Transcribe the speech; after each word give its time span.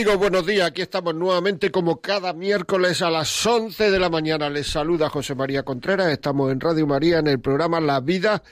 Amigos, 0.00 0.18
buenos 0.18 0.46
días. 0.46 0.66
Aquí 0.66 0.80
estamos 0.80 1.14
nuevamente 1.14 1.70
como 1.70 2.00
cada 2.00 2.32
miércoles 2.32 3.02
a 3.02 3.10
las 3.10 3.44
11 3.44 3.90
de 3.90 3.98
la 3.98 4.08
mañana. 4.08 4.48
Les 4.48 4.66
saluda 4.66 5.10
José 5.10 5.34
María 5.34 5.62
Contreras. 5.62 6.08
Estamos 6.08 6.50
en 6.50 6.58
Radio 6.58 6.86
María 6.86 7.18
en 7.18 7.26
el 7.26 7.38
programa 7.38 7.80
La 7.80 8.00
Vida 8.00 8.42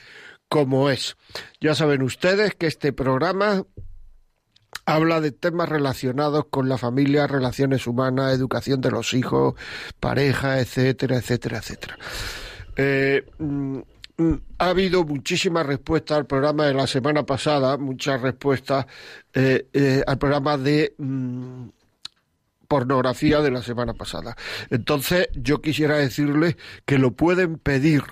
como 0.51 0.91
es. 0.91 1.16
Ya 1.59 1.75
saben 1.75 2.03
ustedes 2.03 2.55
que 2.55 2.66
este 2.66 2.92
programa 2.92 3.65
habla 4.84 5.23
de 5.23 5.33
temas 5.33 5.70
relacionados 5.70 6.45
con 6.51 6.69
la 6.69 6.77
familia, 6.77 7.27
relaciones 7.27 7.87
humanas, 7.87 8.34
educación 8.34 8.83
de 8.83 8.91
los 8.91 9.15
hijos, 9.15 9.55
pareja, 10.01 10.61
etcétera, 10.61 11.17
etcétera, 11.17 11.59
etcétera. 11.61 11.98
Eh, 12.77 13.25
mm, 13.39 13.78
ha 14.58 14.70
habido 14.70 15.05
muchísimas 15.05 15.64
respuestas 15.64 16.19
al 16.19 16.27
programa 16.27 16.66
de 16.66 16.74
la 16.74 16.86
semana 16.86 17.24
pasada, 17.24 17.77
muchas 17.77 18.20
respuestas 18.20 18.86
eh, 19.33 19.69
eh, 19.72 20.02
al 20.06 20.19
programa 20.19 20.56
de 20.56 20.94
mm, 20.98 21.69
pornografía 22.66 23.41
de 23.41 23.50
la 23.50 23.62
semana 23.62 23.94
pasada. 23.94 24.36
Entonces, 24.70 25.28
yo 25.34 25.61
quisiera 25.61 25.96
decirles 25.96 26.56
que 26.84 26.98
lo 26.98 27.12
pueden 27.12 27.58
pedir 27.58 28.02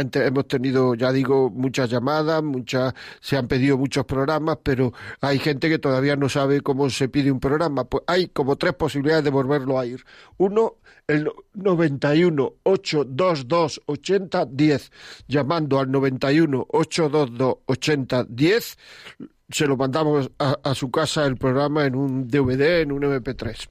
hemos 0.00 0.48
tenido, 0.48 0.94
ya 0.94 1.12
digo, 1.12 1.50
muchas 1.50 1.90
llamadas, 1.90 2.42
muchas, 2.42 2.94
se 3.20 3.36
han 3.36 3.48
pedido 3.48 3.76
muchos 3.76 4.04
programas, 4.04 4.58
pero 4.62 4.92
hay 5.20 5.38
gente 5.38 5.68
que 5.68 5.78
todavía 5.78 6.16
no 6.16 6.28
sabe 6.28 6.60
cómo 6.60 6.90
se 6.90 7.08
pide 7.08 7.30
un 7.30 7.40
programa. 7.40 7.84
Pues 7.84 8.04
hay 8.06 8.28
como 8.28 8.56
tres 8.56 8.74
posibilidades 8.74 9.24
de 9.24 9.30
volverlo 9.30 9.78
a 9.78 9.86
ir. 9.86 10.04
Uno, 10.36 10.76
el 11.06 11.30
91 11.54 12.54
822 12.62 13.82
8010, 13.86 14.92
llamando 15.26 15.78
al 15.78 15.90
91 15.90 16.66
822 16.68 17.56
8010, 17.66 18.78
se 19.50 19.66
lo 19.66 19.76
mandamos 19.76 20.30
a 20.38 20.74
su 20.74 20.90
casa 20.90 21.24
el 21.24 21.36
programa 21.36 21.86
en 21.86 21.94
un 21.94 22.28
DVD, 22.28 22.82
en 22.82 22.92
un 22.92 23.02
MP3. 23.02 23.68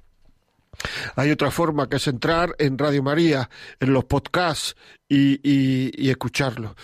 Hay 1.16 1.32
otra 1.32 1.52
forma 1.52 1.90
que 1.90 1.98
es 1.98 2.08
entrar 2.08 2.56
en 2.60 2.78
Radio 2.78 3.04
María, 3.04 3.50
en 3.80 3.94
los 3.94 4.06
podcasts 4.06 4.76
y, 5.10 5.40
y, 5.44 6.10
escucharlo. 6.10 6.76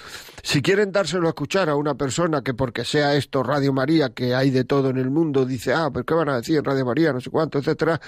Si 0.42 0.62
quieren 0.62 0.92
dárselo 0.92 1.28
a 1.28 1.30
escuchar 1.30 1.70
a 1.70 1.76
una 1.76 1.96
persona 1.96 2.42
que 2.42 2.54
porque 2.54 2.86
sea 2.86 3.16
esto 3.16 3.44
Radio 3.44 3.74
María, 3.74 4.10
que 4.10 4.34
hay 4.34 4.50
de 4.50 4.64
todo 4.64 4.90
en 4.90 4.98
el 4.98 5.10
mundo, 5.10 5.46
dice, 5.46 5.74
ah, 5.74 5.90
pero 5.92 6.06
¿qué 6.06 6.14
van 6.14 6.30
a 6.30 6.38
decir 6.38 6.64
Radio 6.64 6.86
María? 6.86 7.12
No 7.12 7.20
sé 7.20 7.30
cuánto, 7.30 7.60
etcétera. 7.60 8.00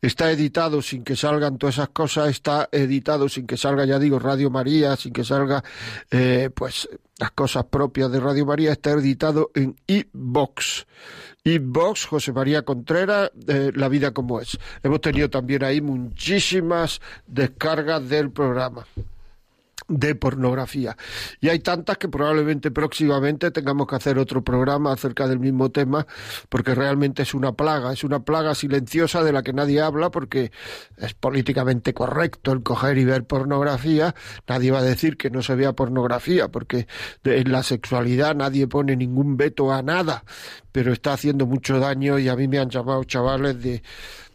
Está 0.00 0.30
editado 0.30 0.82
sin 0.82 1.02
que 1.02 1.16
salgan 1.16 1.58
todas 1.58 1.76
esas 1.76 1.88
cosas, 1.88 2.28
está 2.28 2.68
editado 2.70 3.28
sin 3.28 3.46
que 3.46 3.56
salga, 3.56 3.84
ya 3.84 3.98
digo, 3.98 4.18
Radio 4.18 4.50
María, 4.50 4.96
sin 4.96 5.12
que 5.12 5.24
salga, 5.24 5.62
eh, 6.10 6.50
pues, 6.54 6.88
las 7.18 7.32
cosas 7.32 7.64
propias 7.64 8.10
de 8.12 8.20
Radio 8.20 8.46
María, 8.46 8.72
está 8.72 8.92
editado 8.92 9.50
en 9.54 9.74
e-box 9.88 10.86
y 11.42 11.58
Vox, 11.58 12.06
José 12.06 12.32
María 12.32 12.62
Contreras, 12.62 13.30
La 13.46 13.88
vida 13.88 14.10
como 14.10 14.40
es. 14.40 14.58
Hemos 14.82 15.00
tenido 15.00 15.30
también 15.30 15.62
ahí 15.62 15.80
muchísimas 15.80 17.00
descargas 17.28 18.08
del 18.08 18.32
programa 18.32 18.84
de 19.88 20.14
pornografía. 20.14 20.96
Y 21.40 21.48
hay 21.48 21.60
tantas 21.60 21.98
que 21.98 22.08
probablemente 22.08 22.70
próximamente 22.70 23.50
tengamos 23.50 23.86
que 23.86 23.96
hacer 23.96 24.18
otro 24.18 24.42
programa 24.42 24.92
acerca 24.92 25.28
del 25.28 25.38
mismo 25.38 25.70
tema, 25.70 26.06
porque 26.48 26.74
realmente 26.74 27.22
es 27.22 27.34
una 27.34 27.52
plaga, 27.52 27.92
es 27.92 28.02
una 28.04 28.20
plaga 28.20 28.54
silenciosa 28.54 29.22
de 29.22 29.32
la 29.32 29.42
que 29.42 29.52
nadie 29.52 29.80
habla, 29.80 30.10
porque 30.10 30.50
es 30.96 31.14
políticamente 31.14 31.94
correcto 31.94 32.52
el 32.52 32.62
coger 32.62 32.98
y 32.98 33.04
ver 33.04 33.24
pornografía. 33.24 34.14
Nadie 34.48 34.70
va 34.70 34.78
a 34.78 34.82
decir 34.82 35.16
que 35.16 35.30
no 35.30 35.42
se 35.42 35.54
vea 35.54 35.72
pornografía, 35.72 36.48
porque 36.48 36.86
en 37.24 37.52
la 37.52 37.62
sexualidad 37.62 38.34
nadie 38.34 38.66
pone 38.66 38.96
ningún 38.96 39.36
veto 39.36 39.72
a 39.72 39.82
nada, 39.82 40.24
pero 40.72 40.92
está 40.92 41.12
haciendo 41.12 41.46
mucho 41.46 41.78
daño 41.78 42.18
y 42.18 42.28
a 42.28 42.36
mí 42.36 42.48
me 42.48 42.58
han 42.58 42.70
llamado 42.70 43.04
chavales 43.04 43.62
de 43.62 43.82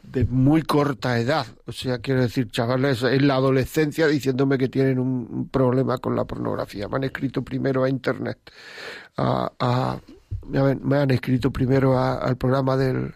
de 0.04 0.26
muy 0.26 0.62
corta 0.64 1.20
edad. 1.20 1.46
O 1.66 1.72
sea, 1.72 2.00
quiero 2.00 2.22
decir, 2.22 2.50
chavales 2.52 3.04
en 3.04 3.28
la 3.28 3.36
adolescencia 3.36 4.08
diciéndome 4.08 4.58
que 4.58 4.70
tienen 4.70 5.00
un, 5.00 5.50
problema 5.50 5.98
con 5.98 6.16
la 6.16 6.26
pornografía. 6.26 6.88
Me 6.88 6.98
han 6.98 7.04
escrito 7.06 7.44
primero 7.44 7.84
a 7.84 7.90
Internet, 7.90 8.38
a, 9.18 10.00
me, 10.48 10.98
han, 10.98 11.12
escrito 11.12 11.52
primero 11.52 12.00
al 12.00 12.38
programa 12.38 12.78
del, 12.78 13.14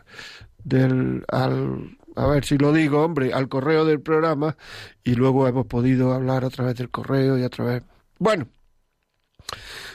del 0.64 1.24
al, 1.28 1.98
a 2.16 2.28
ver 2.28 2.46
si 2.46 2.58
lo 2.58 2.72
digo, 2.72 3.04
hombre, 3.04 3.34
al 3.34 3.50
correo 3.50 3.86
del 3.86 4.02
programa 4.02 4.56
y 5.04 5.16
luego 5.16 5.48
hemos 5.48 5.68
podido 5.68 6.14
hablar 6.14 6.46
a 6.46 6.50
través 6.50 6.76
del 6.76 6.90
correo 6.90 7.38
y 7.38 7.44
a 7.44 7.50
través... 7.50 7.84
Bueno, 8.20 8.48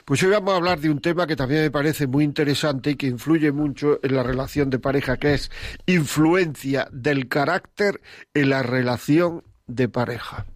pues 0.04 0.22
hoy 0.22 0.30
vamos 0.30 0.54
a 0.54 0.56
hablar 0.56 0.80
de 0.80 0.90
un 0.90 1.00
tema 1.00 1.26
que 1.26 1.36
también 1.36 1.62
me 1.62 1.70
parece 1.70 2.06
muy 2.06 2.24
interesante 2.24 2.90
y 2.90 2.96
que 2.96 3.06
influye 3.06 3.52
mucho 3.52 4.00
en 4.02 4.14
la 4.16 4.22
relación 4.22 4.70
de 4.70 4.78
pareja, 4.78 5.18
que 5.18 5.34
es 5.34 5.50
influencia 5.86 6.88
del 6.90 7.28
carácter 7.28 8.00
en 8.34 8.50
la 8.50 8.62
relación 8.62 9.44
de 9.66 9.88
pareja. 9.88 10.46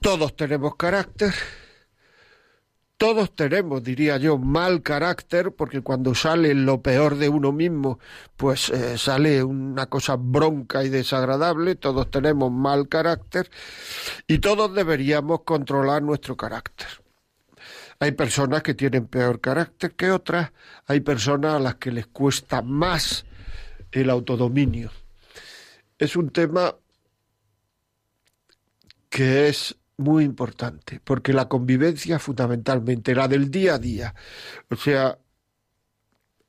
Todos 0.00 0.36
tenemos 0.36 0.76
carácter, 0.76 1.34
todos 2.96 3.34
tenemos, 3.34 3.82
diría 3.82 4.16
yo, 4.16 4.38
mal 4.38 4.82
carácter, 4.82 5.52
porque 5.52 5.80
cuando 5.80 6.16
sale 6.16 6.54
lo 6.54 6.82
peor 6.82 7.16
de 7.16 7.28
uno 7.28 7.52
mismo, 7.52 8.00
pues 8.36 8.70
eh, 8.70 8.98
sale 8.98 9.42
una 9.44 9.86
cosa 9.86 10.16
bronca 10.16 10.82
y 10.82 10.88
desagradable, 10.88 11.76
todos 11.76 12.10
tenemos 12.10 12.50
mal 12.50 12.88
carácter 12.88 13.50
y 14.26 14.38
todos 14.38 14.74
deberíamos 14.74 15.42
controlar 15.42 16.02
nuestro 16.02 16.36
carácter. 16.36 16.88
Hay 18.00 18.12
personas 18.12 18.62
que 18.62 18.74
tienen 18.74 19.06
peor 19.06 19.40
carácter 19.40 19.92
que 19.94 20.10
otras, 20.10 20.52
hay 20.86 21.00
personas 21.00 21.54
a 21.54 21.58
las 21.58 21.74
que 21.76 21.90
les 21.90 22.06
cuesta 22.06 22.62
más 22.62 23.26
el 23.90 24.10
autodominio. 24.10 24.90
Es 25.98 26.14
un 26.14 26.30
tema 26.30 26.76
que 29.08 29.48
es 29.48 29.76
muy 29.96 30.22
importante, 30.24 31.00
porque 31.02 31.32
la 31.32 31.48
convivencia 31.48 32.20
fundamentalmente, 32.20 33.14
la 33.14 33.26
del 33.26 33.50
día 33.50 33.74
a 33.74 33.78
día, 33.78 34.14
o 34.70 34.76
sea, 34.76 35.18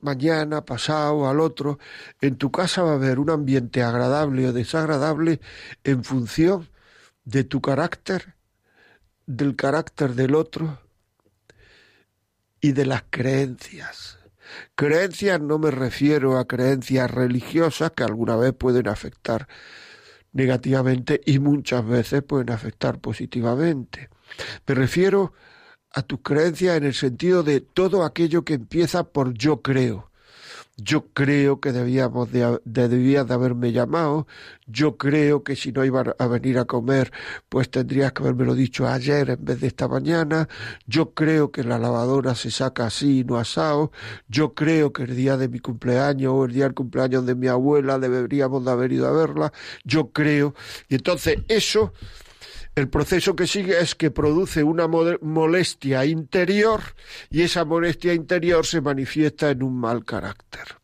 mañana, 0.02 0.64
pasado, 0.66 1.28
al 1.28 1.40
otro, 1.40 1.80
en 2.22 2.38
tu 2.38 2.52
casa 2.52 2.84
va 2.84 2.92
a 2.92 2.96
haber 2.96 3.18
un 3.18 3.32
ambiente 3.32 3.82
agradable 3.82 4.48
o 4.48 4.54
desagradable 4.54 5.42
en 5.84 6.04
función 6.04 6.70
de 7.26 7.44
tu 7.44 7.60
carácter, 7.60 8.36
del 9.26 9.56
carácter 9.56 10.14
del 10.14 10.36
otro, 10.36 10.80
y 12.62 12.74
de 12.74 12.86
las 12.86 13.04
creencias. 13.10 14.20
Creencias 14.76 15.40
no 15.40 15.60
me 15.60 15.72
refiero 15.72 16.38
a 16.38 16.48
creencias 16.48 17.10
religiosas 17.12 17.92
que 17.92 18.04
alguna 18.04 18.36
vez 18.36 18.54
pueden 18.54 18.88
afectar 18.88 19.48
negativamente 20.32 21.22
y 21.26 21.40
muchas 21.40 21.86
veces 21.86 22.24
pueden 22.24 22.52
afectar 22.52 23.00
positivamente. 23.00 24.10
Me 24.68 24.76
refiero 24.76 25.34
a 25.92 26.02
tus 26.04 26.22
creencias 26.22 26.78
en 26.78 26.86
el 26.86 26.94
sentido 26.94 27.44
de 27.44 27.62
todo 27.62 28.04
aquello 28.04 28.44
que 28.44 28.54
empieza 28.54 29.04
por 29.04 29.34
yo 29.34 29.62
creo 29.62 30.09
yo 30.84 31.08
creo 31.14 31.60
que 31.60 31.72
debíamos 31.72 32.32
de, 32.32 32.60
debías 32.66 33.28
de 33.28 33.34
haberme 33.34 33.72
llamado, 33.72 34.28
yo 34.68 34.98
creo 34.98 35.44
que 35.44 35.56
si 35.56 35.72
no 35.72 35.84
iba 35.84 36.16
a 36.18 36.28
venir 36.28 36.58
a 36.60 36.66
comer, 36.66 37.12
pues 37.50 37.70
tendrías 37.70 38.14
que 38.14 38.24
haberme 38.24 38.46
lo 38.46 38.56
dicho 38.56 38.88
ayer 38.88 39.30
en 39.32 39.44
vez 39.44 39.62
de 39.62 39.68
esta 39.68 39.88
mañana, 39.88 40.48
yo 40.86 41.14
creo 41.14 41.52
que 41.52 41.64
la 41.64 41.80
lavadora 41.80 42.36
se 42.36 42.52
saca 42.52 42.88
así 42.88 43.24
no 43.24 43.38
asado, 43.38 43.92
yo 44.28 44.54
creo 44.54 44.94
que 44.94 45.04
el 45.04 45.16
día 45.16 45.38
de 45.38 45.50
mi 45.50 45.60
cumpleaños 45.60 46.34
o 46.34 46.46
el 46.46 46.54
día 46.54 46.66
del 46.66 46.74
cumpleaños 46.74 47.26
de 47.26 47.36
mi 47.36 47.48
abuela 47.48 48.00
deberíamos 48.00 48.64
de 48.66 48.72
haber 48.72 48.92
ido 48.92 49.08
a 49.08 49.12
verla, 49.12 49.54
yo 49.84 50.12
creo, 50.12 50.54
y 50.88 50.96
entonces 50.96 51.40
eso 51.48 51.94
el 52.80 52.90
proceso 52.90 53.36
que 53.36 53.46
sigue 53.46 53.80
es 53.80 53.94
que 53.94 54.10
produce 54.10 54.64
una 54.64 54.88
molestia 54.88 56.06
interior 56.06 56.82
y 57.30 57.42
esa 57.42 57.66
molestia 57.66 58.14
interior 58.14 58.66
se 58.66 58.82
manifiesta 58.82 59.50
en 59.52 59.64
un 59.64 59.80
mal 59.80 60.06
carácter. 60.06 60.80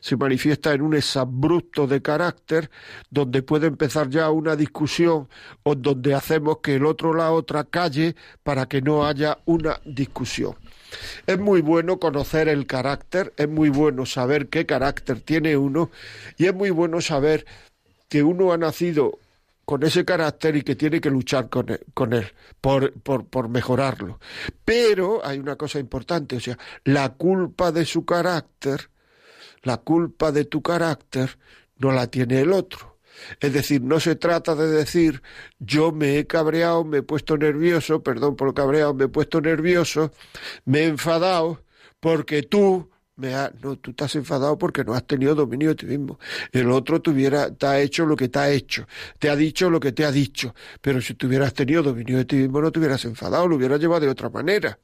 Se 0.00 0.16
manifiesta 0.16 0.74
en 0.74 0.82
un 0.82 0.94
exabrupto 0.94 1.86
de 1.86 2.02
carácter 2.02 2.70
donde 3.10 3.42
puede 3.42 3.66
empezar 3.66 4.10
ya 4.10 4.30
una 4.30 4.54
discusión 4.54 5.28
o 5.62 5.74
donde 5.74 6.14
hacemos 6.14 6.58
que 6.62 6.74
el 6.74 6.84
otro 6.84 7.14
la 7.14 7.32
otra 7.32 7.64
calle 7.64 8.14
para 8.42 8.66
que 8.66 8.82
no 8.82 9.06
haya 9.06 9.38
una 9.46 9.80
discusión. 9.86 10.56
Es 11.26 11.38
muy 11.38 11.62
bueno 11.62 11.98
conocer 11.98 12.48
el 12.48 12.66
carácter, 12.66 13.32
es 13.38 13.48
muy 13.48 13.70
bueno 13.70 14.04
saber 14.04 14.48
qué 14.48 14.66
carácter 14.66 15.20
tiene 15.20 15.56
uno 15.56 15.90
y 16.36 16.44
es 16.44 16.54
muy 16.54 16.68
bueno 16.68 17.00
saber 17.00 17.46
que 18.10 18.22
uno 18.22 18.52
ha 18.52 18.58
nacido 18.58 19.18
con 19.64 19.82
ese 19.82 20.04
carácter 20.04 20.56
y 20.56 20.62
que 20.62 20.76
tiene 20.76 21.00
que 21.00 21.10
luchar 21.10 21.48
con 21.48 21.68
él, 21.70 21.80
con 21.94 22.12
él 22.12 22.32
por, 22.60 22.92
por, 23.00 23.26
por 23.26 23.48
mejorarlo. 23.48 24.18
Pero 24.64 25.24
hay 25.24 25.38
una 25.38 25.56
cosa 25.56 25.78
importante, 25.78 26.36
o 26.36 26.40
sea, 26.40 26.58
la 26.84 27.10
culpa 27.14 27.72
de 27.72 27.84
su 27.84 28.04
carácter, 28.04 28.90
la 29.62 29.78
culpa 29.78 30.32
de 30.32 30.44
tu 30.44 30.62
carácter, 30.62 31.38
no 31.78 31.92
la 31.92 32.06
tiene 32.08 32.40
el 32.40 32.52
otro. 32.52 32.98
Es 33.40 33.52
decir, 33.52 33.82
no 33.82 34.00
se 34.00 34.16
trata 34.16 34.54
de 34.54 34.68
decir 34.68 35.22
yo 35.58 35.92
me 35.92 36.18
he 36.18 36.26
cabreado, 36.26 36.84
me 36.84 36.98
he 36.98 37.02
puesto 37.02 37.36
nervioso, 37.36 38.02
perdón 38.02 38.36
por 38.36 38.54
cabreado, 38.54 38.94
me 38.94 39.04
he 39.04 39.08
puesto 39.08 39.40
nervioso, 39.40 40.12
me 40.64 40.80
he 40.80 40.86
enfadado, 40.86 41.62
porque 42.00 42.42
tú 42.42 42.90
me 43.16 43.34
ha, 43.34 43.52
no, 43.62 43.76
tú 43.76 43.90
estás 43.90 44.14
enfadado 44.16 44.56
porque 44.58 44.84
no 44.84 44.94
has 44.94 45.06
tenido 45.06 45.34
dominio 45.34 45.70
de 45.70 45.74
ti 45.74 45.86
mismo. 45.86 46.18
El 46.50 46.70
otro 46.70 47.00
te, 47.00 47.12
te 47.12 47.66
ha 47.66 47.80
hecho 47.80 48.06
lo 48.06 48.16
que 48.16 48.28
te 48.28 48.38
ha 48.38 48.50
hecho, 48.50 48.86
te 49.18 49.28
ha 49.28 49.36
dicho 49.36 49.70
lo 49.70 49.80
que 49.80 49.92
te 49.92 50.04
ha 50.04 50.12
dicho, 50.12 50.54
pero 50.80 51.00
si 51.00 51.14
tú 51.14 51.26
hubieras 51.26 51.54
tenido 51.54 51.82
dominio 51.82 52.18
de 52.18 52.24
ti 52.24 52.36
mismo 52.36 52.60
no 52.60 52.72
te 52.72 52.78
hubieras 52.78 53.04
enfadado, 53.04 53.46
lo 53.48 53.56
hubieras 53.56 53.80
llevado 53.80 54.00
de 54.00 54.08
otra 54.08 54.30
manera. 54.30 54.78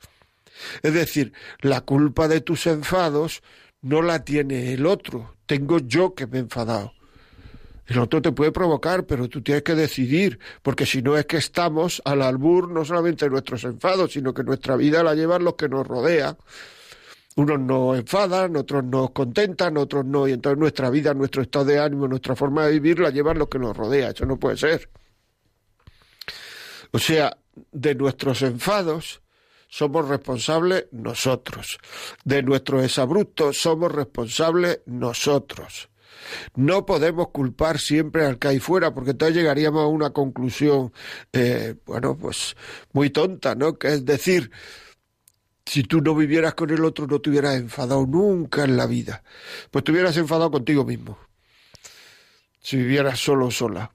Es 0.82 0.92
decir, 0.92 1.32
la 1.60 1.80
culpa 1.82 2.28
de 2.28 2.40
tus 2.40 2.66
enfados 2.66 3.42
no 3.80 4.02
la 4.02 4.24
tiene 4.24 4.72
el 4.72 4.86
otro, 4.86 5.36
tengo 5.46 5.78
yo 5.78 6.14
que 6.14 6.26
me 6.26 6.38
he 6.38 6.40
enfadado. 6.40 6.92
El 7.86 7.98
otro 8.00 8.20
te 8.20 8.32
puede 8.32 8.52
provocar, 8.52 9.06
pero 9.06 9.28
tú 9.28 9.40
tienes 9.40 9.62
que 9.62 9.74
decidir, 9.74 10.38
porque 10.62 10.84
si 10.84 11.00
no 11.00 11.16
es 11.16 11.24
que 11.24 11.38
estamos 11.38 12.02
al 12.04 12.20
albur 12.20 12.70
no 12.70 12.84
solamente 12.84 13.30
nuestros 13.30 13.64
enfados, 13.64 14.12
sino 14.12 14.34
que 14.34 14.44
nuestra 14.44 14.76
vida 14.76 15.02
la 15.02 15.14
llevan 15.14 15.42
los 15.42 15.54
que 15.54 15.70
nos 15.70 15.86
rodean. 15.86 16.36
Unos 17.38 17.60
nos 17.60 17.96
enfadan, 17.96 18.56
otros 18.56 18.82
nos 18.82 19.12
contentan, 19.12 19.76
otros 19.76 20.04
no, 20.04 20.26
y 20.26 20.32
entonces 20.32 20.58
nuestra 20.58 20.90
vida, 20.90 21.14
nuestro 21.14 21.42
estado 21.42 21.66
de 21.66 21.78
ánimo, 21.78 22.08
nuestra 22.08 22.34
forma 22.34 22.66
de 22.66 22.72
vivir 22.72 22.98
la 22.98 23.10
llevan 23.10 23.38
los 23.38 23.46
que 23.46 23.60
nos 23.60 23.76
rodean. 23.76 24.12
Eso 24.12 24.26
no 24.26 24.40
puede 24.40 24.56
ser. 24.56 24.90
O 26.90 26.98
sea, 26.98 27.38
de 27.70 27.94
nuestros 27.94 28.42
enfados 28.42 29.22
somos 29.68 30.08
responsables 30.08 30.86
nosotros. 30.90 31.78
De 32.24 32.42
nuestros 32.42 32.84
exabruptos 32.84 33.56
somos 33.58 33.92
responsables 33.92 34.80
nosotros. 34.86 35.90
No 36.56 36.86
podemos 36.86 37.28
culpar 37.28 37.78
siempre 37.78 38.26
al 38.26 38.40
que 38.40 38.48
hay 38.48 38.58
fuera, 38.58 38.92
porque 38.92 39.12
entonces 39.12 39.36
llegaríamos 39.36 39.84
a 39.84 39.86
una 39.86 40.10
conclusión, 40.10 40.92
eh, 41.32 41.76
bueno, 41.86 42.18
pues 42.18 42.56
muy 42.92 43.10
tonta, 43.10 43.54
¿no? 43.54 43.78
Que 43.78 43.94
es 43.94 44.04
decir, 44.04 44.50
si 45.68 45.82
tú 45.82 46.00
no 46.00 46.14
vivieras 46.14 46.54
con 46.54 46.70
el 46.70 46.84
otro, 46.84 47.06
no 47.06 47.20
te 47.20 47.30
hubieras 47.30 47.56
enfadado 47.56 48.06
nunca 48.06 48.64
en 48.64 48.76
la 48.76 48.86
vida. 48.86 49.22
Pues 49.70 49.84
te 49.84 49.92
hubieras 49.92 50.16
enfadado 50.16 50.50
contigo 50.50 50.84
mismo. 50.84 51.18
Si 52.60 52.76
vivieras 52.76 53.18
solo 53.18 53.46
o 53.46 53.50
sola. 53.50 53.92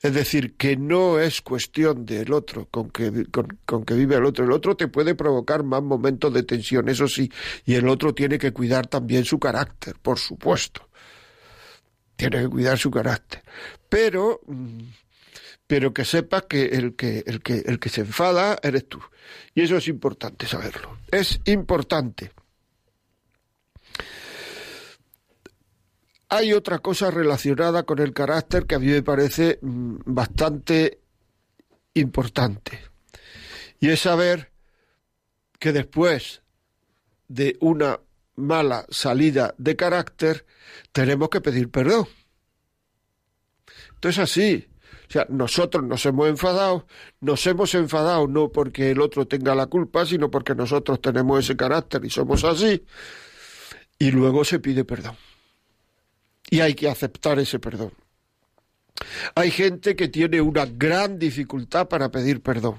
Es 0.00 0.14
decir, 0.14 0.56
que 0.56 0.76
no 0.76 1.18
es 1.18 1.42
cuestión 1.42 2.06
del 2.06 2.32
otro, 2.32 2.66
con 2.70 2.90
que, 2.90 3.26
con, 3.26 3.58
con, 3.66 3.84
que 3.84 3.94
vive 3.94 4.16
el 4.16 4.24
otro. 4.24 4.44
El 4.44 4.52
otro 4.52 4.76
te 4.76 4.88
puede 4.88 5.14
provocar 5.14 5.64
más 5.64 5.82
momentos 5.82 6.32
de 6.32 6.44
tensión, 6.44 6.88
eso 6.88 7.08
sí, 7.08 7.30
y 7.64 7.74
el 7.74 7.88
otro 7.88 8.14
tiene 8.14 8.38
que 8.38 8.52
cuidar 8.52 8.86
también 8.86 9.24
su 9.24 9.38
carácter, 9.38 9.96
por 10.00 10.18
supuesto 10.18 10.88
tiene 12.16 12.44
que 12.44 12.48
cuidar 12.48 12.78
su 12.78 12.90
carácter. 12.90 13.42
Pero, 13.88 14.40
mm, 14.46 14.80
pero 15.72 15.94
que 15.94 16.04
sepas 16.04 16.42
que 16.42 16.66
el 16.66 16.96
que, 16.96 17.24
el 17.24 17.40
que 17.40 17.60
el 17.64 17.78
que 17.78 17.88
se 17.88 18.02
enfada 18.02 18.58
eres 18.62 18.86
tú. 18.90 19.00
Y 19.54 19.62
eso 19.62 19.78
es 19.78 19.88
importante 19.88 20.46
saberlo. 20.46 20.98
Es 21.10 21.40
importante. 21.46 22.30
Hay 26.28 26.52
otra 26.52 26.80
cosa 26.80 27.10
relacionada 27.10 27.84
con 27.84 28.00
el 28.00 28.12
carácter 28.12 28.66
que 28.66 28.74
a 28.74 28.80
mí 28.80 28.88
me 28.88 29.02
parece 29.02 29.60
mm, 29.62 30.00
bastante 30.04 31.00
importante. 31.94 32.78
Y 33.80 33.88
es 33.88 34.00
saber 34.00 34.52
que 35.58 35.72
después 35.72 36.42
de 37.28 37.56
una 37.60 37.98
mala 38.36 38.84
salida 38.90 39.54
de 39.56 39.74
carácter, 39.74 40.44
tenemos 40.92 41.30
que 41.30 41.40
pedir 41.40 41.70
perdón. 41.70 42.06
Entonces 43.94 44.18
así, 44.18 44.68
sea, 45.12 45.26
nosotros 45.28 45.84
nos 45.84 46.04
hemos 46.06 46.28
enfadado, 46.28 46.86
nos 47.20 47.46
hemos 47.46 47.74
enfadado 47.74 48.26
no 48.26 48.50
porque 48.50 48.90
el 48.90 49.00
otro 49.00 49.26
tenga 49.26 49.54
la 49.54 49.66
culpa, 49.66 50.06
sino 50.06 50.30
porque 50.30 50.54
nosotros 50.54 51.00
tenemos 51.00 51.44
ese 51.44 51.56
carácter 51.56 52.04
y 52.04 52.10
somos 52.10 52.44
así, 52.44 52.84
y 53.98 54.10
luego 54.10 54.44
se 54.44 54.58
pide 54.58 54.84
perdón. 54.84 55.16
Y 56.50 56.60
hay 56.60 56.74
que 56.74 56.88
aceptar 56.88 57.38
ese 57.38 57.58
perdón. 57.58 57.92
Hay 59.34 59.50
gente 59.50 59.96
que 59.96 60.08
tiene 60.08 60.40
una 60.40 60.66
gran 60.66 61.18
dificultad 61.18 61.88
para 61.88 62.10
pedir 62.10 62.42
perdón 62.42 62.76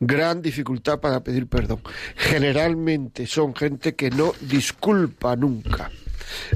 gran 0.00 0.42
dificultad 0.42 1.00
para 1.00 1.22
pedir 1.22 1.46
perdón. 1.46 1.80
Generalmente 2.16 3.26
son 3.26 3.54
gente 3.54 3.94
que 3.94 4.10
no 4.10 4.32
disculpa 4.40 5.36
nunca. 5.36 5.90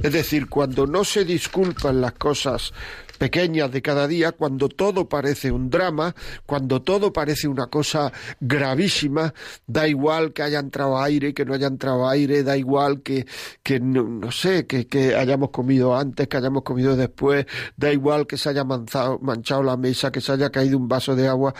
Es 0.03 0.13
decir, 0.13 0.49
cuando 0.49 0.87
no 0.87 1.05
se 1.05 1.25
disculpan 1.25 2.01
las 2.01 2.13
cosas 2.13 2.73
pequeñas 3.21 3.71
de 3.71 3.83
cada 3.83 4.09
día, 4.09 4.33
cuando 4.33 4.71
todo 4.71 5.07
parece 5.07 5.53
un 5.53 5.69
drama, 5.69 6.15
cuando 6.47 6.81
todo 6.81 7.13
parece 7.13 7.49
una 7.49 7.67
cosa 7.67 8.11
gravísima, 8.41 9.35
da 9.67 9.87
igual 9.87 10.33
que 10.33 10.43
haya 10.43 10.59
entrado 10.59 10.99
aire, 10.99 11.35
que 11.35 11.45
no 11.45 11.53
haya 11.53 11.67
entrado 11.67 12.09
aire, 12.09 12.43
da 12.43 12.57
igual 12.57 13.03
que, 13.03 13.27
que 13.63 13.79
no, 13.79 14.33
sé, 14.33 14.67
que, 14.67 14.87
que, 14.87 15.15
hayamos 15.15 15.51
comido 15.51 15.95
antes, 15.95 16.29
que 16.29 16.37
hayamos 16.39 16.63
comido 16.63 16.97
después, 16.97 17.45
da 17.77 17.93
igual 17.93 18.27
que 18.27 18.39
se 18.39 18.49
haya 18.49 18.65
manchado 18.65 19.63
la 19.63 19.77
mesa, 19.77 20.11
que 20.11 20.23
se 20.23 20.33
haya 20.33 20.49
caído 20.49 20.79
un 20.79 20.89
vaso 20.89 21.15
de 21.15 21.29
agua, 21.29 21.53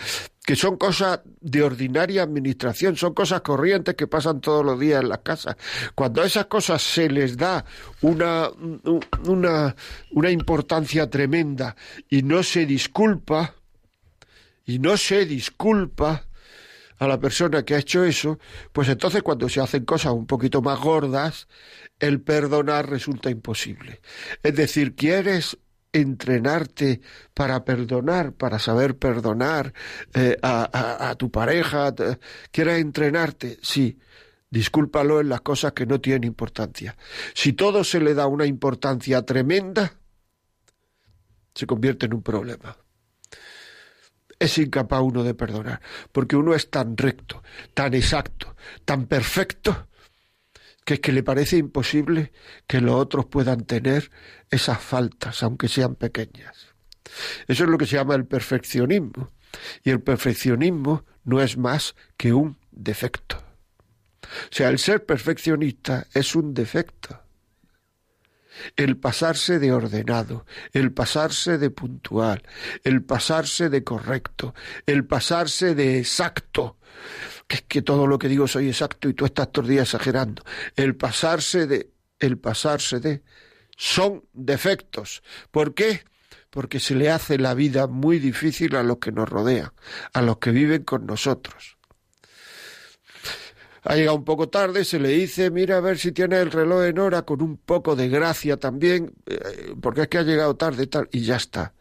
que 0.45 0.55
son 0.55 0.77
cosas 0.77 1.21
de 1.39 1.61
ordinaria 1.63 2.23
administración, 2.23 2.95
son 2.97 3.13
cosas 3.13 3.41
corrientes 3.41 3.95
que 3.95 4.07
pasan 4.07 4.41
todos 4.41 4.65
los 4.65 4.79
días 4.79 5.01
en 5.01 5.09
las 5.09 5.19
casas. 5.19 5.55
Cuando 5.93 6.21
a 6.21 6.25
esas 6.25 6.47
cosas 6.47 6.81
se 6.81 7.09
les 7.09 7.37
da 7.37 7.63
una, 8.01 8.49
una, 9.27 9.75
una 10.11 10.31
importancia 10.31 11.09
tremenda 11.09 11.75
y 12.09 12.23
no 12.23 12.41
se 12.41 12.65
disculpa, 12.65 13.55
y 14.65 14.79
no 14.79 14.97
se 14.97 15.25
disculpa 15.25 16.27
a 16.97 17.07
la 17.07 17.19
persona 17.19 17.63
que 17.63 17.75
ha 17.75 17.79
hecho 17.79 18.03
eso, 18.03 18.39
pues 18.71 18.87
entonces 18.87 19.23
cuando 19.23 19.49
se 19.49 19.59
hacen 19.59 19.85
cosas 19.85 20.13
un 20.13 20.27
poquito 20.27 20.61
más 20.61 20.79
gordas, 20.79 21.47
el 21.99 22.21
perdonar 22.21 22.89
resulta 22.89 23.29
imposible. 23.29 24.01
Es 24.43 24.55
decir, 24.55 24.95
quieres 24.95 25.57
entrenarte 25.93 27.01
para 27.33 27.63
perdonar, 27.65 28.33
para 28.33 28.59
saber 28.59 28.97
perdonar 28.97 29.73
eh, 30.13 30.37
a, 30.41 31.15
tu 31.17 31.29
pareja, 31.31 31.93
quieres 32.51 32.81
entrenarte, 32.81 33.59
sí, 33.61 33.99
discúlpalo 34.49 35.21
en 35.21 35.29
las 35.29 35.41
cosas 35.41 35.73
que 35.73 35.85
no 35.85 35.99
tienen 35.99 36.25
importancia. 36.25 36.95
Si 37.33 37.53
todo 37.53 37.83
se 37.83 37.99
le 37.99 38.13
da 38.13 38.27
una 38.27 38.45
importancia 38.45 39.21
tremenda, 39.23 39.93
se 41.53 41.67
convierte 41.67 42.05
en 42.05 42.13
un 42.13 42.23
problema. 42.23 42.77
Es 44.39 44.57
incapaz 44.57 45.01
uno 45.01 45.23
de 45.23 45.35
perdonar, 45.35 45.81
porque 46.11 46.35
uno 46.35 46.55
es 46.55 46.69
tan 46.69 46.97
recto, 46.97 47.43
tan 47.73 47.93
exacto, 47.93 48.55
tan 48.85 49.05
perfecto, 49.05 49.87
que 50.85 50.95
es 50.95 50.99
que 50.99 51.11
le 51.11 51.23
parece 51.23 51.57
imposible 51.57 52.31
que 52.67 52.81
los 52.81 52.95
otros 52.95 53.25
puedan 53.25 53.65
tener 53.65 54.11
esas 54.49 54.79
faltas, 54.81 55.43
aunque 55.43 55.67
sean 55.67 55.95
pequeñas. 55.95 56.73
Eso 57.47 57.63
es 57.63 57.69
lo 57.69 57.77
que 57.77 57.85
se 57.85 57.95
llama 57.95 58.15
el 58.15 58.25
perfeccionismo. 58.25 59.31
Y 59.83 59.89
el 59.89 60.01
perfeccionismo 60.01 61.05
no 61.23 61.41
es 61.41 61.57
más 61.57 61.95
que 62.17 62.33
un 62.33 62.57
defecto. 62.71 63.37
O 64.23 64.53
sea, 64.53 64.69
el 64.69 64.79
ser 64.79 65.05
perfeccionista 65.05 66.07
es 66.13 66.35
un 66.35 66.53
defecto. 66.53 67.20
El 68.75 68.97
pasarse 68.97 69.59
de 69.59 69.71
ordenado, 69.71 70.45
el 70.73 70.91
pasarse 70.91 71.57
de 71.57 71.69
puntual, 71.69 72.43
el 72.83 73.03
pasarse 73.03 73.69
de 73.69 73.83
correcto, 73.83 74.53
el 74.85 75.05
pasarse 75.05 75.75
de 75.75 75.99
exacto, 75.99 76.77
que 77.47 77.57
es 77.57 77.61
que 77.63 77.81
todo 77.81 78.07
lo 78.07 78.17
que 78.19 78.27
digo 78.27 78.47
soy 78.47 78.67
exacto 78.67 79.09
y 79.09 79.13
tú 79.13 79.25
estás 79.25 79.51
todos 79.51 79.67
días 79.67 79.93
exagerando. 79.93 80.43
El 80.75 80.95
pasarse 80.95 81.67
de, 81.67 81.91
el 82.19 82.37
pasarse 82.37 82.99
de, 82.99 83.23
son 83.77 84.23
defectos. 84.33 85.23
¿Por 85.51 85.73
qué? 85.73 86.03
Porque 86.49 86.79
se 86.79 86.95
le 86.95 87.09
hace 87.09 87.37
la 87.37 87.53
vida 87.53 87.87
muy 87.87 88.19
difícil 88.19 88.75
a 88.75 88.83
los 88.83 88.97
que 88.97 89.11
nos 89.11 89.27
rodean, 89.29 89.71
a 90.13 90.21
los 90.21 90.37
que 90.37 90.51
viven 90.51 90.83
con 90.83 91.05
nosotros. 91.05 91.77
Ha 93.83 93.95
llegado 93.95 94.17
un 94.17 94.25
poco 94.25 94.47
tarde, 94.49 94.85
se 94.85 94.99
le 94.99 95.09
dice, 95.09 95.49
mira 95.49 95.77
a 95.77 95.81
ver 95.81 95.97
si 95.97 96.11
tiene 96.11 96.39
el 96.39 96.51
reloj 96.51 96.83
en 96.83 96.99
hora, 96.99 97.23
con 97.23 97.41
un 97.41 97.57
poco 97.57 97.95
de 97.95 98.09
gracia 98.09 98.57
también, 98.57 99.13
eh, 99.25 99.73
porque 99.81 100.01
es 100.01 100.07
que 100.07 100.19
ha 100.19 100.23
llegado 100.23 100.55
tarde 100.55 100.85
tal, 100.87 101.09
y 101.11 101.21
ya 101.21 101.37
está. 101.37 101.73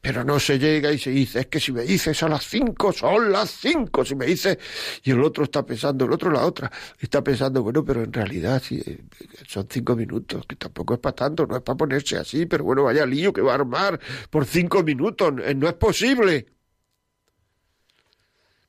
Pero 0.00 0.24
no 0.24 0.38
se 0.38 0.58
llega 0.58 0.92
y 0.92 0.98
se 0.98 1.10
dice, 1.10 1.40
es 1.40 1.46
que 1.46 1.58
si 1.58 1.72
me 1.72 1.82
dices 1.82 2.22
a 2.22 2.28
las 2.28 2.44
cinco, 2.44 2.92
son 2.92 3.32
las 3.32 3.50
cinco. 3.50 4.04
Si 4.04 4.14
me 4.14 4.26
dices, 4.26 4.58
y 5.02 5.10
el 5.10 5.22
otro 5.22 5.44
está 5.44 5.64
pensando, 5.64 6.04
el 6.04 6.12
otro 6.12 6.30
la 6.30 6.44
otra, 6.44 6.70
está 6.98 7.22
pensando, 7.24 7.62
bueno, 7.62 7.84
pero 7.84 8.02
en 8.02 8.12
realidad 8.12 8.62
eh, 8.70 9.04
son 9.48 9.66
cinco 9.70 9.96
minutos, 9.96 10.46
que 10.46 10.56
tampoco 10.56 10.94
es 10.94 11.00
para 11.00 11.14
tanto, 11.14 11.46
no 11.46 11.56
es 11.56 11.62
para 11.62 11.76
ponerse 11.76 12.16
así, 12.16 12.46
pero 12.46 12.64
bueno, 12.64 12.84
vaya 12.84 13.04
lío 13.06 13.32
que 13.32 13.40
va 13.40 13.52
a 13.52 13.54
armar 13.56 13.98
por 14.30 14.46
cinco 14.46 14.82
minutos, 14.82 15.32
eh, 15.44 15.54
no 15.54 15.68
es 15.68 15.74
posible. 15.74 16.46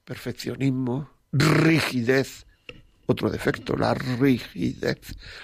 Perfeccionismo, 0.04 1.10
rigidez, 1.32 2.46
otro 3.06 3.30
defecto, 3.30 3.76
la 3.76 3.94
rigidez, 3.94 5.00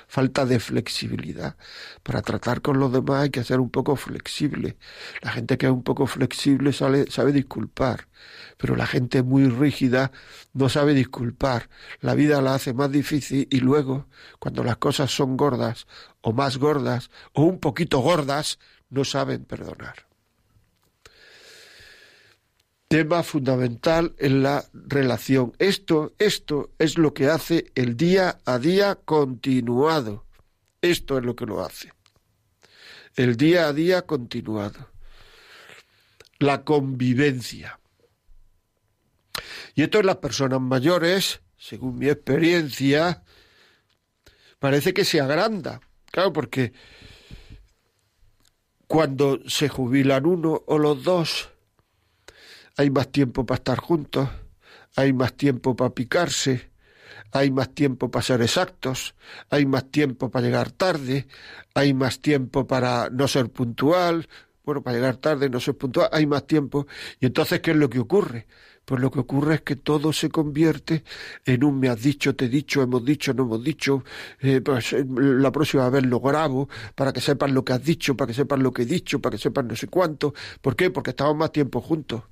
falta 0.08 0.46
de 0.46 0.60
flexibilidad. 0.60 1.56
Para 2.04 2.22
tratar 2.22 2.62
con 2.62 2.80
los 2.80 2.92
demás 2.92 3.24
hay 3.24 3.30
que 3.30 3.44
ser 3.44 3.60
un 3.60 3.70
poco 3.70 3.96
flexible. 3.96 4.78
La 5.22 5.32
gente 5.32 5.58
que 5.58 5.66
es 5.66 5.72
un 5.72 5.84
poco 5.84 6.08
flexible 6.08 6.74
sabe, 6.74 7.10
sabe 7.12 7.32
disculpar, 7.32 8.08
pero 8.58 8.76
la 8.76 8.88
gente 8.88 9.24
muy 9.24 9.48
rígida 9.50 10.12
no 10.54 10.70
sabe 10.70 10.94
disculpar. 10.94 11.70
La 12.00 12.16
vida 12.16 12.42
la 12.42 12.56
hace 12.56 12.74
más 12.74 12.92
difícil 12.92 13.48
y 13.52 13.60
luego, 13.60 14.08
cuando 14.40 14.64
las 14.64 14.78
cosas 14.78 15.12
son 15.12 15.38
gordas 15.38 15.88
o 16.22 16.34
más 16.34 16.58
gordas 16.58 17.10
o 17.34 17.44
un 17.44 17.60
poquito 17.60 18.00
gordas, 18.00 18.60
no 18.90 19.04
saben 19.04 19.44
perdonar 19.44 20.08
tema 22.88 23.24
fundamental 23.24 24.16
en 24.18 24.44
la 24.44 24.66
relación. 24.74 25.54
Esto, 25.60 26.14
esto 26.20 26.72
es 26.80 26.98
lo 26.98 27.14
que 27.14 27.28
hace 27.28 27.72
el 27.76 27.98
día 27.98 28.40
a 28.46 28.60
día 28.60 28.96
continuado. 28.96 30.26
Esto 30.82 31.18
es 31.18 31.26
lo 31.26 31.36
que 31.36 31.46
lo 31.46 31.64
hace. 31.64 31.92
El 33.16 33.36
día 33.36 33.68
a 33.68 33.74
día 33.74 34.04
continuado. 34.04 34.90
La 36.40 36.64
convivencia. 36.64 37.80
Y 39.76 39.84
esto 39.84 40.00
en 40.00 40.06
las 40.06 40.18
personas 40.18 40.62
mayores, 40.62 41.42
según 41.58 41.98
mi 41.98 42.10
experiencia, 42.10 43.24
parece 44.60 44.94
que 44.94 45.04
se 45.04 45.20
agranda. 45.20 45.82
Claro, 46.12 46.32
porque 46.32 46.74
cuando 48.88 49.40
se 49.48 49.68
jubilan 49.68 50.26
uno 50.26 50.64
o 50.66 50.78
los 50.78 51.04
dos, 51.04 51.50
hay 52.78 52.92
más 52.92 53.12
tiempo 53.12 53.46
para 53.46 53.58
estar 53.58 53.80
juntos, 53.80 54.30
hay 54.96 55.12
más 55.12 55.34
tiempo 55.34 55.76
para 55.76 55.90
picarse, 55.90 56.70
hay 57.32 57.52
más 57.52 57.74
tiempo 57.74 58.10
para 58.10 58.24
ser 58.24 58.42
exactos, 58.42 59.16
hay 59.50 59.66
más 59.66 59.90
tiempo 59.92 60.30
para 60.30 60.46
llegar 60.46 60.72
tarde, 60.72 61.28
hay 61.74 61.94
más 61.94 62.20
tiempo 62.20 62.68
para 62.68 63.10
no 63.10 63.28
ser 63.28 63.50
puntual, 63.52 64.30
bueno, 64.64 64.84
para 64.84 64.98
llegar 64.98 65.18
tarde, 65.18 65.50
no 65.50 65.60
ser 65.60 65.76
puntual, 65.78 66.10
hay 66.12 66.28
más 66.28 66.46
tiempo. 66.46 66.88
Y 67.20 67.26
entonces, 67.26 67.62
¿qué 67.62 67.72
es 67.72 67.78
lo 67.78 67.90
que 67.90 68.00
ocurre? 68.00 68.48
Pues 68.86 69.02
lo 69.02 69.12
que 69.12 69.20
ocurre 69.20 69.56
es 69.56 69.62
que 69.62 69.76
todo 69.76 70.14
se 70.14 70.30
convierte 70.30 71.04
en 71.46 71.64
un 71.64 71.80
me 71.80 71.90
has 71.90 72.02
dicho, 72.02 72.36
te 72.36 72.46
he 72.46 72.50
dicho, 72.50 72.82
hemos 72.82 73.04
dicho, 73.04 73.34
no 73.34 73.44
hemos 73.44 73.64
dicho, 73.64 74.04
eh, 74.40 74.62
pues, 74.62 74.94
eh, 74.94 75.06
la 75.08 75.52
próxima 75.52 75.90
vez 75.90 76.06
lo 76.06 76.20
grabo, 76.20 76.70
para 76.96 77.12
que 77.12 77.22
sepan 77.22 77.54
lo 77.54 77.66
que 77.66 77.74
has 77.74 77.84
dicho, 77.84 78.16
para 78.16 78.28
que 78.28 78.34
sepan 78.34 78.64
lo 78.64 78.72
que 78.72 78.84
he 78.84 78.86
dicho, 78.86 79.20
para 79.20 79.36
que 79.36 79.42
sepan 79.42 79.68
no 79.68 79.76
sé 79.76 79.88
cuánto. 79.88 80.34
¿Por 80.62 80.76
qué? 80.76 80.90
Porque 80.92 81.10
estamos 81.12 81.36
más 81.36 81.52
tiempo 81.52 81.82
juntos. 81.82 82.24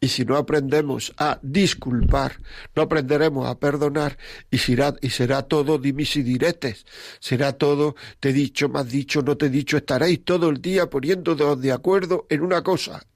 Y 0.00 0.08
si 0.08 0.24
no 0.24 0.36
aprendemos 0.36 1.12
a 1.16 1.38
disculpar, 1.42 2.38
no 2.74 2.82
aprenderemos 2.82 3.48
a 3.48 3.58
perdonar 3.58 4.18
y 4.50 4.58
será, 4.58 5.42
todo 5.42 5.78
dimis 5.78 6.14
diretes. 6.14 6.84
Será 7.20 7.52
todo 7.52 7.94
te 8.20 8.30
he 8.30 8.32
dicho, 8.32 8.70
has 8.74 8.88
dicho, 8.88 9.22
no 9.22 9.36
te 9.36 9.46
he 9.46 9.50
dicho. 9.50 9.76
Estaréis 9.76 10.24
todo 10.24 10.48
el 10.48 10.60
día 10.60 10.88
poniéndoos 10.88 11.60
de 11.60 11.72
acuerdo 11.72 12.26
en 12.28 12.42
una 12.42 12.62
cosa. 12.62 13.06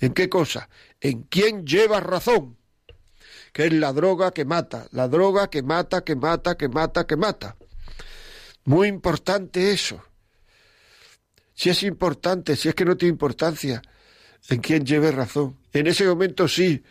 ¿En 0.00 0.12
qué 0.12 0.28
cosa? 0.28 0.68
En 1.00 1.22
quién 1.24 1.66
lleva 1.66 2.00
razón. 2.00 2.56
Que 3.52 3.66
es 3.66 3.72
la 3.72 3.92
droga 3.92 4.32
que 4.32 4.44
mata. 4.44 4.86
La 4.92 5.08
droga 5.08 5.48
que 5.48 5.62
mata, 5.62 6.02
que 6.02 6.16
mata, 6.16 6.56
que 6.56 6.68
mata, 6.68 7.06
que 7.06 7.16
mata. 7.16 7.56
Muy 8.64 8.88
importante 8.88 9.72
eso. 9.72 10.02
Si 11.54 11.70
es 11.70 11.82
importante, 11.82 12.54
si 12.54 12.68
es 12.68 12.74
que 12.74 12.84
no 12.84 12.96
tiene 12.96 13.12
importancia 13.12 13.82
en 14.48 14.60
quién 14.60 14.84
lleve 14.84 15.10
razón. 15.10 15.57
En 15.72 15.86
ese 15.86 16.06
momento 16.06 16.48
sí, 16.48 16.82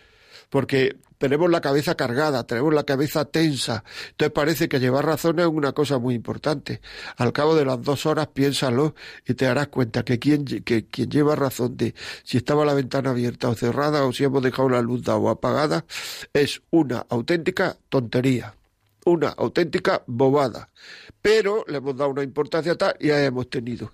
porque 0.49 0.97
tenemos 1.17 1.49
la 1.49 1.61
cabeza 1.61 1.95
cargada, 1.95 2.45
tenemos 2.45 2.73
la 2.73 2.83
cabeza 2.83 3.25
tensa. 3.25 3.83
Entonces 4.11 4.33
parece 4.33 4.69
que 4.69 4.79
llevar 4.79 5.05
razón 5.05 5.39
es 5.39 5.47
una 5.47 5.73
cosa 5.73 5.97
muy 5.97 6.15
importante. 6.15 6.81
Al 7.17 7.33
cabo 7.33 7.55
de 7.55 7.65
las 7.65 7.81
dos 7.81 8.05
horas 8.05 8.27
piénsalo 8.27 8.95
y 9.25 9.33
te 9.33 9.45
darás 9.45 9.67
cuenta 9.69 10.03
que 10.03 10.19
quien, 10.19 10.45
que 10.45 10.85
quien 10.85 11.09
lleva 11.09 11.35
razón 11.35 11.75
de 11.77 11.95
si 12.23 12.37
estaba 12.37 12.65
la 12.65 12.73
ventana 12.73 13.11
abierta 13.11 13.49
o 13.49 13.55
cerrada 13.55 14.05
o 14.05 14.13
si 14.13 14.23
hemos 14.23 14.43
dejado 14.43 14.69
la 14.69 14.81
luz 14.81 15.03
dada 15.03 15.17
o 15.17 15.29
apagada 15.29 15.85
es 16.33 16.61
una 16.69 17.05
auténtica 17.09 17.77
tontería, 17.89 18.55
una 19.05 19.29
auténtica 19.29 20.03
bobada. 20.05 20.69
Pero 21.21 21.65
le 21.67 21.77
hemos 21.77 21.97
dado 21.97 22.11
una 22.11 22.23
importancia 22.23 22.75
tal 22.75 22.95
y 22.99 23.07
ya 23.07 23.23
hemos 23.23 23.49
tenido. 23.49 23.91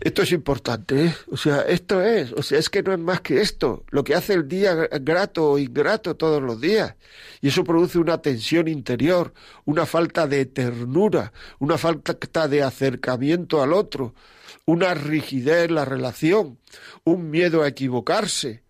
Esto 0.00 0.22
es 0.22 0.30
importante, 0.30 1.06
¿eh? 1.06 1.14
O 1.30 1.36
sea, 1.36 1.62
esto 1.62 2.00
es, 2.02 2.32
o 2.32 2.42
sea, 2.42 2.58
es 2.58 2.70
que 2.70 2.82
no 2.84 2.92
es 2.92 3.00
más 3.00 3.20
que 3.20 3.40
esto, 3.40 3.84
lo 3.90 4.04
que 4.04 4.14
hace 4.14 4.34
el 4.34 4.46
día 4.46 4.74
grato 4.74 5.50
o 5.50 5.58
ingrato 5.58 6.14
todos 6.14 6.40
los 6.40 6.60
días. 6.60 6.94
Y 7.40 7.48
eso 7.48 7.64
produce 7.64 7.98
una 7.98 8.22
tensión 8.22 8.68
interior, 8.68 9.34
una 9.64 9.86
falta 9.86 10.28
de 10.28 10.46
ternura, 10.46 11.32
una 11.58 11.78
falta 11.78 12.46
de 12.46 12.62
acercamiento 12.62 13.60
al 13.60 13.72
otro, 13.72 14.14
una 14.66 14.94
rigidez 14.94 15.68
en 15.68 15.74
la 15.74 15.84
relación, 15.84 16.58
un 17.02 17.30
miedo 17.30 17.62
a 17.62 17.68
equivocarse. 17.68 18.62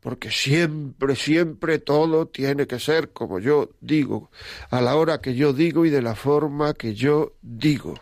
Porque 0.00 0.30
siempre, 0.30 1.16
siempre 1.16 1.78
todo 1.78 2.26
tiene 2.26 2.66
que 2.66 2.78
ser 2.78 3.10
como 3.10 3.38
yo 3.40 3.72
digo, 3.82 4.30
a 4.70 4.80
la 4.80 4.96
hora 4.96 5.20
que 5.20 5.34
yo 5.34 5.52
digo 5.52 5.84
y 5.84 5.90
de 5.90 6.00
la 6.00 6.14
forma 6.14 6.72
que 6.72 6.94
yo 6.94 7.34
digo. 7.42 7.96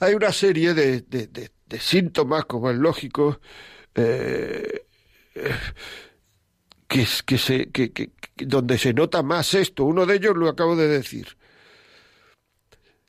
Hay 0.00 0.14
una 0.14 0.32
serie 0.32 0.74
de, 0.74 1.02
de, 1.02 1.80
síntomas, 1.80 2.44
como 2.44 2.70
es 2.70 2.76
lógico, 2.76 3.40
eh, 3.94 4.86
que, 6.86 7.06
que, 7.26 7.38
se, 7.38 7.70
que, 7.70 7.92
que, 7.92 8.12
donde 8.36 8.78
se 8.78 8.92
nota 8.94 9.22
más 9.22 9.54
esto. 9.54 9.84
Uno 9.84 10.06
de 10.06 10.16
ellos 10.16 10.36
lo 10.36 10.48
acabo 10.48 10.76
de 10.76 10.88
decir, 10.88 11.36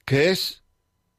que 0.06 0.30
es 0.30 0.64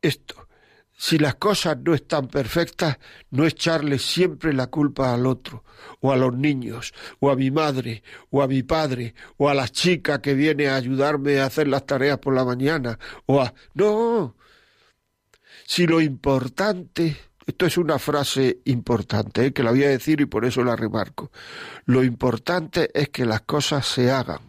esto. 0.03 0.49
Si 0.97 1.17
las 1.17 1.37
cosas 1.37 1.79
no 1.83 1.95
están 1.95 2.29
perfectas, 2.29 2.99
no 3.31 3.47
echarle 3.47 3.99
siempre 3.99 4.53
la 4.53 4.67
culpa 4.67 5.15
al 5.15 5.27
otro, 5.27 5.65
o 6.01 6.13
a 6.13 6.17
los 6.17 6.37
niños, 6.37 6.93
o 7.21 7.31
a 7.31 7.37
mi 7.37 7.51
madre, 7.51 8.03
o 8.29 8.43
a 8.43 8.47
mi 8.47 8.63
padre, 8.63 9.15
o 9.39 9.49
a 9.49 9.55
la 9.55 9.67
chica 9.69 10.21
que 10.21 10.35
viene 10.35 10.69
a 10.69 10.77
ayudarme 10.77 11.41
a 11.41 11.47
hacer 11.47 11.69
las 11.69 11.87
tareas 11.87 12.19
por 12.19 12.35
la 12.35 12.45
mañana, 12.45 12.99
o 13.25 13.41
a... 13.41 13.55
No, 13.73 14.37
si 15.71 15.87
lo 15.87 16.01
importante, 16.01 17.17
esto 17.47 17.65
es 17.65 17.79
una 17.79 18.01
frase 18.01 18.59
importante, 18.65 19.47
¿eh? 19.47 19.53
que 19.53 19.63
la 19.63 19.71
voy 19.71 19.85
a 19.85 19.89
decir 19.89 20.21
y 20.21 20.27
por 20.27 20.45
eso 20.45 20.65
la 20.65 20.75
remarco, 20.75 21.31
lo 21.85 22.03
importante 22.03 22.91
es 22.93 23.11
que 23.11 23.25
las 23.25 23.43
cosas 23.43 23.87
se 23.87 24.11
hagan, 24.11 24.41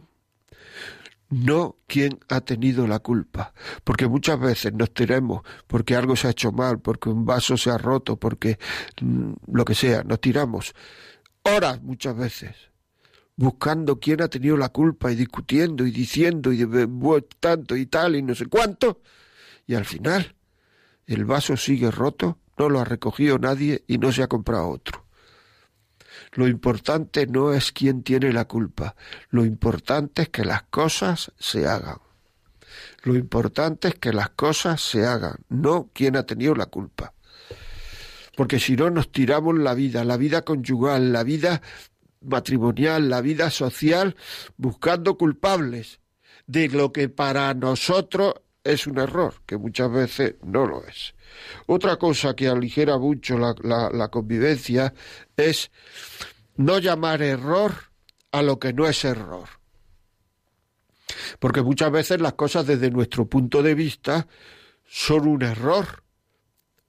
no 1.30 1.78
quien 1.86 2.18
ha 2.28 2.42
tenido 2.42 2.88
la 2.88 2.98
culpa, 2.98 3.54
porque 3.84 4.08
muchas 4.08 4.40
veces 4.40 4.74
nos 4.74 4.96
tiramos 4.96 5.44
porque 5.68 5.96
algo 5.96 6.16
se 6.16 6.26
ha 6.26 6.32
hecho 6.32 6.52
mal, 6.52 6.80
porque 6.80 7.10
un 7.10 7.24
vaso 7.24 7.56
se 7.56 7.70
ha 7.70 7.78
roto, 7.78 8.18
porque 8.18 8.58
mm, 9.00 9.34
lo 9.54 9.64
que 9.64 9.76
sea, 9.76 10.04
nos 10.04 10.20
tiramos 10.22 10.74
horas 11.44 11.84
muchas 11.84 12.18
veces 12.18 12.56
buscando 13.36 14.00
quién 14.00 14.24
ha 14.24 14.28
tenido 14.28 14.58
la 14.58 14.70
culpa 14.70 15.12
y 15.12 15.16
discutiendo 15.16 15.86
y 15.86 15.92
diciendo 15.92 16.52
y 16.52 16.66
de, 16.66 16.90
tanto 17.40 17.76
y 17.76 17.86
tal 17.86 18.16
y 18.16 18.24
no 18.24 18.34
sé 18.34 18.48
cuánto, 18.48 19.02
y 19.68 19.76
al 19.76 19.86
final 19.86 20.36
el 21.08 21.26
vaso 21.26 21.58
sigue 21.58 21.92
roto, 21.92 22.38
no 22.58 22.70
lo 22.70 22.80
ha 22.80 22.86
recogido 22.86 23.40
nadie 23.40 23.84
y 23.88 23.98
no 23.98 24.12
se 24.12 24.24
ha 24.24 24.28
comprado 24.28 24.70
otro. 24.70 25.06
Lo 26.34 26.48
importante 26.48 27.28
no 27.28 27.54
es 27.54 27.72
quién 27.72 28.04
tiene 28.04 28.32
la 28.32 28.46
culpa, 28.46 28.96
lo 29.30 29.46
importante 29.46 30.24
es 30.24 30.30
que 30.30 30.46
las 30.46 30.64
cosas 30.64 31.32
se 31.40 31.68
hagan. 31.68 31.98
Lo 33.04 33.16
importante 33.16 33.90
es 33.90 33.96
que 33.96 34.14
las 34.14 34.30
cosas 34.30 34.82
se 34.82 35.06
hagan, 35.06 35.38
no 35.50 35.90
quién 35.94 36.16
ha 36.16 36.24
tenido 36.24 36.56
la 36.56 36.68
culpa. 36.68 37.14
Porque 38.38 38.60
si 38.60 38.76
no 38.76 38.90
nos 38.90 39.12
tiramos 39.12 39.58
la 39.58 39.74
vida, 39.74 40.06
la 40.06 40.18
vida 40.18 40.44
conyugal, 40.44 41.12
la 41.12 41.24
vida 41.24 41.62
matrimonial, 42.22 43.10
la 43.10 43.22
vida 43.22 43.50
social, 43.50 44.16
buscando 44.58 45.18
culpables 45.18 46.00
de 46.48 46.70
lo 46.70 46.92
que 46.92 47.10
para 47.10 47.54
nosotros 47.54 48.36
es 48.64 48.88
un 48.88 49.00
error, 49.00 49.36
que 49.46 49.58
muchas 49.58 49.92
veces 49.92 50.36
no 50.44 50.66
lo 50.66 50.86
es. 50.86 51.14
Otra 51.66 51.98
cosa 51.98 52.36
que 52.36 52.48
aligera 52.48 52.98
mucho 52.98 53.38
la, 53.38 53.56
la, 53.92 54.08
convivencia 54.10 54.94
es 55.36 55.72
no 56.56 56.78
llamar 56.80 57.22
error 57.22 57.74
a 58.32 58.42
lo 58.42 58.60
que 58.60 58.74
no 58.74 58.88
es 58.88 59.04
error. 59.04 59.50
Porque 61.40 61.62
muchas 61.62 61.92
veces 61.92 62.22
las 62.22 62.34
cosas 62.34 62.68
desde 62.68 62.92
nuestro 62.92 63.26
punto 63.26 63.64
de 63.64 63.76
vista 63.76 64.28
son 64.86 65.28
un 65.28 65.42
error, 65.42 66.04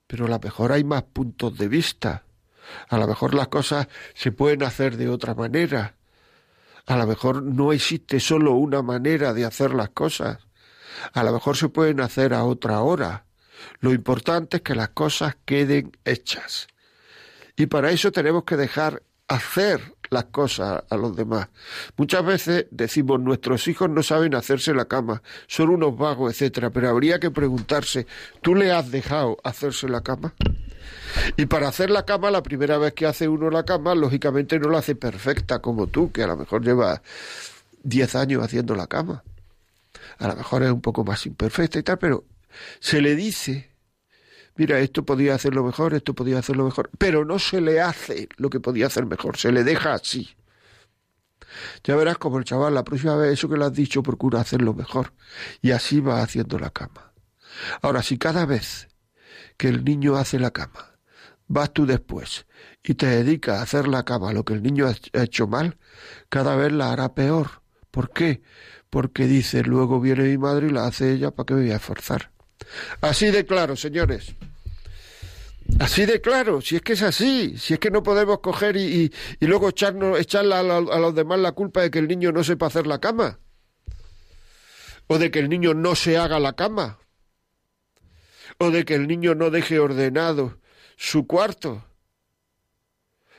pero 0.07 0.25
a 0.25 0.29
lo 0.29 0.39
mejor 0.39 0.71
hay 0.71 0.83
más 0.83 1.03
puntos 1.03 1.57
de 1.57 1.67
vista. 1.67 2.25
A 2.89 2.97
lo 2.97 3.07
mejor 3.07 3.33
las 3.33 3.47
cosas 3.47 3.87
se 4.13 4.31
pueden 4.31 4.63
hacer 4.63 4.97
de 4.97 5.09
otra 5.09 5.33
manera. 5.33 5.95
A 6.85 6.97
lo 6.97 7.07
mejor 7.07 7.41
no 7.41 7.73
existe 7.73 8.19
solo 8.19 8.53
una 8.53 8.81
manera 8.81 9.33
de 9.33 9.45
hacer 9.45 9.73
las 9.73 9.89
cosas. 9.89 10.39
A 11.13 11.23
lo 11.23 11.31
mejor 11.31 11.57
se 11.57 11.69
pueden 11.69 12.01
hacer 12.01 12.33
a 12.33 12.43
otra 12.43 12.81
hora. 12.81 13.25
Lo 13.79 13.93
importante 13.93 14.57
es 14.57 14.63
que 14.63 14.75
las 14.75 14.89
cosas 14.89 15.37
queden 15.45 15.91
hechas. 16.05 16.67
Y 17.55 17.67
para 17.67 17.91
eso 17.91 18.11
tenemos 18.11 18.43
que 18.43 18.57
dejar 18.57 19.03
hacer 19.27 19.95
las 20.09 20.25
cosas 20.25 20.83
a 20.89 20.97
los 20.97 21.15
demás. 21.15 21.49
Muchas 21.97 22.25
veces 22.25 22.67
decimos 22.71 23.19
nuestros 23.19 23.67
hijos 23.67 23.89
no 23.89 24.03
saben 24.03 24.35
hacerse 24.35 24.73
la 24.73 24.85
cama, 24.85 25.21
son 25.47 25.69
unos 25.69 25.97
vagos, 25.97 26.31
etcétera, 26.33 26.69
pero 26.69 26.89
habría 26.89 27.19
que 27.19 27.31
preguntarse, 27.31 28.05
¿tú 28.41 28.55
le 28.55 28.71
has 28.71 28.91
dejado 28.91 29.37
hacerse 29.43 29.89
la 29.89 30.01
cama? 30.01 30.33
Y 31.37 31.45
para 31.45 31.67
hacer 31.67 31.89
la 31.89 32.05
cama, 32.05 32.31
la 32.31 32.43
primera 32.43 32.77
vez 32.77 32.93
que 32.93 33.05
hace 33.05 33.27
uno 33.27 33.49
la 33.49 33.65
cama, 33.65 33.95
lógicamente 33.95 34.59
no 34.59 34.69
la 34.69 34.79
hace 34.79 34.95
perfecta 34.95 35.59
como 35.59 35.87
tú, 35.87 36.11
que 36.11 36.23
a 36.23 36.27
lo 36.27 36.37
mejor 36.37 36.63
lleva 36.63 37.01
10 37.83 38.15
años 38.15 38.43
haciendo 38.43 38.75
la 38.75 38.87
cama. 38.87 39.23
A 40.23 40.27
lo 40.29 40.35
mejor 40.35 40.63
es 40.63 40.71
un 40.71 40.81
poco 40.81 41.03
más 41.03 41.25
imperfecta 41.25 41.79
y 41.79 41.83
tal, 41.83 41.99
pero 41.99 42.25
se 42.79 43.01
le 43.01 43.15
dice 43.15 43.73
mira, 44.55 44.79
esto 44.79 45.05
podía 45.05 45.35
hacerlo 45.35 45.63
mejor, 45.63 45.93
esto 45.93 46.13
podía 46.13 46.39
hacerlo 46.39 46.65
mejor, 46.65 46.89
pero 46.97 47.25
no 47.25 47.39
se 47.39 47.61
le 47.61 47.81
hace 47.81 48.29
lo 48.37 48.49
que 48.49 48.59
podía 48.59 48.87
hacer 48.87 49.05
mejor, 49.05 49.37
se 49.37 49.51
le 49.51 49.63
deja 49.63 49.93
así. 49.93 50.35
Ya 51.83 51.95
verás 51.95 52.17
como 52.17 52.39
el 52.39 52.45
chaval, 52.45 52.73
la 52.73 52.83
próxima 52.83 53.15
vez 53.15 53.33
eso 53.33 53.49
que 53.49 53.57
le 53.57 53.65
has 53.65 53.73
dicho, 53.73 54.01
procura 54.01 54.41
hacerlo 54.41 54.73
mejor. 54.73 55.13
Y 55.61 55.71
así 55.71 55.99
va 55.99 56.21
haciendo 56.21 56.57
la 56.57 56.71
cama. 56.71 57.13
Ahora, 57.81 58.01
si 58.01 58.17
cada 58.17 58.45
vez 58.45 58.87
que 59.57 59.67
el 59.67 59.83
niño 59.83 60.15
hace 60.15 60.39
la 60.39 60.51
cama, 60.51 60.97
vas 61.47 61.71
tú 61.71 61.85
después 61.85 62.47
y 62.83 62.95
te 62.95 63.05
dedicas 63.05 63.59
a 63.59 63.61
hacer 63.61 63.87
la 63.87 64.03
cama 64.03 64.33
lo 64.33 64.43
que 64.45 64.53
el 64.53 64.63
niño 64.63 64.87
ha 64.87 65.21
hecho 65.21 65.47
mal, 65.47 65.77
cada 66.29 66.55
vez 66.55 66.71
la 66.71 66.91
hará 66.91 67.13
peor. 67.13 67.62
¿Por 67.93 68.09
qué? 68.09 68.41
Porque 68.89 69.27
dice, 69.27 69.61
luego 69.61 70.01
viene 70.01 70.23
mi 70.23 70.39
madre 70.39 70.65
y 70.65 70.71
la 70.71 70.87
hace 70.87 71.11
ella, 71.11 71.29
¿para 71.29 71.45
qué 71.45 71.53
me 71.53 71.61
voy 71.61 71.71
a 71.73 71.75
esforzar? 71.75 72.31
Así 73.01 73.27
de 73.27 73.45
claro, 73.45 73.75
señores. 73.75 74.33
Así 75.77 76.07
de 76.07 76.19
claro, 76.19 76.59
si 76.59 76.77
es 76.77 76.81
que 76.81 76.93
es 76.93 77.03
así, 77.03 77.55
si 77.59 77.75
es 77.75 77.79
que 77.79 77.91
no 77.91 78.01
podemos 78.01 78.39
coger 78.39 78.77
y, 78.77 79.13
luego 79.41 79.69
echarnos, 79.69 80.19
echarle 80.19 80.55
a, 80.55 80.61
a, 80.61 80.63
los 80.81 81.13
demás 81.13 81.37
la 81.37 81.51
culpa 81.51 81.81
de 81.81 81.91
que 81.91 81.99
el 81.99 82.07
niño 82.07 82.31
no 82.31 82.43
sepa 82.43 82.65
hacer 82.65 82.87
la 82.87 82.99
cama, 82.99 83.37
o 85.05 85.19
de 85.19 85.29
que 85.29 85.37
el 85.37 85.47
niño 85.47 85.75
no 85.75 85.93
se 85.93 86.17
haga 86.17 86.39
la 86.39 86.53
cama, 86.53 86.97
o 88.57 88.71
de 88.71 88.85
que 88.85 88.95
el 88.95 89.07
niño 89.07 89.35
no 89.35 89.51
deje 89.51 89.77
ordenado 89.77 90.57
su 90.97 91.27
cuarto. 91.27 91.85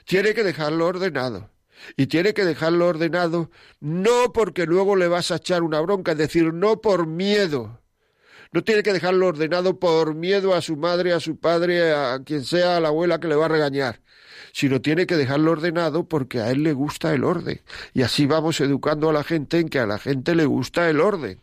Tiene 0.05 0.33
que 0.33 0.45
dejarlo 0.45 0.87
ordenado. 0.87 1.54
Y 1.97 2.07
tiene 2.07 2.35
que 2.35 2.45
dejarlo 2.45 2.87
ordenado 2.89 3.51
no 3.81 4.33
porque 4.33 4.67
luego 4.67 4.97
le 4.97 5.09
vas 5.09 5.31
a 5.31 5.37
echar 5.37 5.63
una 5.63 5.81
bronca, 5.81 6.13
es 6.13 6.19
decir, 6.19 6.53
no 6.53 6.81
por 6.81 7.07
miedo 7.07 7.81
no 8.53 8.63
tiene 8.63 8.85
que 8.85 8.93
dejarlo 8.93 9.27
ordenado 9.27 9.81
por 9.81 10.15
miedo 10.15 10.55
a 10.55 10.63
su 10.63 10.77
madre, 10.77 11.13
a 11.13 11.19
su 11.19 11.41
padre, 11.41 11.93
a 11.93 12.21
quien 12.25 12.45
sea, 12.45 12.77
a 12.77 12.81
la 12.81 12.87
abuela 12.87 13.19
que 13.19 13.27
le 13.27 13.35
va 13.35 13.47
a 13.47 13.49
regañar 13.49 14.01
sino 14.55 14.81
tiene 14.81 15.09
que 15.09 15.17
dejarlo 15.17 15.51
ordenado 15.51 16.09
porque 16.09 16.41
a 16.41 16.53
él 16.53 16.63
le 16.63 16.73
gusta 16.73 17.13
el 17.13 17.25
orden. 17.25 17.61
Y 17.93 18.03
así 18.03 18.25
vamos 18.25 18.61
educando 18.61 19.11
a 19.11 19.13
la 19.13 19.25
gente 19.25 19.59
en 19.59 19.69
que 19.69 19.81
a 19.81 19.87
la 19.87 19.99
gente 19.99 20.37
le 20.37 20.45
gusta 20.45 20.89
el 20.89 21.01
orden. 21.01 21.41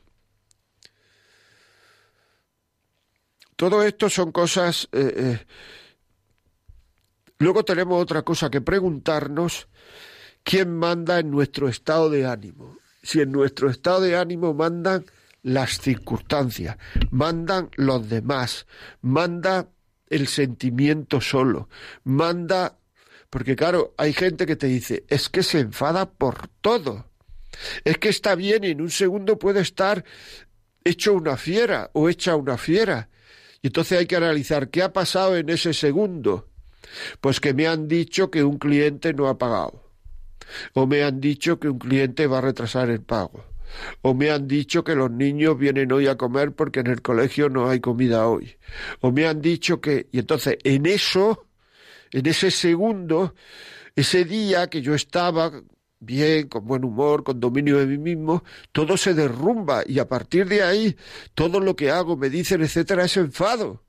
Todo 3.57 3.83
esto 3.83 4.10
son 4.10 4.31
cosas... 4.31 4.88
Eh, 4.93 5.13
eh. 5.17 5.45
Luego 7.39 7.65
tenemos 7.65 8.01
otra 8.01 8.21
cosa 8.21 8.50
que 8.50 8.61
preguntarnos, 8.61 9.68
¿quién 10.43 10.75
manda 10.75 11.19
en 11.19 11.31
nuestro 11.31 11.67
estado 11.67 12.09
de 12.09 12.25
ánimo? 12.25 12.77
Si 13.03 13.21
en 13.21 13.31
nuestro 13.31 13.69
estado 13.69 14.01
de 14.01 14.15
ánimo 14.15 14.53
mandan 14.53 15.05
las 15.43 15.79
circunstancias, 15.79 16.77
mandan 17.09 17.69
los 17.75 18.07
demás, 18.09 18.67
manda 19.01 19.69
el 20.09 20.27
sentimiento 20.27 21.21
solo, 21.21 21.69
manda... 22.03 22.77
Porque 23.29 23.55
claro, 23.55 23.93
hay 23.97 24.11
gente 24.11 24.45
que 24.45 24.57
te 24.57 24.67
dice, 24.67 25.05
es 25.07 25.29
que 25.29 25.41
se 25.41 25.59
enfada 25.59 26.11
por 26.11 26.49
todo. 26.59 27.05
Es 27.85 27.97
que 27.97 28.09
está 28.09 28.35
bien 28.35 28.65
y 28.65 28.71
en 28.71 28.81
un 28.81 28.89
segundo 28.89 29.39
puede 29.39 29.61
estar 29.61 30.03
hecho 30.83 31.13
una 31.13 31.37
fiera 31.37 31.89
o 31.93 32.09
hecha 32.09 32.35
una 32.35 32.57
fiera. 32.57 33.09
Y 33.61 33.67
entonces 33.67 33.99
hay 33.99 34.05
que 34.05 34.17
analizar 34.17 34.69
qué 34.69 34.83
ha 34.83 34.91
pasado 34.91 35.37
en 35.37 35.49
ese 35.49 35.73
segundo. 35.73 36.49
Pues 37.21 37.39
que 37.39 37.53
me 37.53 37.67
han 37.67 37.87
dicho 37.87 38.29
que 38.29 38.43
un 38.43 38.57
cliente 38.57 39.13
no 39.13 39.29
ha 39.29 39.37
pagado. 39.37 39.80
O 40.74 40.87
me 40.87 41.03
han 41.03 41.20
dicho 41.20 41.59
que 41.59 41.70
un 41.70 41.79
cliente 41.79 42.27
va 42.27 42.40
a 42.40 42.42
retrasar 42.42 42.90
el 42.90 43.01
pago 43.01 43.51
o 44.01 44.14
me 44.14 44.31
han 44.31 44.48
dicho 44.48 44.83
que 44.83 44.96
los 44.96 45.11
niños 45.11 45.57
vienen 45.57 45.92
hoy 45.92 46.07
a 46.07 46.18
comer 46.18 46.53
porque 46.53 46.81
en 46.81 46.87
el 46.87 47.01
colegio 47.01 47.50
no 47.50 47.70
hay 47.70 47.79
comida 47.79 48.27
hoy, 48.27 48.57
o 49.00 49.11
me 49.11 49.27
han 49.27 49.42
dicho 49.42 49.81
que... 49.81 50.07
Y 50.11 50.20
entonces, 50.20 50.57
en 50.64 50.85
eso, 50.85 51.48
en 52.11 52.25
ese 52.25 52.51
segundo, 52.51 53.35
ese 53.96 54.25
día 54.25 54.68
que 54.68 54.81
yo 54.81 54.94
estaba 54.94 55.51
bien, 56.00 56.48
con 56.48 56.66
buen 56.66 56.83
humor, 56.83 57.24
con 57.24 57.40
dominio 57.40 57.77
de 57.77 57.85
mí 57.85 57.98
mismo, 57.98 58.44
todo 58.72 58.98
se 58.98 59.14
derrumba 59.14 59.83
y 59.85 60.00
a 60.00 60.07
partir 60.07 60.48
de 60.48 60.64
ahí 60.64 60.96
todo 61.35 61.59
lo 61.59 61.75
que 61.75 61.92
hago, 61.92 62.18
me 62.18 62.29
dicen, 62.29 62.61
etcétera, 62.61 63.05
es 63.05 63.18
enfado. 63.18 63.83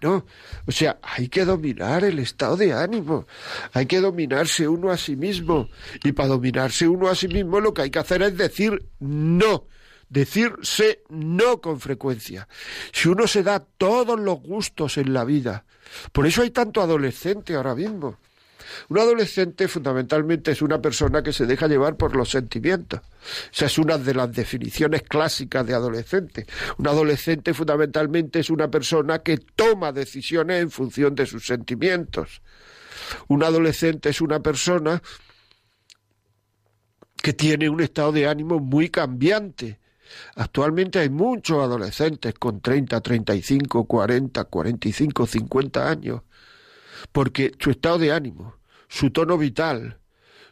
Bueno, 0.00 0.26
o 0.66 0.72
sea, 0.72 0.98
hay 1.02 1.28
que 1.28 1.44
dominar 1.44 2.04
el 2.04 2.18
estado 2.18 2.56
de 2.56 2.72
ánimo, 2.72 3.26
hay 3.72 3.86
que 3.86 4.00
dominarse 4.00 4.68
uno 4.68 4.90
a 4.90 4.96
sí 4.96 5.16
mismo. 5.16 5.68
Y 6.04 6.12
para 6.12 6.28
dominarse 6.28 6.86
uno 6.86 7.08
a 7.08 7.14
sí 7.14 7.28
mismo 7.28 7.60
lo 7.60 7.72
que 7.72 7.82
hay 7.82 7.90
que 7.90 7.98
hacer 7.98 8.22
es 8.22 8.36
decir 8.36 8.84
no, 9.00 9.66
decirse 10.08 11.02
no 11.08 11.60
con 11.60 11.80
frecuencia. 11.80 12.48
Si 12.92 13.08
uno 13.08 13.26
se 13.26 13.42
da 13.42 13.60
todos 13.60 14.18
los 14.20 14.40
gustos 14.40 14.98
en 14.98 15.12
la 15.14 15.24
vida, 15.24 15.64
por 16.12 16.26
eso 16.26 16.42
hay 16.42 16.50
tanto 16.50 16.80
adolescente 16.82 17.54
ahora 17.54 17.74
mismo. 17.74 18.18
Un 18.88 18.98
adolescente 18.98 19.68
fundamentalmente 19.68 20.52
es 20.52 20.62
una 20.62 20.80
persona 20.80 21.22
que 21.22 21.32
se 21.32 21.46
deja 21.46 21.66
llevar 21.66 21.96
por 21.96 22.16
los 22.16 22.30
sentimientos. 22.30 23.00
Esa 23.52 23.66
es 23.66 23.78
una 23.78 23.98
de 23.98 24.14
las 24.14 24.32
definiciones 24.32 25.02
clásicas 25.02 25.66
de 25.66 25.74
adolescente. 25.74 26.46
Un 26.78 26.88
adolescente 26.88 27.54
fundamentalmente 27.54 28.40
es 28.40 28.50
una 28.50 28.70
persona 28.70 29.20
que 29.20 29.38
toma 29.38 29.92
decisiones 29.92 30.62
en 30.62 30.70
función 30.70 31.14
de 31.14 31.26
sus 31.26 31.46
sentimientos. 31.46 32.42
Un 33.28 33.42
adolescente 33.42 34.08
es 34.08 34.20
una 34.20 34.40
persona 34.40 35.02
que 37.22 37.32
tiene 37.32 37.68
un 37.68 37.80
estado 37.80 38.12
de 38.12 38.28
ánimo 38.28 38.60
muy 38.60 38.88
cambiante. 38.88 39.80
Actualmente 40.36 41.00
hay 41.00 41.10
muchos 41.10 41.62
adolescentes 41.62 42.34
con 42.34 42.60
30, 42.60 43.00
35, 43.00 43.84
40, 43.84 44.44
45, 44.44 45.26
50 45.26 45.90
años, 45.90 46.22
porque 47.12 47.52
su 47.58 47.70
estado 47.70 47.98
de 47.98 48.12
ánimo, 48.12 48.56
su 48.88 49.10
tono 49.10 49.38
vital, 49.38 49.98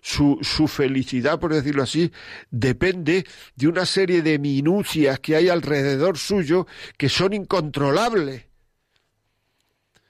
su, 0.00 0.38
su, 0.42 0.68
felicidad, 0.68 1.40
por 1.40 1.54
decirlo 1.54 1.82
así, 1.82 2.12
depende 2.50 3.24
de 3.56 3.68
una 3.68 3.86
serie 3.86 4.20
de 4.20 4.38
minucias 4.38 5.18
que 5.18 5.34
hay 5.34 5.48
alrededor 5.48 6.18
suyo 6.18 6.66
que 6.98 7.08
son 7.08 7.32
incontrolables. 7.32 8.44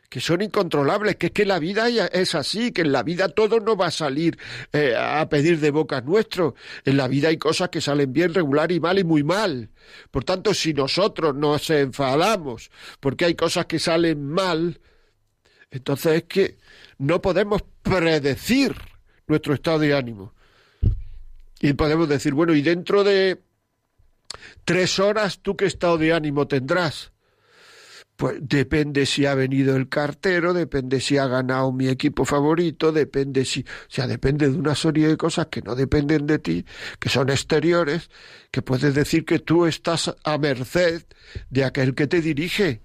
Que 0.09 0.21
son 0.21 0.43
incontrolables, 0.43 1.17
que 1.17 1.27
es 1.27 1.33
que 1.33 1.45
la 1.45 1.61
vida 1.61 1.89
es 1.89 2.35
así, 2.35 2.73
que 2.73 2.83
en 2.83 2.93
la 2.93 3.05
vida 3.05 3.29
todo 3.29 3.61
no 3.61 3.77
va 3.77 3.87
a 3.87 3.91
salir 3.93 4.37
eh, 4.73 4.95
a 4.97 5.29
pedir 5.29 5.61
de 5.61 5.71
boca 5.71 6.01
nuestro. 6.01 6.57
En 6.85 6.97
la 6.97 7.07
vida 7.07 7.29
hay 7.29 7.37
cosas 7.37 7.69
que 7.69 7.81
salen 7.81 8.13
bien, 8.13 8.35
regular 8.35 8.73
y 8.73 8.81
mal 8.81 8.99
y 8.99 9.05
muy 9.05 9.23
mal. 9.23 9.71
Por 10.11 10.25
tanto, 10.25 10.55
si 10.55 10.75
nosotros 10.75 11.37
nos 11.37 11.71
enfadamos 11.71 12.71
porque 12.99 13.25
hay 13.27 13.35
cosas 13.37 13.67
que 13.67 13.79
salen 13.79 14.25
mal, 14.25 14.81
entonces 15.75 16.13
es 16.15 16.23
que 16.25 16.59
no 16.99 17.21
podemos 17.21 17.63
predecir 17.83 18.77
nuestro 19.27 19.55
estado 19.55 19.81
de 19.81 19.95
ánimo. 19.95 20.33
Y 21.61 21.73
podemos 21.73 22.09
decir, 22.09 22.33
bueno, 22.33 22.55
y 22.55 22.63
dentro 22.63 23.03
de 23.03 23.43
tres 24.65 25.01
horas, 25.01 25.41
¿tú 25.41 25.57
qué 25.57 25.67
estado 25.67 25.99
de 25.99 26.13
ánimo 26.13 26.47
tendrás? 26.47 27.13
Pues 28.15 28.37
depende 28.41 29.05
si 29.07 29.27
ha 29.27 29.35
venido 29.35 29.75
el 29.75 29.89
cartero, 29.89 30.55
depende 30.55 31.01
si 31.01 31.19
ha 31.19 31.27
ganado 31.27 31.73
mi 31.73 31.89
equipo 31.89 32.25
favorito, 32.25 32.93
depende 32.93 33.45
si, 33.45 33.63
o 33.63 33.65
sea, 33.89 34.07
depende 34.07 34.49
de 34.49 34.57
una 34.57 34.77
serie 34.77 35.09
de 35.09 35.17
cosas 35.17 35.49
que 35.49 35.61
no 35.63 35.75
dependen 35.75 36.29
de 36.29 36.39
ti, 36.39 36.65
que 37.01 37.09
son 37.09 37.31
exteriores, 37.31 38.11
que 38.53 38.63
puedes 38.63 38.95
decir 38.95 39.25
que 39.25 39.41
tú 39.41 39.67
estás 39.67 40.15
a 40.23 40.39
merced 40.39 41.03
de 41.51 41.65
aquel 41.65 41.97
que 41.97 42.07
te 42.07 42.21
dirige. 42.21 42.83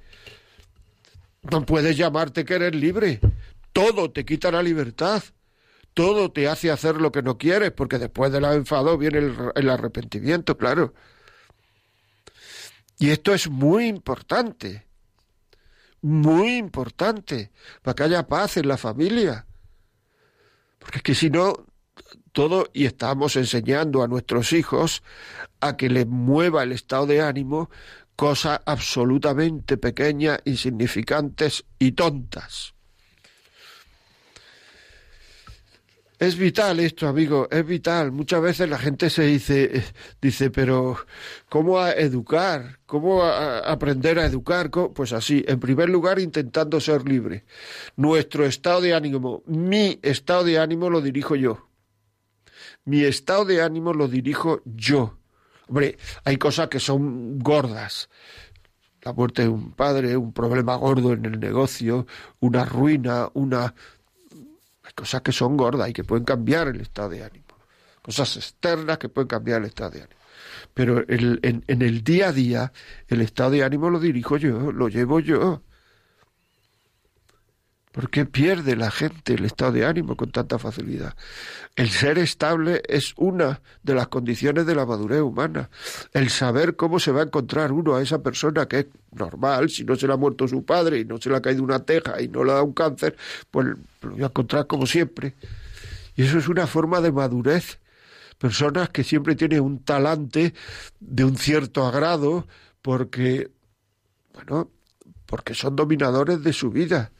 No 1.43 1.65
puedes 1.65 1.95
llamarte 1.97 2.45
que 2.45 2.55
eres 2.55 2.75
libre, 2.75 3.19
todo 3.71 4.11
te 4.11 4.25
quita 4.25 4.51
la 4.51 4.61
libertad, 4.61 5.23
todo 5.93 6.31
te 6.31 6.47
hace 6.47 6.71
hacer 6.71 6.95
lo 6.95 7.11
que 7.11 7.21
no 7.21 7.37
quieres, 7.37 7.71
porque 7.71 7.97
después 7.97 8.31
del 8.31 8.45
enfado 8.45 8.97
viene 8.97 9.33
el, 9.55 9.69
arrepentimiento, 9.69 10.57
claro. 10.57 10.93
Y 12.97 13.11
esto 13.11 13.33
es 13.33 13.49
muy 13.49 13.87
importante. 13.87 14.87
muy 16.01 16.57
importante 16.57 17.51
para 17.81 17.95
que 17.95 18.03
haya 18.03 18.27
paz 18.27 18.57
en 18.57 18.67
la 18.67 18.77
familia. 18.77 19.45
Porque 20.79 20.97
es 20.99 21.03
que 21.03 21.15
si 21.15 21.29
no, 21.29 21.65
todo, 22.31 22.69
y 22.73 22.85
estamos 22.85 23.35
enseñando 23.35 24.01
a 24.01 24.07
nuestros 24.07 24.53
hijos 24.53 25.03
a 25.59 25.75
que 25.75 25.89
les 25.89 26.07
mueva 26.07 26.63
el 26.63 26.71
estado 26.71 27.05
de 27.05 27.21
ánimo 27.21 27.69
cosas 28.19 28.59
absolutamente 28.65 29.77
pequeñas, 29.77 30.41
insignificantes 30.43 31.63
y 31.79 31.93
tontas. 31.93 32.73
Es 36.19 36.35
vital 36.37 36.81
esto, 36.81 37.07
amigo, 37.07 37.47
es 37.49 37.65
vital. 37.65 38.11
Muchas 38.11 38.41
veces 38.41 38.69
la 38.69 38.77
gente 38.77 39.09
se 39.09 39.23
dice, 39.23 39.85
dice, 40.21 40.51
pero 40.51 40.97
¿cómo 41.47 41.79
a 41.79 41.93
educar? 41.93 42.79
¿Cómo 42.85 43.23
aprender 43.23 44.19
a 44.19 44.25
educar? 44.25 44.69
Pues 44.69 45.13
así, 45.13 45.45
en 45.47 45.61
primer 45.61 45.87
lugar, 45.87 46.19
intentando 46.19 46.81
ser 46.81 47.07
libre. 47.07 47.45
Nuestro 47.95 48.45
estado 48.45 48.81
de 48.81 48.95
ánimo, 48.95 49.43
mi 49.45 49.97
estado 50.01 50.43
de 50.43 50.59
ánimo 50.59 50.89
lo 50.89 50.99
dirijo 50.99 51.37
yo. 51.37 51.69
Mi 52.83 53.05
estado 53.05 53.45
de 53.45 53.61
ánimo 53.61 53.93
lo 53.93 54.09
dirijo 54.09 54.61
yo. 54.65 55.18
Hombre, 55.69 55.97
hay 56.25 56.37
cosas 56.37 56.67
que 56.67 56.79
son 56.79 57.37
gordas. 57.39 58.09
La 59.03 59.13
muerte 59.13 59.43
de 59.43 59.49
un 59.49 59.71
padre, 59.73 60.17
un 60.17 60.33
problema 60.33 60.75
gordo 60.75 61.13
en 61.13 61.23
el 61.25 61.39
negocio, 61.39 62.07
una 62.39 62.65
ruina, 62.65 63.29
una 63.35 63.73
cosas 64.95 65.21
que 65.21 65.31
son 65.31 65.55
gordas 65.55 65.89
y 65.89 65.93
que 65.93 66.03
pueden 66.03 66.25
cambiar 66.25 66.67
el 66.67 66.81
estado 66.81 67.09
de 67.09 67.23
ánimo, 67.23 67.45
cosas 68.01 68.35
externas 68.35 68.97
que 68.97 69.07
pueden 69.07 69.27
cambiar 69.27 69.61
el 69.61 69.67
estado 69.67 69.91
de 69.91 70.01
ánimo. 70.01 70.19
Pero 70.73 71.05
en, 71.07 71.63
en 71.67 71.81
el 71.81 72.03
día 72.03 72.29
a 72.29 72.31
día, 72.33 72.73
el 73.07 73.21
estado 73.21 73.51
de 73.51 73.63
ánimo 73.63 73.89
lo 73.91 73.99
dirijo 73.99 74.37
yo, 74.37 74.71
lo 74.71 74.89
llevo 74.89 75.19
yo. 75.19 75.61
¿Por 77.91 78.11
qué 78.11 78.25
pierde 78.25 78.75
la 78.75 78.91
gente 78.91 79.33
el 79.33 79.45
estado 79.45 79.71
de 79.71 79.85
ánimo 79.85 80.15
con 80.15 80.31
tanta 80.31 80.59
facilidad? 80.59 81.15
El 81.75 81.89
ser 81.89 82.19
estable 82.19 82.83
es 82.87 83.13
una 83.17 83.61
de 83.81 83.95
las 83.95 84.09
condiciones 84.09 84.67
de 84.67 84.75
la 84.75 84.85
madurez 84.85 85.21
humana. 85.21 85.71
El 86.13 86.29
saber 86.29 86.75
cómo 86.75 86.99
se 86.99 87.11
va 87.11 87.21
a 87.21 87.23
encontrar 87.23 87.71
uno 87.71 87.95
a 87.95 88.01
esa 88.03 88.21
persona 88.21 88.67
que 88.67 88.79
es 88.79 88.85
normal, 89.11 89.71
si 89.71 89.85
no 89.85 89.95
se 89.95 90.05
le 90.05 90.13
ha 90.13 90.17
muerto 90.17 90.47
su 90.47 90.63
padre 90.63 90.99
y 90.99 91.05
no 91.05 91.17
se 91.17 91.31
le 91.31 91.37
ha 91.37 91.41
caído 91.41 91.63
una 91.63 91.79
teja 91.79 92.21
y 92.21 92.27
no 92.27 92.43
le 92.43 92.51
ha 92.51 92.55
dado 92.55 92.65
un 92.65 92.73
cáncer, 92.73 93.17
pues 93.49 93.65
lo 94.01 94.11
voy 94.11 94.21
a 94.21 94.27
encontrar 94.27 94.67
como 94.67 94.85
siempre. 94.85 95.33
Y 96.15 96.23
eso 96.23 96.37
es 96.37 96.47
una 96.47 96.67
forma 96.67 97.01
de 97.01 97.11
madurez. 97.11 97.79
Personas 98.37 98.89
que 98.89 99.03
siempre 99.03 99.35
tienen 99.35 99.61
un 99.61 99.83
talante 99.83 100.53
de 100.99 101.25
un 101.25 101.37
cierto 101.37 101.87
agrado 101.87 102.45
porque, 102.83 103.49
bueno, 104.33 104.69
porque 105.25 105.55
son 105.55 105.75
dominadores 105.75 106.43
de 106.43 106.53
su 106.53 106.69
vida 106.69 107.11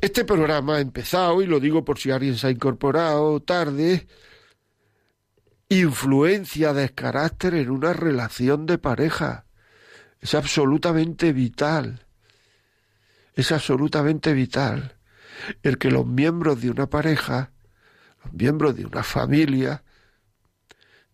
este 0.00 0.24
programa 0.24 0.76
ha 0.76 0.80
empezado, 0.80 1.42
y 1.42 1.46
lo 1.46 1.60
digo 1.60 1.84
por 1.84 1.98
si 1.98 2.10
alguien 2.10 2.36
se 2.36 2.46
ha 2.46 2.50
incorporado 2.50 3.40
tarde, 3.40 4.06
influencia 5.68 6.72
de 6.72 6.90
carácter 6.90 7.54
en 7.54 7.70
una 7.70 7.92
relación 7.92 8.66
de 8.66 8.78
pareja. 8.78 9.46
Es 10.20 10.34
absolutamente 10.34 11.32
vital. 11.32 12.06
Es 13.34 13.52
absolutamente 13.52 14.32
vital 14.32 14.96
el 15.62 15.78
que 15.78 15.90
los 15.90 16.06
miembros 16.06 16.60
de 16.60 16.70
una 16.70 16.88
pareja, 16.88 17.52
los 18.24 18.32
miembros 18.34 18.76
de 18.76 18.86
una 18.86 19.02
familia, 19.02 19.82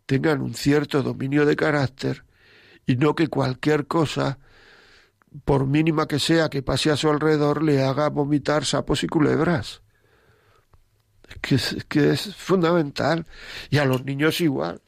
tengan 0.06 0.40
un 0.40 0.54
cierto 0.54 1.02
dominio 1.02 1.44
de 1.44 1.56
carácter 1.56 2.24
y 2.86 2.96
no 2.96 3.14
que 3.14 3.28
cualquier 3.28 3.86
cosa 3.86 4.38
por 5.44 5.66
mínima 5.66 6.06
que 6.06 6.18
sea 6.18 6.48
que 6.48 6.62
pase 6.62 6.90
a 6.90 6.96
su 6.96 7.08
alrededor, 7.08 7.62
le 7.62 7.82
haga 7.82 8.08
vomitar 8.08 8.64
sapos 8.64 9.02
y 9.04 9.06
culebras. 9.06 9.82
que 11.42 11.56
es, 11.56 11.84
que 11.88 12.10
es 12.10 12.34
fundamental. 12.34 13.26
Y 13.70 13.78
a 13.78 13.84
los 13.84 14.04
niños 14.04 14.40
igual. 14.40 14.82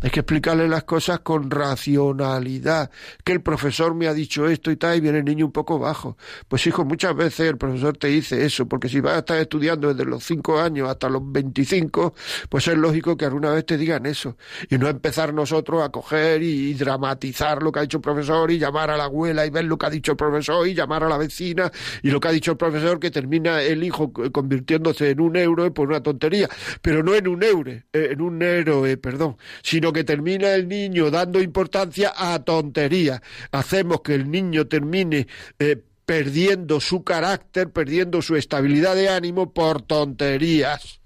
Hay 0.00 0.10
que 0.10 0.20
explicarle 0.20 0.68
las 0.68 0.84
cosas 0.84 1.20
con 1.20 1.50
racionalidad. 1.50 2.88
Que 3.24 3.32
el 3.32 3.40
profesor 3.40 3.96
me 3.96 4.06
ha 4.06 4.14
dicho 4.14 4.46
esto 4.46 4.70
y 4.70 4.76
tal, 4.76 4.96
y 4.96 5.00
viene 5.00 5.18
el 5.18 5.24
niño 5.24 5.46
un 5.46 5.52
poco 5.52 5.80
bajo. 5.80 6.16
Pues 6.46 6.64
hijo, 6.68 6.84
muchas 6.84 7.16
veces 7.16 7.48
el 7.48 7.58
profesor 7.58 7.96
te 7.96 8.06
dice 8.06 8.44
eso, 8.44 8.68
porque 8.68 8.88
si 8.88 9.00
vas 9.00 9.14
a 9.14 9.18
estar 9.18 9.38
estudiando 9.38 9.92
desde 9.92 10.08
los 10.08 10.22
5 10.22 10.60
años 10.60 10.88
hasta 10.88 11.08
los 11.08 11.22
25, 11.24 12.14
pues 12.48 12.68
es 12.68 12.78
lógico 12.78 13.16
que 13.16 13.24
alguna 13.24 13.50
vez 13.50 13.66
te 13.66 13.76
digan 13.76 14.06
eso. 14.06 14.36
Y 14.70 14.78
no 14.78 14.88
empezar 14.88 15.34
nosotros 15.34 15.82
a 15.82 15.88
coger 15.88 16.44
y, 16.44 16.74
dramatizar 16.74 17.60
lo 17.60 17.72
que 17.72 17.80
ha 17.80 17.82
dicho 17.82 17.96
el 17.96 18.02
profesor 18.02 18.52
y 18.52 18.58
llamar 18.58 18.90
a 18.92 18.96
la 18.96 19.04
abuela 19.04 19.44
y 19.44 19.50
ver 19.50 19.64
lo 19.64 19.76
que 19.78 19.86
ha 19.86 19.90
dicho 19.90 20.12
el 20.12 20.16
profesor 20.16 20.68
y 20.68 20.74
llamar 20.74 21.02
a 21.02 21.08
la 21.08 21.18
vecina 21.18 21.72
y 22.02 22.10
lo 22.10 22.20
que 22.20 22.28
ha 22.28 22.30
dicho 22.30 22.52
el 22.52 22.56
profesor 22.56 23.00
que 23.00 23.10
termina 23.10 23.60
el 23.62 23.82
hijo 23.82 24.12
convirtiéndose 24.12 25.10
en 25.10 25.20
un 25.20 25.34
euro 25.34 25.74
por 25.74 25.88
una 25.88 26.00
tontería. 26.02 26.48
Pero 26.82 27.02
no 27.02 27.16
en 27.16 27.26
un 27.26 27.42
euro, 27.42 27.72
eh, 27.72 27.84
en 27.92 28.20
un 28.20 28.40
héroe, 28.42 28.96
perdón, 28.96 29.36
sino 29.62 29.87
que 29.92 30.04
termina 30.04 30.54
el 30.54 30.68
niño 30.68 31.10
dando 31.10 31.40
importancia 31.40 32.12
a 32.16 32.38
tonterías. 32.44 33.20
Hacemos 33.52 34.02
que 34.02 34.14
el 34.14 34.30
niño 34.30 34.66
termine 34.66 35.26
eh, 35.58 35.82
perdiendo 36.04 36.80
su 36.80 37.04
carácter, 37.04 37.70
perdiendo 37.70 38.22
su 38.22 38.36
estabilidad 38.36 38.96
de 38.96 39.08
ánimo 39.08 39.52
por 39.52 39.82
tonterías. 39.82 41.00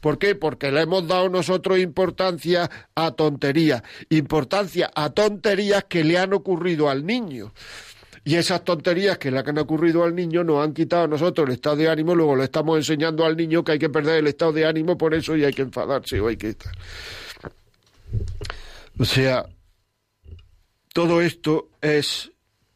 ¿Por 0.00 0.18
qué? 0.18 0.34
Porque 0.34 0.70
le 0.70 0.82
hemos 0.82 1.08
dado 1.08 1.28
nosotros 1.28 1.78
importancia 1.78 2.70
a 2.94 3.10
tonterías, 3.12 3.82
importancia 4.10 4.90
a 4.94 5.10
tonterías 5.10 5.84
que 5.84 6.04
le 6.04 6.18
han 6.18 6.34
ocurrido 6.34 6.88
al 6.90 7.06
niño. 7.06 7.52
Y 8.24 8.36
esas 8.36 8.64
tonterías 8.64 9.18
que 9.18 9.30
le 9.30 9.38
han 9.38 9.58
ocurrido 9.58 10.04
al 10.04 10.14
niño 10.14 10.44
nos 10.44 10.64
han 10.64 10.72
quitado 10.72 11.04
a 11.04 11.08
nosotros 11.08 11.46
el 11.46 11.54
estado 11.54 11.76
de 11.76 11.90
ánimo, 11.90 12.14
luego 12.14 12.36
le 12.36 12.44
estamos 12.44 12.78
enseñando 12.78 13.24
al 13.24 13.36
niño 13.36 13.64
que 13.64 13.72
hay 13.72 13.78
que 13.78 13.90
perder 13.90 14.18
el 14.18 14.26
estado 14.28 14.52
de 14.52 14.64
ánimo 14.64 14.96
por 14.96 15.14
eso 15.14 15.36
y 15.36 15.44
hay 15.44 15.52
que 15.52 15.62
enfadarse 15.62 16.20
o 16.20 16.28
hay 16.28 16.36
que 16.36 16.50
estar. 16.50 16.72
O 18.98 19.04
sea, 19.04 19.46
todo 20.92 21.20
esto 21.20 21.70
es 21.80 22.30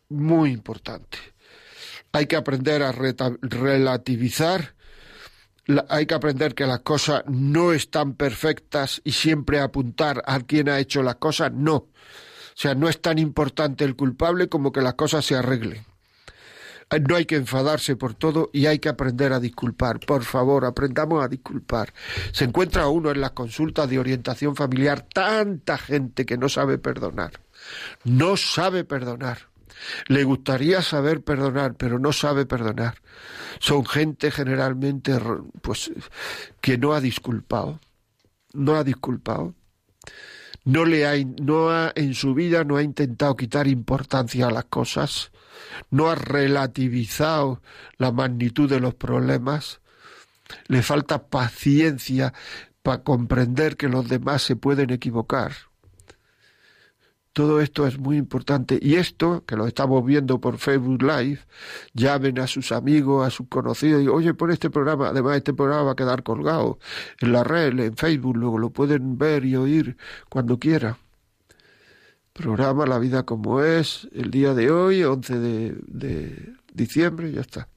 muy 0.09 0.51
importante. 0.51 1.19
Hay 2.13 2.27
que 2.27 2.37
aprender 2.37 2.83
a 2.83 2.93
relativizar, 2.93 4.75
hay 5.89 6.07
que 6.07 6.15
aprender 6.15 6.55
que 6.55 6.67
las 6.67 6.81
cosas 6.81 7.23
no 7.27 7.73
están 7.73 8.15
perfectas 8.15 9.01
y 9.05 9.13
siempre 9.13 9.61
apuntar 9.61 10.23
a 10.27 10.41
quien 10.41 10.69
ha 10.69 10.81
hecho 10.81 11.03
las 11.03 11.17
cosas, 11.17 11.53
no. 11.53 11.75
O 11.75 11.91
sea, 12.61 12.75
no 12.75 12.89
es 12.89 13.01
tan 13.01 13.19
importante 13.19 13.85
el 13.85 13.95
culpable 13.95 14.49
como 14.49 14.73
que 14.73 14.81
las 14.81 14.95
cosas 14.95 15.25
se 15.25 15.37
arreglen. 15.37 15.88
No 16.91 17.17
hay 17.17 17.27
que 17.27 17.37
enfadarse 17.37 17.97
por 17.97 18.15
todo 18.15 18.49
y 18.53 18.65
hay 18.65 18.79
que 18.79 18.89
aprender 18.89 19.35
a 19.35 19.41
disculpar. 19.41 20.01
Por 20.01 20.25
favor, 20.25 20.65
aprendamos 20.65 21.23
a 21.23 21.29
disculpar. 21.29 21.93
Se 22.33 22.45
encuentra 22.45 22.89
uno 22.89 23.11
en 23.11 23.21
las 23.21 23.33
consultas 23.33 23.91
de 23.91 23.99
orientación 23.99 24.57
familiar 24.57 25.07
tanta 25.13 25.77
gente 25.77 26.25
que 26.25 26.39
no 26.39 26.49
sabe 26.49 26.79
perdonar. 26.79 27.33
No 28.05 28.39
sabe 28.39 28.85
perdonar. 28.85 29.49
Le 30.07 30.25
gustaría 30.25 30.81
saber 30.81 31.23
perdonar, 31.23 31.75
pero 31.75 31.99
no 31.99 32.11
sabe 32.13 32.47
perdonar. 32.47 33.03
Son 33.59 33.85
gente 33.85 34.31
generalmente 34.31 35.13
pues 35.61 35.91
que 36.63 36.79
no 36.79 36.95
ha 36.95 37.03
disculpado. 37.03 37.81
No 38.55 38.77
ha 38.77 38.83
disculpado. 38.83 39.55
No 40.65 40.87
le 40.87 41.07
ha, 41.07 41.15
no 41.41 41.71
ha 41.71 41.93
en 41.95 42.15
su 42.15 42.35
vida 42.35 42.65
no 42.65 42.77
ha 42.77 42.83
intentado 42.83 43.37
quitar 43.37 43.69
importancia 43.69 44.47
a 44.47 44.51
las 44.51 44.65
cosas 44.65 45.31
no 45.91 46.09
ha 46.11 46.15
relativizado 46.15 47.63
la 47.97 48.13
magnitud 48.13 48.69
de 48.69 48.81
los 48.81 48.95
problemas, 48.95 49.81
le 50.67 50.83
falta 50.83 51.27
paciencia 51.29 52.33
para 52.83 53.03
comprender 53.03 53.77
que 53.77 53.89
los 53.89 54.09
demás 54.09 54.43
se 54.43 54.57
pueden 54.57 54.91
equivocar. 54.91 55.53
Todo 57.33 57.61
esto 57.61 57.87
es 57.87 57.99
muy 57.99 58.17
importante 58.17 58.79
y 58.83 58.97
esto, 58.97 59.45
que 59.47 59.55
lo 59.55 59.67
estamos 59.69 60.05
viendo 60.05 60.41
por 60.41 60.59
Facebook 60.59 61.03
Live, 61.03 61.41
llamen 61.95 62.41
a 62.41 62.49
sus 62.49 62.73
amigos, 62.73 63.25
a 63.27 63.31
sus 63.31 63.47
conocidos 63.49 64.03
y 64.03 64.09
oye, 64.09 64.35
por 64.35 64.51
este 64.51 64.71
programa, 64.71 65.09
además 65.09 65.37
este 65.37 65.55
programa 65.55 65.85
va 65.85 65.93
a 65.93 65.97
quedar 65.97 66.25
colgado 66.25 66.79
en 67.21 67.33
la 67.33 67.45
red, 67.45 67.79
en 67.79 67.97
Facebook, 67.97 68.37
luego 68.37 68.59
lo 68.59 68.71
pueden 68.71 69.19
ver 69.19 69.45
y 69.45 69.55
oír 69.55 69.97
cuando 70.29 70.59
quieran 70.59 70.97
programa 72.39 72.87
La 72.87 72.99
vida 72.99 73.25
como 73.25 73.63
es, 73.63 74.09
el 74.13 74.31
día 74.31 74.55
de 74.55 74.71
hoy, 74.71 75.03
11 75.03 75.39
de, 75.41 76.55
diciembre, 76.73 77.33
ya 77.33 77.41
está. 77.41 77.69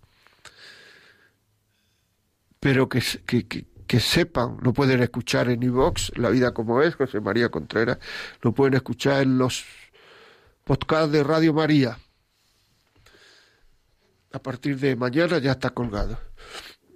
Pero 2.59 2.87
que, 2.87 3.01
que, 3.25 3.99
sepan, 3.99 4.57
lo 4.61 4.71
pueden 4.71 5.01
escuchar 5.01 5.49
en 5.49 5.63
iVox, 5.63 6.11
La 6.15 6.29
vida 6.29 6.53
como 6.53 6.81
es, 6.83 6.95
José 6.95 7.19
María 7.19 7.49
Contreras, 7.49 7.97
lo 8.41 8.53
pueden 8.53 8.75
escuchar 8.75 9.23
en 9.23 9.39
los 9.39 9.65
podcasts 10.63 11.11
de 11.11 11.23
Radio 11.23 11.53
María. 11.53 11.97
A 14.33 14.39
partir 14.39 14.77
de 14.79 14.95
mañana 14.95 15.39
ya 15.39 15.53
está 15.53 15.71
colgado 15.71 16.17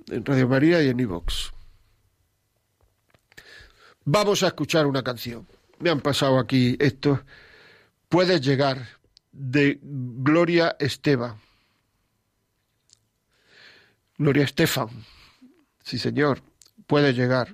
en 0.08 0.24
Radio 0.24 0.48
María 0.48 0.84
y 0.84 0.90
en 0.90 1.00
iVox. 1.00 1.52
Vamos 4.06 4.44
a 4.44 4.48
escuchar 4.48 4.86
una 4.86 5.04
canción. 5.04 5.48
Me 5.80 5.90
han 5.90 6.00
pasado 6.00 6.38
aquí 6.38 6.78
esto 6.80 7.22
puedes 8.16 8.40
llegar 8.40 8.88
de 9.34 9.78
Gloria 9.82 10.78
Esteban. 10.80 11.36
Gloria 14.18 14.46
Estefan. 14.46 14.88
Sí, 15.84 16.00
señor, 16.00 16.42
puede 16.88 17.12
llegar. 17.12 17.54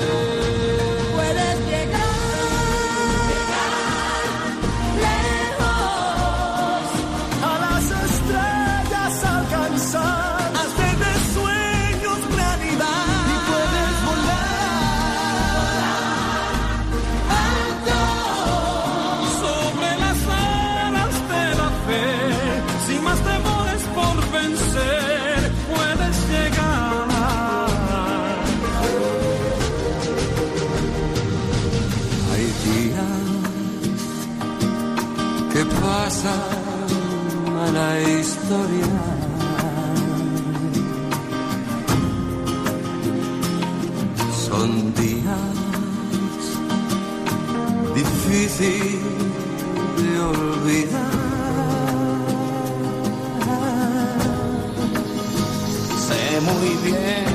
Muy 56.45 56.69
bien 56.83 57.25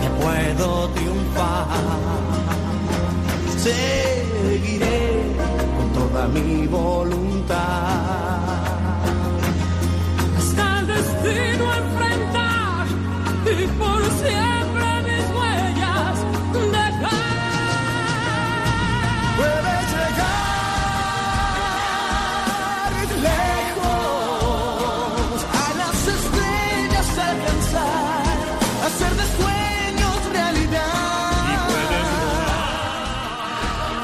que 0.00 0.08
puedo 0.22 0.88
triunfar. 0.90 1.66
Seguiré 3.58 5.36
con 5.76 5.92
toda 5.92 6.28
mi 6.28 6.66
voluntad. 6.66 8.31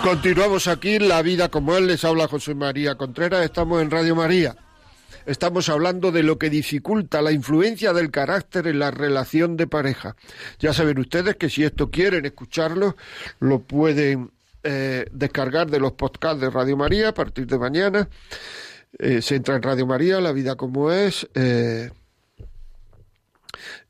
Continuamos 0.09 0.69
aquí 0.69 0.99
La 0.99 1.21
Vida 1.21 1.51
como 1.51 1.77
Él. 1.77 1.87
Les 1.87 2.03
habla 2.03 2.29
José 2.29 2.55
María 2.55 2.95
Contreras. 2.95 3.45
Estamos 3.45 3.83
en 3.83 3.91
Radio 3.91 4.17
María. 4.17 4.57
Estamos 5.27 5.69
hablando 5.69 6.11
de 6.13 6.23
lo 6.23 6.39
que 6.39 6.49
dificulta 6.49 7.21
la 7.21 7.31
influencia 7.31 7.93
del 7.93 8.11
carácter 8.11 8.69
en 8.69 8.79
la 8.79 8.91
relación 8.91 9.59
de 9.59 9.67
pareja. 9.67 10.17
Ya 10.61 10.73
saben 10.73 10.99
ustedes 10.99 11.37
que 11.37 11.51
si 11.51 11.63
esto 11.63 11.91
quieren 11.91 12.25
escucharlo, 12.25 12.97
lo 13.39 13.59
pueden 13.59 14.31
eh, 14.63 15.05
descargar 15.13 15.71
de 15.71 15.79
los 15.79 15.93
podcasts 15.93 16.41
de 16.41 16.49
Radio 16.49 16.79
María 16.79 17.11
a 17.11 17.15
partir 17.15 17.47
de 17.47 17.59
mañana. 17.59 18.09
Eh, 18.99 19.21
se 19.21 19.37
entra 19.37 19.57
en 19.57 19.63
Radio 19.63 19.87
María, 19.87 20.23
La 20.23 20.33
Vida 20.33 20.57
como 20.57 20.91
es. 20.91 21.29
eh, 21.35 21.91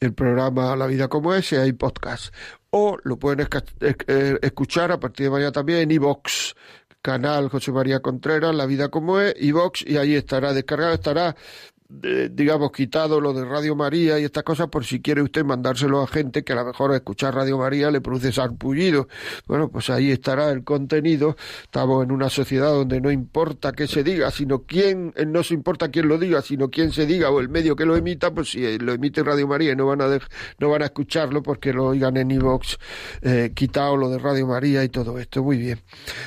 el 0.01 0.13
programa 0.15 0.75
La 0.77 0.87
Vida 0.87 1.09
como 1.09 1.35
es 1.35 1.53
y 1.53 1.57
hay 1.57 1.73
podcast. 1.73 2.35
O 2.71 2.99
lo 3.03 3.19
pueden 3.19 3.49
eh, 3.81 4.39
escuchar 4.43 4.93
a 4.93 5.01
partir 5.01 5.25
de 5.27 5.31
mañana 5.31 5.53
también 5.53 5.81
en 5.81 5.91
iVox, 5.91 6.55
canal 7.01 7.49
José 7.49 7.73
María 7.73 8.01
Contreras, 8.01 8.55
La 8.55 8.67
Vida 8.67 8.89
como 8.89 9.21
es, 9.21 9.35
iVox, 9.39 9.87
y 9.87 9.97
ahí 9.97 10.15
estará 10.15 10.53
descargado, 10.53 10.95
estará 10.95 11.35
digamos, 11.91 12.71
quitado 12.73 13.19
lo 13.19 13.33
de 13.33 13.47
Radio 13.47 13.75
María 13.75 14.19
y 14.19 14.25
estas 14.25 14.43
cosas 14.43 14.69
por 14.69 14.85
si 14.85 15.01
quiere 15.01 15.23
usted 15.23 15.43
mandárselo 15.43 16.03
a 16.03 16.07
gente 16.07 16.45
que 16.45 16.53
a 16.53 16.57
lo 16.57 16.67
mejor 16.67 16.95
escuchar 16.95 17.35
Radio 17.35 17.57
María 17.57 17.91
le 17.91 18.03
produce 18.03 18.31
sarpullido. 18.31 19.09
Bueno, 19.47 19.71
pues 19.71 19.89
ahí 19.89 20.11
estará 20.11 20.51
el 20.51 20.65
contenido. 20.65 21.37
Estamos 21.63 22.05
en 22.05 22.13
una 22.13 22.29
sociedad 22.29 22.69
donde 22.73 23.01
no 23.01 23.11
importa 23.11 23.73
qué 23.73 23.87
se 23.87 24.05
diga, 24.05 24.31
sino 24.31 24.65
quién, 24.65 25.15
eh, 25.17 25.25
no 25.25 25.43
se 25.43 25.55
importa 25.55 25.91
quién 25.91 26.09
lo 26.09 26.19
diga, 26.19 26.43
sino 26.43 26.69
quién 26.69 26.93
se 26.93 27.07
diga 27.07 27.31
o 27.31 27.41
el 27.41 27.49
medio 27.49 27.75
que 27.75 27.87
lo 27.87 27.97
emita, 27.97 28.35
pues 28.35 28.51
si 28.51 28.67
eh, 28.67 28.79
lo 28.79 28.93
emite 28.93 29.23
Radio 29.23 29.49
María 29.49 29.73
y 29.73 29.77
no 29.77 29.87
van 29.87 30.03
a, 30.03 30.19
no 30.59 30.69
van 30.69 30.83
a 30.83 30.87
escucharlo 30.87 31.43
porque 31.43 31.73
lo 31.73 31.87
oigan 31.87 32.19
en 32.19 32.31
iVox, 32.33 32.77
eh, 33.23 33.53
quitado 33.55 33.97
lo 33.97 34.11
de 34.11 34.19
Radio 34.19 34.47
María 34.47 34.85
y 34.85 34.91
todo 34.91 35.19
esto. 35.19 35.43
Muy 35.43 35.57
bien. 35.57 35.81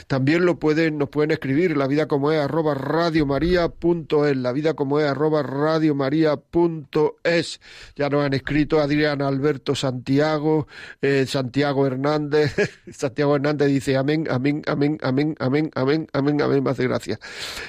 También 0.08 0.44
lo 0.44 0.58
pueden, 0.58 0.98
nos 0.98 1.10
pueden 1.10 1.30
escribir 1.30 1.78
la 1.78 1.86
vida 1.86 2.08
como 2.08 2.32
es 2.32 2.40
arroba 2.40 2.74
la 2.74 4.52
vida 4.52 4.74
como 4.74 5.00
es 5.00 5.08
radiomaria.es. 5.52 7.62
Ya 7.96 8.10
nos 8.10 8.26
han 8.26 8.34
escrito 8.34 8.80
Adrián 8.80 9.22
Alberto 9.22 9.76
Santiago, 9.76 10.68
eh, 11.02 11.26
Santiago 11.28 11.86
Hernández. 11.86 12.56
Santiago 12.92 13.36
Hernández 13.36 13.68
dice 13.68 13.98
amén, 13.98 14.28
amén, 14.30 14.62
amén, 14.68 14.98
amén, 15.02 15.36
amén, 15.40 15.72
amén, 15.76 16.08
amén, 16.14 16.42
amén, 16.42 16.64
me 16.64 16.72
hace 16.72 16.88
gracia. 16.88 17.20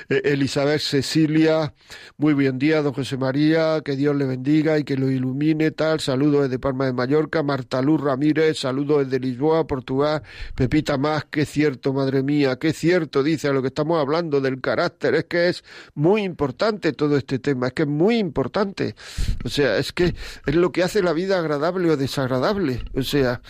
Eh, 0.09 0.23
Elizabeth 0.25 0.81
Cecilia, 0.81 1.75
muy 2.17 2.35
buen 2.35 2.59
día, 2.59 2.83
don 2.83 2.93
José 2.93 3.17
María, 3.17 3.81
que 3.85 3.97
Dios 3.97 4.15
le 4.17 4.25
bendiga 4.25 4.79
y 4.79 4.85
que 4.85 4.97
lo 4.97 5.11
ilumine, 5.11 5.71
tal. 5.73 6.01
Saludos 6.01 6.45
desde 6.45 6.59
Palma 6.59 6.87
de 6.87 6.93
Mallorca, 6.93 7.43
Marta 7.43 7.83
Luz 7.83 8.01
Ramírez, 8.01 8.59
saludos 8.59 9.05
desde 9.05 9.21
Lisboa, 9.21 9.67
Portugal. 9.67 10.23
Pepita 10.55 10.99
Más, 10.99 11.25
qué 11.31 11.45
cierto, 11.45 11.93
madre 11.93 12.23
mía, 12.23 12.59
qué 12.59 12.73
cierto, 12.73 13.23
dice 13.23 13.49
a 13.49 13.53
lo 13.53 13.63
que 13.63 13.69
estamos 13.69 14.01
hablando 14.01 14.41
del 14.41 14.61
carácter. 14.61 15.15
Es 15.15 15.25
que 15.25 15.49
es 15.49 15.65
muy 15.95 16.23
importante 16.23 16.93
todo 16.93 17.17
este 17.17 17.39
tema, 17.39 17.71
que 17.73 17.83
es 17.83 17.89
muy 17.89 18.19
importante. 18.19 18.95
O 19.45 19.49
sea, 19.49 19.79
es 19.79 19.93
que 19.93 20.15
es 20.47 20.55
lo 20.55 20.73
que 20.73 20.83
hace 20.83 21.03
la 21.03 21.13
vida 21.13 21.39
agradable 21.39 21.91
o 21.91 21.97
desagradable. 21.97 22.85
O 22.95 23.03
sea, 23.03 23.41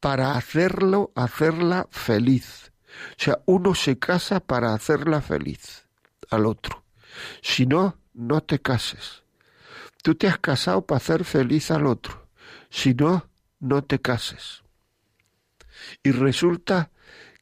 para 0.00 0.32
hacerlo, 0.32 1.12
hacerla 1.14 1.88
feliz. 1.90 2.72
O 3.12 3.22
sea, 3.22 3.40
uno 3.46 3.74
se 3.74 3.98
casa 3.98 4.40
para 4.40 4.74
hacerla 4.74 5.20
feliz 5.20 5.86
al 6.30 6.46
otro. 6.46 6.84
Si 7.42 7.66
no, 7.66 7.98
no 8.14 8.42
te 8.42 8.60
cases. 8.60 9.22
Tú 10.08 10.14
te 10.14 10.26
has 10.26 10.38
casado 10.38 10.86
para 10.86 10.96
hacer 10.96 11.22
feliz 11.22 11.70
al 11.70 11.84
otro. 11.84 12.30
Si 12.70 12.94
no, 12.94 13.28
no 13.60 13.84
te 13.84 14.00
cases. 14.00 14.62
Y 16.02 16.12
resulta 16.12 16.90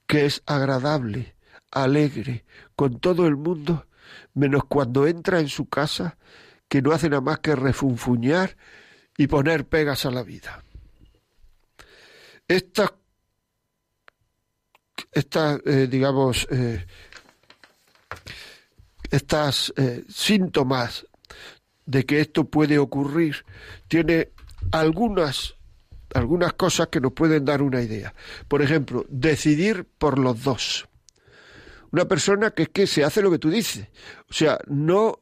que 0.08 0.26
es 0.26 0.42
agradable, 0.46 1.36
alegre, 1.70 2.44
con 2.74 2.98
todo 2.98 3.28
el 3.28 3.36
mundo, 3.36 3.86
menos 4.34 4.64
cuando 4.64 5.06
entra 5.06 5.38
en 5.38 5.48
su 5.48 5.68
casa, 5.68 6.18
que 6.68 6.82
no 6.82 6.90
hace 6.90 7.08
nada 7.08 7.20
más 7.20 7.38
que 7.38 7.54
refunfuñar 7.54 8.56
y 9.16 9.28
poner 9.28 9.68
pegas 9.68 10.04
a 10.04 10.10
la 10.10 10.24
vida. 10.24 10.64
Estas, 12.48 12.94
estas 15.12 15.60
eh, 15.64 15.86
digamos, 15.86 16.48
eh, 16.50 16.84
estas 19.12 19.72
eh, 19.76 20.02
síntomas 20.08 21.06
de 21.86 22.04
que 22.04 22.20
esto 22.20 22.44
puede 22.44 22.78
ocurrir 22.78 23.44
tiene 23.88 24.30
algunas 24.72 25.56
algunas 26.14 26.54
cosas 26.54 26.88
que 26.88 27.00
nos 27.00 27.12
pueden 27.12 27.44
dar 27.44 27.62
una 27.62 27.82
idea. 27.82 28.14
Por 28.48 28.62
ejemplo, 28.62 29.04
decidir 29.08 29.86
por 29.98 30.18
los 30.18 30.42
dos. 30.42 30.88
Una 31.90 32.06
persona 32.06 32.52
que 32.52 32.64
es 32.64 32.68
que 32.70 32.86
se 32.86 33.04
hace 33.04 33.22
lo 33.22 33.30
que 33.30 33.38
tú 33.38 33.50
dices. 33.50 33.88
O 34.30 34.32
sea, 34.32 34.58
no, 34.66 35.20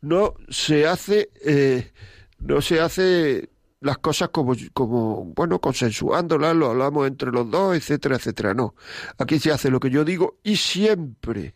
no 0.00 0.34
se 0.48 0.86
hace, 0.86 1.30
eh, 1.44 1.92
no 2.38 2.60
se 2.60 2.80
hace 2.80 3.50
las 3.80 3.98
cosas 3.98 4.30
como, 4.30 4.54
como, 4.72 5.24
bueno, 5.36 5.60
consensuándolas, 5.60 6.56
lo 6.56 6.70
hablamos 6.70 7.06
entre 7.06 7.30
los 7.30 7.50
dos, 7.50 7.76
etcétera, 7.76 8.16
etcétera. 8.16 8.54
No. 8.54 8.74
Aquí 9.18 9.38
se 9.38 9.52
hace 9.52 9.70
lo 9.70 9.78
que 9.78 9.90
yo 9.90 10.04
digo 10.04 10.38
y 10.42 10.56
siempre, 10.56 11.54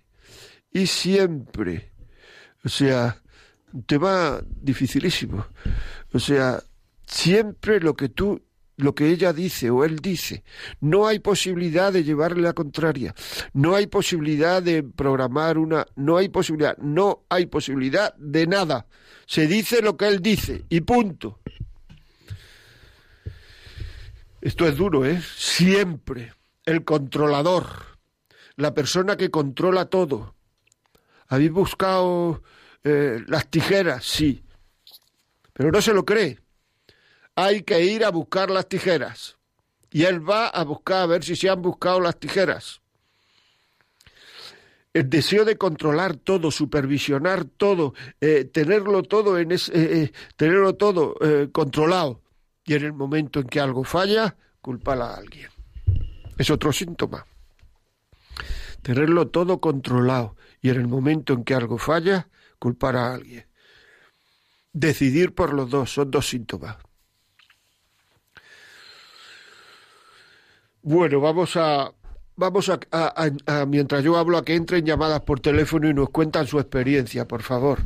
y 0.70 0.86
siempre. 0.86 1.92
O 2.64 2.68
sea, 2.68 3.22
tema 3.86 4.40
dificilísimo. 4.48 5.46
O 6.12 6.18
sea, 6.18 6.62
siempre 7.06 7.80
lo 7.80 7.94
que 7.94 8.08
tú 8.08 8.42
lo 8.78 8.94
que 8.94 9.10
ella 9.10 9.32
dice 9.32 9.70
o 9.70 9.84
él 9.84 9.98
dice. 9.98 10.44
No 10.80 11.06
hay 11.06 11.18
posibilidad 11.18 11.92
de 11.92 12.04
llevarle 12.04 12.42
la 12.42 12.52
contraria. 12.52 13.14
No 13.52 13.74
hay 13.74 13.88
posibilidad 13.88 14.62
de 14.62 14.84
programar 14.84 15.58
una. 15.58 15.86
No 15.96 16.16
hay 16.16 16.28
posibilidad. 16.28 16.78
No 16.78 17.24
hay 17.28 17.46
posibilidad 17.46 18.14
de 18.16 18.46
nada. 18.46 18.86
Se 19.26 19.46
dice 19.46 19.82
lo 19.82 19.96
que 19.96 20.06
él 20.06 20.22
dice 20.22 20.64
y 20.68 20.80
punto. 20.80 21.40
Esto 24.40 24.66
es 24.66 24.76
duro, 24.76 25.04
¿eh? 25.04 25.20
Siempre. 25.36 26.32
El 26.64 26.84
controlador. 26.84 27.98
La 28.54 28.74
persona 28.74 29.16
que 29.16 29.30
controla 29.30 29.86
todo. 29.86 30.36
¿Habéis 31.26 31.50
buscado 31.50 32.42
eh, 32.84 33.22
las 33.26 33.48
tijeras? 33.48 34.04
Sí. 34.04 34.42
Pero 35.52 35.70
no 35.70 35.82
se 35.82 35.92
lo 35.92 36.04
cree 36.04 36.38
hay 37.40 37.62
que 37.62 37.84
ir 37.84 38.04
a 38.04 38.10
buscar 38.10 38.50
las 38.50 38.68
tijeras. 38.68 39.38
Y 39.92 40.02
él 40.02 40.28
va 40.28 40.48
a 40.48 40.64
buscar 40.64 41.02
a 41.02 41.06
ver 41.06 41.22
si 41.22 41.36
se 41.36 41.48
han 41.48 41.62
buscado 41.62 42.00
las 42.00 42.18
tijeras. 42.18 42.80
El 44.92 45.08
deseo 45.08 45.44
de 45.44 45.56
controlar 45.56 46.16
todo, 46.16 46.50
supervisionar 46.50 47.44
todo, 47.44 47.94
eh, 48.20 48.44
tenerlo 48.44 49.04
todo 49.04 49.38
en 49.38 49.52
ese, 49.52 49.72
eh, 50.02 50.12
tenerlo 50.34 50.74
todo 50.74 51.14
controlado. 51.52 52.22
Y 52.64 52.74
en 52.74 52.86
el 52.86 52.92
momento 52.92 53.38
en 53.38 53.46
que 53.46 53.60
algo 53.60 53.84
falla, 53.84 54.36
culpar 54.60 55.00
a 55.00 55.14
alguien. 55.14 55.48
Es 56.38 56.50
otro 56.50 56.72
síntoma. 56.72 57.24
Tenerlo 58.82 59.28
todo 59.28 59.60
controlado 59.60 60.34
y 60.60 60.70
en 60.70 60.76
el 60.78 60.88
momento 60.88 61.34
en 61.34 61.44
que 61.44 61.54
algo 61.54 61.78
falla, 61.78 62.28
culpar 62.58 62.96
a 62.96 63.14
alguien. 63.14 63.46
Decidir 64.72 65.34
por 65.34 65.52
los 65.54 65.70
dos 65.70 65.92
son 65.92 66.10
dos 66.10 66.28
síntomas. 66.28 66.76
Bueno, 70.82 71.20
vamos 71.20 71.56
a 71.56 71.92
vamos 72.36 72.68
a, 72.68 72.78
a- 72.92 73.66
mientras 73.66 74.04
yo 74.04 74.16
hablo 74.16 74.38
a 74.38 74.44
que 74.44 74.54
entren 74.54 74.84
llamadas 74.86 75.20
por 75.22 75.40
teléfono 75.40 75.88
y 75.88 75.94
nos 75.94 76.10
cuentan 76.10 76.46
su 76.46 76.58
experiencia, 76.60 77.26
por 77.26 77.42
favor. 77.42 77.80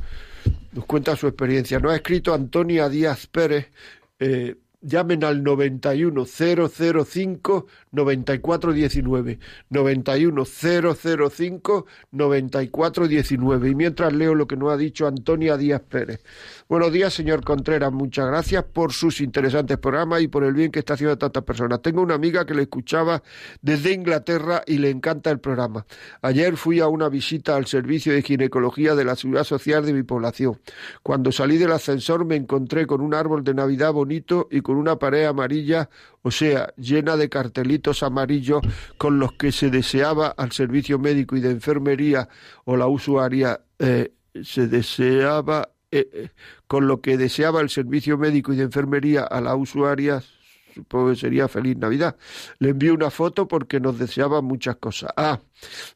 Nos 0.72 0.84
cuentan 0.86 1.16
su 1.16 1.26
experiencia. 1.26 1.78
Nos 1.78 1.92
ha 1.92 1.96
escrito 1.96 2.34
Antonia 2.34 2.88
Díaz 2.88 3.26
Pérez. 3.26 3.70
eh, 4.18 4.56
llamen 4.82 5.24
al 5.24 5.42
91 5.42 6.24
005 6.26 7.66
9419 7.92 9.38
91 9.70 10.44
005 10.44 11.86
9419 12.10 13.70
y 13.70 13.74
mientras 13.74 14.12
leo 14.12 14.34
lo 14.34 14.46
que 14.46 14.56
nos 14.56 14.72
ha 14.72 14.76
dicho 14.76 15.06
Antonia 15.06 15.56
Díaz 15.56 15.82
Pérez. 15.88 16.22
Buenos 16.68 16.92
días, 16.92 17.14
señor 17.14 17.44
Contreras. 17.44 17.92
Muchas 17.92 18.26
gracias 18.26 18.64
por 18.64 18.92
sus 18.92 19.20
interesantes 19.20 19.78
programas 19.78 20.22
y 20.22 20.28
por 20.28 20.44
el 20.44 20.52
bien 20.52 20.70
que 20.70 20.80
está 20.80 20.94
haciendo 20.94 21.14
a 21.14 21.18
tantas 21.18 21.44
personas. 21.44 21.80
Tengo 21.80 22.02
una 22.02 22.14
amiga 22.14 22.44
que 22.44 22.54
le 22.54 22.62
escuchaba 22.62 23.22
desde 23.60 23.92
Inglaterra 23.92 24.62
y 24.66 24.78
le 24.78 24.90
encanta 24.90 25.30
el 25.30 25.38
programa. 25.38 25.86
Ayer 26.22 26.56
fui 26.56 26.80
a 26.80 26.88
una 26.88 27.08
visita 27.08 27.56
al 27.56 27.66
servicio 27.66 28.12
de 28.12 28.22
ginecología 28.22 28.94
de 28.94 29.04
la 29.04 29.16
seguridad 29.16 29.44
social 29.44 29.86
de 29.86 29.92
mi 29.92 30.02
población. 30.02 30.60
Cuando 31.02 31.30
salí 31.30 31.58
del 31.58 31.72
ascensor 31.72 32.24
me 32.24 32.36
encontré 32.36 32.86
con 32.86 33.00
un 33.00 33.14
árbol 33.14 33.44
de 33.44 33.54
Navidad 33.54 33.92
bonito 33.92 34.48
y 34.50 34.60
con 34.60 34.71
una 34.76 34.96
pared 34.96 35.24
amarilla, 35.24 35.88
o 36.22 36.30
sea, 36.30 36.72
llena 36.76 37.16
de 37.16 37.28
cartelitos 37.28 38.02
amarillos 38.02 38.62
con 38.98 39.18
los 39.18 39.32
que 39.32 39.52
se 39.52 39.70
deseaba 39.70 40.28
al 40.28 40.52
servicio 40.52 40.98
médico 40.98 41.36
y 41.36 41.40
de 41.40 41.50
enfermería 41.50 42.28
o 42.64 42.76
la 42.76 42.86
usuaria 42.86 43.60
eh, 43.78 44.12
se 44.42 44.66
deseaba 44.68 45.70
eh, 45.90 46.08
eh, 46.12 46.28
con 46.66 46.86
lo 46.86 47.00
que 47.00 47.18
deseaba 47.18 47.60
el 47.60 47.68
servicio 47.68 48.16
médico 48.16 48.52
y 48.52 48.56
de 48.56 48.64
enfermería 48.64 49.24
a 49.24 49.40
la 49.40 49.54
usuaria 49.56 50.22
supongo 50.74 51.10
que 51.10 51.16
sería 51.16 51.48
feliz 51.48 51.76
Navidad. 51.76 52.16
Le 52.58 52.70
envié 52.70 52.92
una 52.92 53.10
foto 53.10 53.48
porque 53.48 53.80
nos 53.80 53.98
deseaba 53.98 54.40
muchas 54.42 54.76
cosas. 54.76 55.10
Ah, 55.16 55.40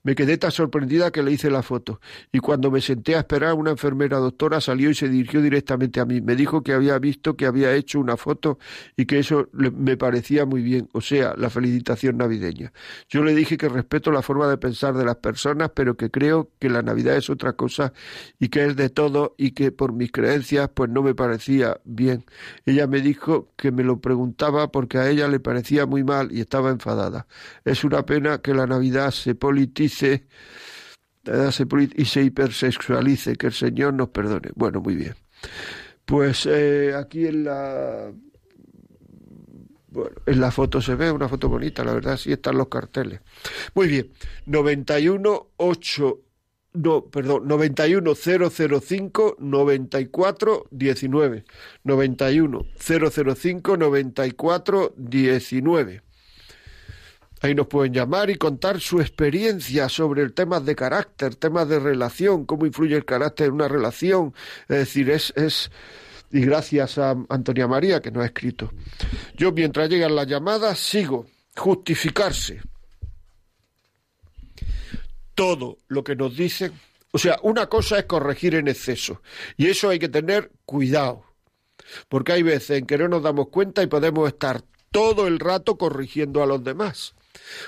me 0.03 0.15
quedé 0.15 0.39
tan 0.39 0.53
sorprendida 0.53 1.11
que 1.11 1.23
le 1.23 1.33
hice 1.33 1.51
la 1.51 1.63
foto. 1.63 2.01
Y 2.33 2.39
cuando 2.39 2.71
me 2.71 2.81
senté 2.81 3.17
a 3.17 3.21
esperar, 3.21 3.55
una 3.55 3.73
enfermera 3.73 4.19
doctora 4.19 4.61
salió 4.61 4.91
y 4.91 4.95
se 4.95 5.09
dirigió 5.09 5.43
directamente 5.43 6.01
a 6.01 6.05
mí. 6.05 6.21
Me 6.21 6.37
dijo 6.37 6.63
que 6.63 6.73
había 6.73 6.99
visto 6.99 7.37
que 7.37 7.47
había 7.47 7.75
hecho 7.75 8.01
una 8.01 8.17
foto 8.17 8.59
y 8.97 9.07
que 9.07 9.19
eso 9.19 9.49
me 9.53 9.97
parecía 9.97 10.47
muy 10.47 10.63
bien, 10.63 10.89
o 10.93 11.01
sea, 11.01 11.35
la 11.37 11.51
felicitación 11.51 12.19
navideña. 12.19 12.73
Yo 13.09 13.23
le 13.23 13.35
dije 13.35 13.57
que 13.57 13.69
respeto 13.69 14.11
la 14.11 14.23
forma 14.23 14.49
de 14.49 14.59
pensar 14.59 14.95
de 14.95 15.05
las 15.05 15.17
personas, 15.17 15.71
pero 15.75 15.97
que 15.97 16.11
creo 16.11 16.51
que 16.59 16.69
la 16.69 16.83
Navidad 16.83 17.17
es 17.17 17.31
otra 17.31 17.55
cosa 17.55 17.93
y 18.39 18.49
que 18.49 18.67
es 18.67 18.77
de 18.77 18.91
todo 18.91 19.35
y 19.39 19.53
que 19.53 19.73
por 19.73 19.93
mis 19.93 20.13
creencias 20.13 20.71
pues 20.73 20.91
no 20.91 21.03
me 21.03 21.15
parecía 21.15 21.81
bien. 21.85 22.25
Ella 22.65 22.87
me 22.87 23.01
dijo 23.01 23.53
que 23.57 23.73
me 23.73 23.83
lo 23.83 24.01
preguntaba 24.01 24.66
porque 24.69 24.99
a 24.99 25.09
ella 25.09 25.29
le 25.29 25.41
parecía 25.41 25.87
muy 25.87 26.05
mal 26.05 26.33
y 26.33 26.41
estaba 26.41 26.71
enfadada. 26.71 27.27
Es 27.65 27.85
una 27.85 28.05
pena 28.05 28.39
que 28.39 28.55
la 28.55 28.67
Navidad 28.67 29.11
se 29.11 29.35
politice 29.35 30.27
eh, 31.25 31.51
y 31.97 32.05
se 32.05 32.23
hipersexualice, 32.23 33.37
que 33.37 33.49
el 33.49 33.53
Señor 33.53 33.95
nos 33.95 34.09
perdone. 34.11 34.51
Bueno, 34.55 34.81
muy 34.81 34.95
bien. 34.97 35.15
Pues 36.05 36.47
eh, 36.47 36.95
aquí 36.95 37.27
en 37.27 37.45
la 37.45 38.13
en 40.27 40.41
la 40.41 40.51
foto 40.51 40.81
se 40.81 40.95
ve 40.95 41.11
una 41.11 41.29
foto 41.29 41.49
bonita, 41.49 41.83
la 41.85 41.95
verdad, 41.95 42.17
sí 42.17 42.33
están 42.33 42.59
los 42.59 42.69
carteles. 42.69 43.21
Muy 43.75 43.89
bien, 43.89 44.13
91 44.47 45.49
8 45.57 46.21
no, 46.77 47.07
perdón, 47.07 47.49
91 47.49 48.15
005 48.15 49.37
94 49.39 50.67
19. 50.71 51.45
91 51.85 52.67
005 52.79 53.77
94 53.77 54.95
19. 54.97 56.03
Ahí 57.41 57.55
nos 57.55 57.67
pueden 57.67 57.93
llamar 57.93 58.31
y 58.31 58.37
contar 58.37 58.81
su 58.81 59.01
experiencia 59.01 59.89
sobre 59.89 60.23
el 60.23 60.33
temas 60.33 60.65
de 60.65 60.75
carácter, 60.75 61.35
temas 61.35 61.69
de 61.69 61.79
relación, 61.79 62.47
cómo 62.47 62.67
influye 62.67 62.97
el 62.97 63.05
carácter 63.05 63.49
en 63.49 63.55
una 63.55 63.69
relación. 63.69 64.35
Es 64.69 64.79
decir, 64.79 65.11
es, 65.11 65.33
es 65.37 65.71
y 66.31 66.41
gracias 66.41 66.99
a 66.99 67.17
Antonia 67.29 67.69
María 67.69 68.01
que 68.01 68.11
nos 68.11 68.23
ha 68.23 68.27
escrito. 68.27 68.73
Yo 69.37 69.53
mientras 69.53 69.89
llegan 69.89 70.17
las 70.17 70.27
llamadas 70.27 70.79
sigo 70.79 71.27
justificarse 71.57 72.61
todo 75.37 75.79
lo 75.87 76.03
que 76.03 76.17
nos 76.17 76.37
dicen. 76.37 76.73
O 77.13 77.19
sea, 77.19 77.39
una 77.43 77.69
cosa 77.69 78.01
es 78.01 78.07
corregir 78.07 78.57
en 78.57 78.67
exceso 78.67 79.23
y 79.57 79.69
eso 79.69 79.89
hay 79.89 80.01
que 80.01 80.09
tener 80.09 80.51
cuidado, 80.65 81.23
porque 82.09 82.33
hay 82.33 82.43
veces 82.43 82.79
en 82.79 82.87
que 82.87 82.99
no 82.99 83.07
nos 83.07 83.23
damos 83.23 83.49
cuenta 83.51 83.85
y 83.85 83.87
podemos 83.87 84.27
estar 84.27 84.63
todo 84.91 85.29
el 85.29 85.39
rato 85.39 85.79
corrigiendo 85.79 86.43
a 86.43 86.47
los 86.47 86.65
demás 86.65 87.15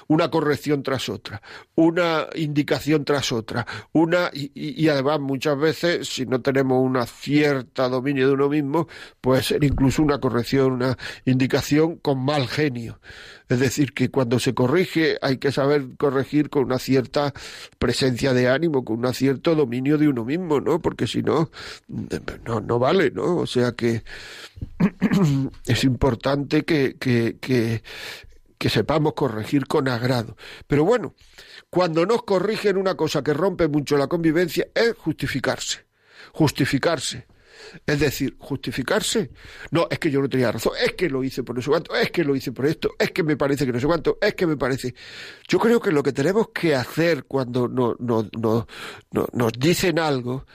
una 0.07 0.31
corrección 0.31 0.83
tras 0.83 1.09
otra, 1.09 1.43
una 1.74 2.26
indicación 2.35 3.05
tras 3.05 3.33
otra, 3.33 3.66
una 3.93 4.31
y, 4.33 4.89
además 4.89 5.20
muchas 5.20 5.59
veces 5.59 6.09
si 6.09 6.26
no 6.26 6.41
tenemos 6.41 6.83
una 6.85 7.07
cierta 7.07 7.89
dominio 7.89 8.29
de 8.29 8.35
uno 8.35 8.49
mismo, 8.49 8.89
puede 9.20 9.43
ser 9.43 9.64
incluso 9.64 10.03
una 10.03 10.18
corrección, 10.18 10.72
una 10.72 10.97
indicación 11.24 11.97
con 11.97 12.24
mal 12.24 12.49
genio. 12.49 13.01
Es 13.49 13.61
decir, 13.61 13.95
que 13.95 14.11
cuando 14.11 14.39
se 14.39 14.53
corrige 14.53 15.16
hay 15.22 15.39
que 15.39 15.53
saber 15.53 15.97
corregir 15.97 16.51
con 16.51 16.64
una 16.64 16.79
cierta 16.79 17.33
presencia 17.79 18.35
de 18.35 18.49
ánimo, 18.49 18.85
con 18.85 19.05
un 19.05 19.14
cierto 19.14 19.55
dominio 19.55 19.97
de 19.97 20.09
uno 20.09 20.24
mismo, 20.24 20.61
¿no? 20.61 20.81
Porque 20.81 21.07
si 21.07 21.22
no, 21.22 21.51
no, 22.45 22.61
no 22.61 22.79
vale, 22.79 23.11
¿no? 23.11 23.37
O 23.39 23.47
sea 23.47 23.72
que 23.72 24.03
es 25.66 25.85
importante 25.85 26.64
que, 26.64 26.97
que, 26.99 27.83
que 28.59 28.68
sepamos 28.68 29.14
corregir 29.14 29.66
con 29.66 29.88
agrado. 29.88 30.36
Pero 30.66 30.84
bueno, 30.84 31.14
cuando 31.70 32.04
nos 32.06 32.22
corrigen 32.24 32.76
una 32.76 32.96
cosa 32.96 33.22
que 33.22 33.32
rompe 33.34 33.68
mucho 33.68 33.96
la 33.96 34.06
convivencia 34.09 34.68
es 34.74 34.94
justificarse. 34.96 35.86
Justificarse. 36.32 37.26
Es 37.84 37.98
decir, 37.98 38.36
justificarse. 38.38 39.30
No, 39.72 39.88
es 39.90 39.98
que 39.98 40.11
yo 40.11 40.20
no 40.20 40.28
tenía 40.28 40.52
razón, 40.52 40.72
es 40.80 40.92
que 40.92 41.11
lo 41.11 41.24
hice 41.24 41.42
por 41.42 41.56
no 41.56 41.62
sé 41.62 41.68
cuánto, 41.70 41.94
es 41.96 42.11
que 42.12 42.22
lo 42.24 42.36
hice 42.36 42.52
por 42.52 42.66
esto, 42.66 42.90
es 42.98 43.11
que 43.11 43.24
me 43.24 43.36
parece 43.36 43.66
que 43.66 43.72
no 43.72 43.80
sé 43.80 43.86
cuánto, 43.86 44.16
es 44.20 44.34
que 44.34 44.46
me 44.46 44.56
parece. 44.56 44.94
Yo 45.48 45.59
creo 45.59 45.80
que 45.80 45.90
lo 45.90 46.02
que 46.02 46.12
tenemos 46.12 46.50
que 46.50 46.76
hacer 46.76 47.24
cuando 47.24 47.66
no, 47.66 47.96
no, 47.98 48.28
no, 48.38 48.66
no- 49.11 49.26
nos 49.32 49.52
dicen 49.52 49.98
algo 49.98 50.46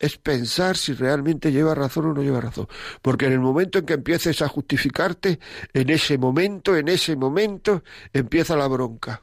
es 0.00 0.16
pensar 0.16 0.78
si 0.78 0.94
realmente 0.94 1.52
lleva 1.52 1.74
razón 1.74 2.06
o 2.06 2.14
no 2.14 2.22
lleva 2.22 2.40
razón. 2.40 2.66
Porque 3.02 3.26
en 3.26 3.32
el 3.32 3.40
momento 3.40 3.78
en 3.78 3.86
que 3.86 3.92
empieces 3.92 4.40
a 4.40 4.48
justificarte, 4.48 5.38
en 5.74 5.90
ese 5.90 6.16
momento, 6.16 6.74
en 6.74 6.88
ese 6.88 7.14
momento, 7.16 7.84
empieza 8.12 8.56
la 8.56 8.66
bronca. 8.66 9.22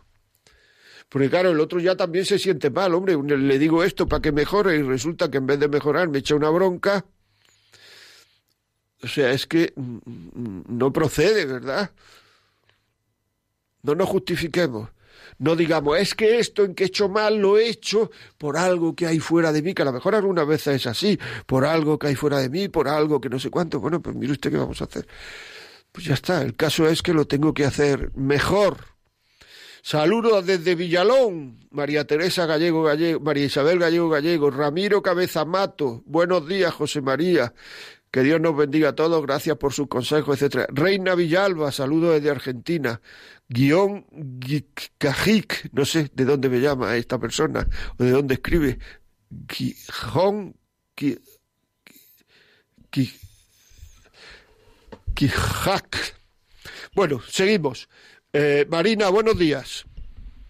Porque 1.09 1.29
claro, 1.29 1.49
el 1.49 1.59
otro 1.59 1.79
ya 1.79 1.95
también 1.95 2.25
se 2.25 2.37
siente 2.37 2.69
mal, 2.69 2.93
hombre, 2.93 3.17
le 3.17 3.59
digo 3.59 3.83
esto 3.83 4.07
para 4.07 4.21
que 4.21 4.31
mejore 4.31 4.77
y 4.77 4.83
resulta 4.83 5.31
que 5.31 5.37
en 5.37 5.47
vez 5.47 5.59
de 5.59 5.67
mejorar 5.67 6.09
me 6.09 6.19
echa 6.19 6.35
una 6.35 6.49
bronca. 6.49 7.05
O 9.01 9.07
sea, 9.07 9.31
es 9.31 9.47
que 9.47 9.73
mm, 9.75 9.97
mm, 10.05 10.63
no 10.67 10.93
procede, 10.93 11.45
¿verdad? 11.45 11.91
No 13.81 13.95
nos 13.95 14.09
justifiquemos. 14.09 14.89
No 15.39 15.55
digamos, 15.55 15.99
es 15.99 16.15
que 16.15 16.39
esto 16.39 16.63
en 16.63 16.73
que 16.73 16.85
he 16.85 16.87
hecho 16.87 17.09
mal 17.09 17.37
lo 17.37 17.57
he 17.57 17.69
hecho 17.69 18.09
por 18.37 18.57
algo 18.57 18.95
que 18.95 19.05
hay 19.05 19.19
fuera 19.19 19.51
de 19.51 19.61
mí, 19.61 19.73
que 19.73 19.83
a 19.83 19.85
lo 19.85 19.93
mejor 19.93 20.15
algunas 20.15 20.47
veces 20.47 20.75
es 20.75 20.87
así, 20.87 21.19
por 21.45 21.65
algo 21.65 21.99
que 21.99 22.07
hay 22.07 22.15
fuera 22.15 22.39
de 22.39 22.49
mí, 22.49 22.69
por 22.69 22.87
algo 22.87 23.21
que 23.21 23.29
no 23.29 23.39
sé 23.39 23.49
cuánto. 23.49 23.79
Bueno, 23.79 24.01
pues 24.01 24.15
mire 24.15 24.31
usted 24.31 24.51
qué 24.51 24.57
vamos 24.57 24.81
a 24.81 24.85
hacer. 24.85 25.07
Pues 25.91 26.05
ya 26.05 26.15
está, 26.15 26.41
el 26.41 26.55
caso 26.55 26.87
es 26.87 27.01
que 27.01 27.13
lo 27.13 27.25
tengo 27.25 27.53
que 27.53 27.65
hacer 27.65 28.11
mejor. 28.15 28.97
Saludos 29.81 30.45
desde 30.45 30.75
Villalón, 30.75 31.59
María 31.71 32.05
Teresa 32.05 32.45
Gallego 32.45 32.83
Gallego, 32.83 33.19
María 33.21 33.45
Isabel 33.45 33.79
Gallego 33.79 34.09
Gallego, 34.09 34.51
Ramiro 34.51 35.01
Cabeza 35.01 35.45
Mato, 35.45 36.03
buenos 36.05 36.45
días 36.45 36.73
José 36.73 36.99
María, 36.99 37.53
que 38.11 38.21
Dios 38.21 38.41
nos 38.41 38.57
bendiga 38.57 38.89
a 38.89 38.95
todos, 38.95 39.21
gracias 39.21 39.55
por 39.55 39.71
sus 39.71 39.87
consejos, 39.87 40.35
etcétera. 40.35 40.67
Reina 40.69 41.15
Villalba, 41.15 41.71
saludos 41.71 42.15
desde 42.15 42.31
Argentina. 42.31 42.99
Guión 43.49 44.05
Cajic, 44.97 45.69
no 45.71 45.85
sé 45.85 46.09
de 46.13 46.25
dónde 46.25 46.49
me 46.49 46.59
llama 46.59 46.95
esta 46.95 47.17
persona, 47.17 47.65
o 47.97 48.03
de 48.03 48.11
dónde 48.11 48.35
escribe. 48.35 48.79
Gijón, 49.49 50.55
Quijac. 55.13 55.97
Bueno, 56.95 57.19
seguimos. 57.21 57.89
Eh, 58.33 58.65
Marina, 58.69 59.09
buenos 59.09 59.37
días. 59.37 59.85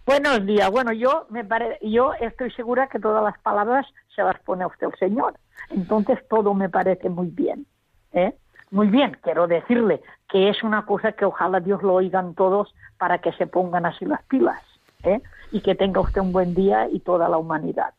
Buenos 0.04 0.44
días. 0.46 0.70
Bueno, 0.70 0.92
yo 0.92 1.26
me 1.30 1.44
pare... 1.44 1.78
yo 1.82 2.14
estoy 2.14 2.50
segura 2.52 2.88
que 2.88 2.98
todas 2.98 3.22
las 3.22 3.38
palabras 3.40 3.86
se 4.14 4.22
las 4.22 4.40
pone 4.40 4.66
usted 4.66 4.86
el 4.86 4.98
Señor. 4.98 5.38
Entonces 5.70 6.18
todo 6.28 6.54
me 6.54 6.68
parece 6.68 7.08
muy 7.10 7.28
bien. 7.28 7.66
¿eh? 8.12 8.34
Muy 8.70 8.88
bien, 8.88 9.16
quiero 9.22 9.46
decirle 9.46 10.02
que 10.28 10.48
es 10.48 10.62
una 10.62 10.84
cosa 10.84 11.12
que 11.12 11.24
ojalá 11.24 11.60
Dios 11.60 11.82
lo 11.82 11.94
oigan 11.94 12.34
todos 12.34 12.74
para 12.98 13.18
que 13.18 13.32
se 13.32 13.46
pongan 13.46 13.86
así 13.86 14.04
las 14.04 14.22
pilas. 14.24 14.60
¿eh? 15.04 15.22
Y 15.52 15.60
que 15.62 15.74
tenga 15.74 16.00
usted 16.00 16.20
un 16.20 16.32
buen 16.32 16.54
día 16.54 16.88
y 16.88 17.00
toda 17.00 17.28
la 17.28 17.38
humanidad. 17.38 17.94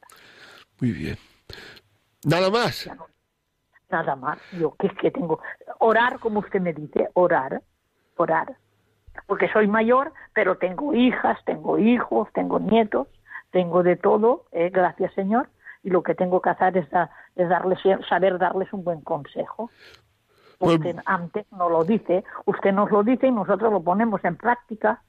Muy 0.80 0.92
bien. 0.92 1.18
Nada 2.26 2.50
más. 2.50 2.90
Nada 3.90 4.16
más. 4.16 4.38
Yo 4.52 4.76
que 4.76 4.88
es 4.88 4.94
que 4.94 5.10
tengo 5.12 5.40
orar, 5.80 6.20
como 6.20 6.40
usted 6.42 6.60
me 6.62 6.74
dice, 6.74 7.10
orar, 7.14 7.62
orar. 8.18 8.56
Porque 9.26 9.50
soy 9.52 9.68
mayor, 9.68 10.14
pero 10.34 10.58
tengo 10.58 10.94
hijas, 10.94 11.40
tengo 11.46 11.80
hijos, 11.80 12.28
tengo 12.34 12.60
nietos, 12.60 13.08
tengo 13.52 13.82
de 13.84 13.96
todo, 13.96 14.46
¿eh? 14.52 14.70
gracias 14.70 15.14
Señor. 15.14 15.50
Y 15.82 15.90
lo 15.90 16.04
que 16.04 16.14
tengo 16.14 16.42
que 16.42 16.50
hacer 16.50 16.78
es, 16.78 16.90
da- 16.90 17.10
es 17.36 17.48
darles, 17.48 17.80
saber 18.08 18.38
darles 18.38 18.72
un 18.74 18.84
buen 18.84 19.02
consejo. 19.02 19.72
Pues- 20.60 20.78
Usted 20.78 20.98
antes 21.06 21.46
no 21.58 21.70
lo 21.70 21.84
dice, 21.84 22.24
usted 22.46 22.72
nos 22.74 22.92
lo 22.92 23.04
dice 23.04 23.28
y 23.28 23.32
nosotros 23.32 23.72
lo 23.72 23.82
ponemos 23.82 24.24
en 24.24 24.36
práctica. 24.36 25.02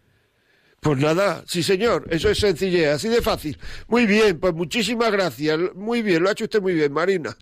Pues 0.80 0.96
nada, 0.96 1.42
sí 1.46 1.62
señor, 1.62 2.06
eso 2.08 2.30
es 2.30 2.38
sencillez, 2.38 2.88
así 2.88 3.08
de 3.08 3.20
fácil. 3.20 3.58
Muy 3.88 4.06
bien, 4.06 4.40
pues 4.40 4.54
muchísimas 4.54 5.12
gracias, 5.12 5.58
muy 5.74 6.00
bien, 6.00 6.22
lo 6.22 6.30
ha 6.30 6.32
hecho 6.32 6.44
usted 6.44 6.62
muy 6.62 6.72
bien, 6.72 6.90
Marina. 6.94 7.36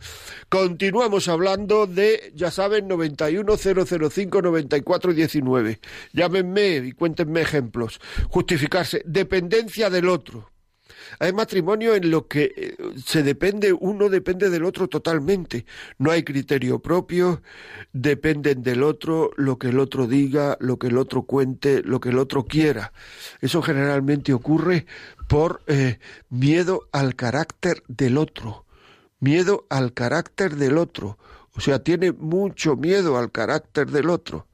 Continuamos 0.49 1.29
hablando 1.29 1.87
de, 1.87 2.33
ya 2.35 2.51
saben, 2.51 2.89
910059419. 2.89 5.79
Llámenme 6.13 6.77
y 6.79 6.91
cuéntenme 6.93 7.43
ejemplos. 7.43 8.01
Justificarse, 8.29 9.03
dependencia 9.05 9.89
del 9.89 10.09
otro. 10.09 10.51
Hay 11.19 11.33
matrimonio 11.33 11.95
en 11.95 12.11
lo 12.11 12.27
que 12.27 12.53
eh, 12.57 12.77
se 13.05 13.23
depende, 13.23 13.73
uno 13.73 14.09
depende 14.09 14.51
del 14.51 14.65
otro 14.65 14.89
totalmente. 14.89 15.67
No 15.99 16.11
hay 16.11 16.23
criterio 16.23 16.79
propio, 16.81 17.43
dependen 17.93 18.63
del 18.63 18.83
otro, 18.83 19.31
lo 19.37 19.59
que 19.59 19.69
el 19.69 19.79
otro 19.79 20.07
diga, 20.07 20.57
lo 20.61 20.79
que 20.79 20.89
el 20.89 20.99
otro 20.99 21.23
cuente, 21.23 21.83
lo 21.83 22.01
que 22.01 22.11
el 22.11 22.19
otro 22.19 22.45
quiera. 22.45 22.93
Eso 23.41 23.63
generalmente 23.63 24.33
ocurre 24.33 24.87
por 25.29 25.63
eh, 25.67 25.99
miedo 26.31 26.89
al 26.93 27.15
carácter 27.15 27.83
del 27.89 28.19
otro. 28.19 28.65
Miedo 29.21 29.67
al 29.69 29.93
carácter 29.93 30.57
del 30.57 30.79
otro. 30.79 31.19
O 31.55 31.61
sea, 31.61 31.83
tiene 31.83 32.13
mucho 32.13 32.77
miedo 32.77 33.19
al 33.19 33.33
carácter 33.33 33.91
del 33.91 34.11
otro. 34.11 34.47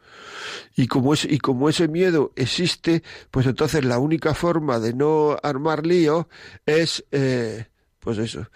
Y 0.77 0.87
como, 0.87 1.15
es, 1.15 1.25
y 1.25 1.39
como 1.39 1.69
ese 1.69 1.89
miedo 1.89 2.33
existe, 2.37 3.03
pues 3.31 3.47
entonces 3.47 3.85
la 3.85 3.99
única 3.99 4.35
forma 4.35 4.79
de 4.79 4.95
no 4.95 5.37
armar 5.43 5.87
lío 5.87 6.29
es, 6.67 7.05
eh, 7.13 7.67
pues 8.01 8.19
eso, 8.19 8.49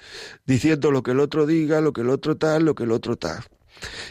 diciendo 0.47 0.91
lo 0.91 1.03
que 1.03 1.13
el 1.13 1.21
otro 1.21 1.47
diga, 1.47 1.81
lo 1.81 1.93
que 1.93 2.03
el 2.03 2.11
otro 2.11 2.37
tal, 2.37 2.65
lo 2.65 2.75
que 2.75 2.85
el 2.85 2.93
otro 2.93 3.17
tal. 3.17 3.45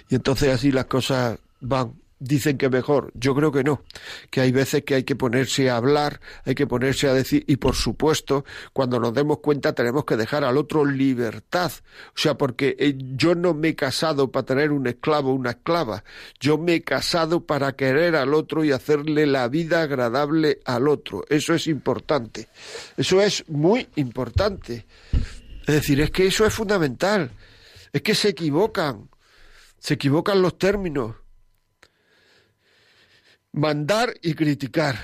Y 0.10 0.16
entonces 0.16 0.54
así 0.54 0.72
las 0.72 0.86
cosas 0.86 1.40
van. 1.60 1.94
Dicen 2.20 2.58
que 2.58 2.68
mejor, 2.68 3.12
yo 3.14 3.36
creo 3.36 3.52
que 3.52 3.64
no, 3.64 3.84
que 4.32 4.42
hay 4.42 4.52
veces 4.52 4.84
que 4.84 4.96
hay 4.96 5.04
que 5.04 5.16
ponerse 5.16 5.70
a 5.70 5.78
hablar, 5.78 6.20
hay 6.46 6.56
que 6.56 6.66
ponerse 6.66 7.08
a 7.08 7.14
decir, 7.14 7.44
y 7.46 7.58
por 7.58 7.76
supuesto, 7.76 8.44
cuando 8.74 9.00
nos 9.00 9.14
demos 9.14 9.38
cuenta 9.38 9.74
tenemos 9.74 10.04
que 10.04 10.18
dejar 10.18 10.44
al 10.44 10.58
otro 10.58 10.84
libertad. 10.84 11.72
O 12.10 12.18
sea, 12.18 12.36
porque 12.36 12.76
eh, 12.80 12.96
yo 12.98 13.36
no 13.36 13.54
me 13.54 13.70
he 13.70 13.76
casado 13.76 14.32
para 14.32 14.48
tener 14.48 14.72
un 14.72 14.88
esclavo 14.88 15.30
o 15.30 15.36
una 15.36 15.52
esclava, 15.52 16.04
yo 16.40 16.58
me 16.58 16.76
he 16.76 16.82
casado 16.82 17.46
para 17.46 17.74
querer 17.74 18.16
al 18.16 18.34
otro 18.34 18.64
y 18.64 18.72
hacerle 18.72 19.28
la 19.28 19.48
vida 19.48 19.84
agradable 19.84 20.60
al 20.66 20.88
otro. 20.88 21.24
Eso 21.30 21.54
es 21.54 21.68
importante, 21.68 22.48
eso 22.98 23.22
es 23.22 23.48
muy 23.48 23.90
importante. 23.96 24.88
Es 25.68 25.76
decir, 25.76 26.02
es 26.02 26.10
que 26.10 26.26
eso 26.26 26.48
es 26.48 26.54
fundamental, 26.54 27.30
es 27.94 28.02
que 28.02 28.16
se 28.16 28.30
equivocan, 28.30 29.08
se 29.78 29.94
equivocan 29.94 30.42
los 30.42 30.58
términos 30.58 31.14
mandar 33.58 34.14
y 34.22 34.34
criticar. 34.34 34.96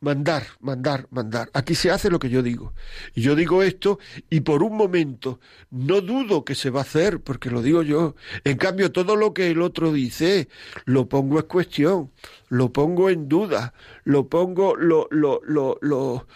Mandar, 0.00 0.42
mandar, 0.60 1.06
mandar. 1.10 1.48
Aquí 1.54 1.76
se 1.76 1.92
hace 1.92 2.10
lo 2.10 2.18
que 2.18 2.28
yo 2.28 2.42
digo. 2.42 2.74
Y 3.14 3.22
yo 3.22 3.36
digo 3.36 3.62
esto 3.62 4.00
y 4.30 4.40
por 4.40 4.64
un 4.64 4.76
momento 4.76 5.38
no 5.70 6.00
dudo 6.00 6.44
que 6.44 6.56
se 6.56 6.70
va 6.70 6.80
a 6.80 6.82
hacer, 6.82 7.20
porque 7.20 7.50
lo 7.50 7.62
digo 7.62 7.82
yo. 7.82 8.16
En 8.42 8.56
cambio, 8.58 8.90
todo 8.90 9.14
lo 9.14 9.32
que 9.32 9.52
el 9.52 9.62
otro 9.62 9.92
dice 9.92 10.48
lo 10.86 11.08
pongo 11.08 11.38
en 11.38 11.46
cuestión, 11.46 12.10
lo 12.48 12.72
pongo 12.72 13.10
en 13.10 13.28
duda, 13.28 13.74
lo 14.02 14.28
pongo, 14.28 14.74
lo, 14.74 15.06
lo, 15.12 15.40
lo, 15.44 15.78
lo... 15.80 16.26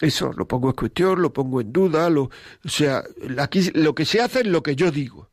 Eso, 0.00 0.32
lo 0.32 0.46
pongo 0.48 0.70
en 0.70 0.74
cuestión, 0.76 1.22
lo 1.22 1.32
pongo 1.32 1.60
en 1.60 1.72
duda, 1.72 2.10
lo, 2.10 2.22
o 2.64 2.68
sea, 2.68 3.04
aquí 3.38 3.70
lo 3.74 3.94
que 3.94 4.04
se 4.04 4.20
hace 4.20 4.40
es 4.40 4.46
lo 4.46 4.62
que 4.62 4.74
yo 4.74 4.90
digo. 4.90 5.28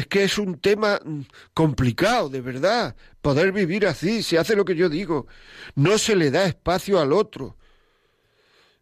Es 0.00 0.06
que 0.06 0.24
es 0.24 0.38
un 0.38 0.58
tema 0.58 0.98
mm, 1.04 1.20
complicado, 1.52 2.30
de 2.30 2.40
verdad. 2.40 2.96
Poder 3.20 3.52
vivir 3.52 3.86
así, 3.86 4.22
se 4.22 4.38
hace 4.38 4.56
lo 4.56 4.64
que 4.64 4.74
yo 4.74 4.88
digo. 4.88 5.26
No 5.74 5.98
se 5.98 6.16
le 6.16 6.30
da 6.30 6.46
espacio 6.46 6.98
al 6.98 7.12
otro. 7.12 7.58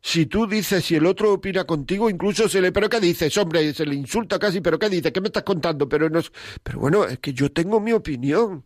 Si 0.00 0.26
tú 0.26 0.46
dices, 0.46 0.84
si 0.84 0.94
el 0.94 1.06
otro 1.06 1.32
opina 1.32 1.64
contigo, 1.64 2.08
incluso 2.08 2.48
se 2.48 2.60
le, 2.60 2.70
pero 2.70 2.88
¿qué 2.88 3.00
dices, 3.00 3.36
hombre? 3.36 3.74
Se 3.74 3.84
le 3.84 3.96
insulta 3.96 4.38
casi, 4.38 4.60
pero 4.60 4.78
¿qué 4.78 4.88
dices? 4.88 5.10
¿Qué 5.10 5.20
me 5.20 5.26
estás 5.26 5.42
contando? 5.42 5.88
Pero 5.88 6.08
no, 6.08 6.20
pero 6.62 6.78
bueno, 6.78 7.04
es 7.04 7.18
que 7.18 7.32
yo 7.32 7.50
tengo 7.50 7.80
mi 7.80 7.90
opinión. 7.90 8.62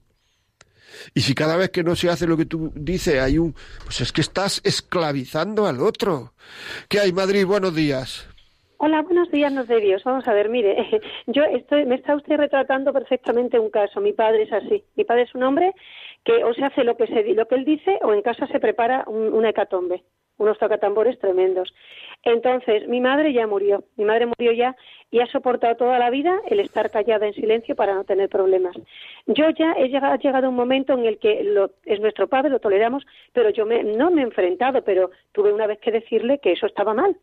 Y 1.14 1.22
si 1.22 1.34
cada 1.34 1.56
vez 1.56 1.70
que 1.70 1.82
no 1.82 1.96
se 1.96 2.10
hace 2.10 2.26
lo 2.26 2.36
que 2.36 2.44
tú 2.44 2.70
dices 2.76 3.18
hay 3.18 3.38
un, 3.38 3.54
pues 3.82 4.02
es 4.02 4.12
que 4.12 4.20
estás 4.20 4.60
esclavizando 4.62 5.66
al 5.66 5.80
otro. 5.80 6.34
¿Qué 6.90 7.00
hay, 7.00 7.14
Madrid? 7.14 7.46
Buenos 7.46 7.74
días. 7.74 8.26
Hola, 8.84 9.02
buenos 9.02 9.30
días, 9.30 9.52
nos 9.52 9.68
de 9.68 9.78
Dios. 9.78 10.02
Vamos 10.02 10.26
a 10.26 10.32
ver, 10.32 10.48
mire, 10.48 10.74
yo 11.28 11.44
estoy, 11.44 11.86
me 11.86 11.94
está 11.94 12.16
usted 12.16 12.36
retratando 12.36 12.92
perfectamente 12.92 13.56
un 13.60 13.70
caso. 13.70 14.00
Mi 14.00 14.12
padre 14.12 14.42
es 14.42 14.52
así. 14.52 14.82
Mi 14.96 15.04
padre 15.04 15.22
es 15.22 15.34
un 15.36 15.44
hombre 15.44 15.72
que 16.24 16.42
o 16.42 16.52
se 16.52 16.64
hace 16.64 16.82
lo 16.82 16.96
que 16.96 17.06
se 17.06 17.22
lo 17.34 17.46
que 17.46 17.54
él 17.54 17.64
dice 17.64 18.00
o 18.02 18.12
en 18.12 18.22
casa 18.22 18.48
se 18.48 18.58
prepara 18.58 19.04
un- 19.06 19.32
una 19.34 19.50
hecatombe, 19.50 20.02
unos 20.38 20.58
tocatambores 20.58 21.16
tremendos. 21.20 21.72
Entonces, 22.24 22.88
mi 22.88 23.00
madre 23.00 23.32
ya 23.32 23.46
murió. 23.46 23.84
Mi 23.96 24.04
madre 24.04 24.26
murió 24.26 24.50
ya 24.50 24.74
y 25.12 25.20
ha 25.20 25.26
soportado 25.26 25.76
toda 25.76 26.00
la 26.00 26.10
vida 26.10 26.40
el 26.50 26.58
estar 26.58 26.90
callada 26.90 27.28
en 27.28 27.34
silencio 27.34 27.76
para 27.76 27.94
no 27.94 28.02
tener 28.02 28.28
problemas. 28.28 28.74
Yo 29.26 29.48
ya 29.50 29.74
he 29.78 29.90
llegado, 29.90 30.14
ha 30.14 30.18
llegado 30.18 30.48
un 30.48 30.56
momento 30.56 30.92
en 30.94 31.04
el 31.06 31.20
que 31.20 31.44
lo- 31.44 31.70
es 31.84 32.00
nuestro 32.00 32.26
padre, 32.26 32.50
lo 32.50 32.58
toleramos, 32.58 33.06
pero 33.32 33.50
yo 33.50 33.64
me- 33.64 33.84
no 33.84 34.10
me 34.10 34.22
he 34.22 34.24
enfrentado, 34.24 34.82
pero 34.82 35.12
tuve 35.30 35.52
una 35.52 35.68
vez 35.68 35.78
que 35.78 35.92
decirle 35.92 36.40
que 36.40 36.50
eso 36.50 36.66
estaba 36.66 36.94
mal. 36.94 37.16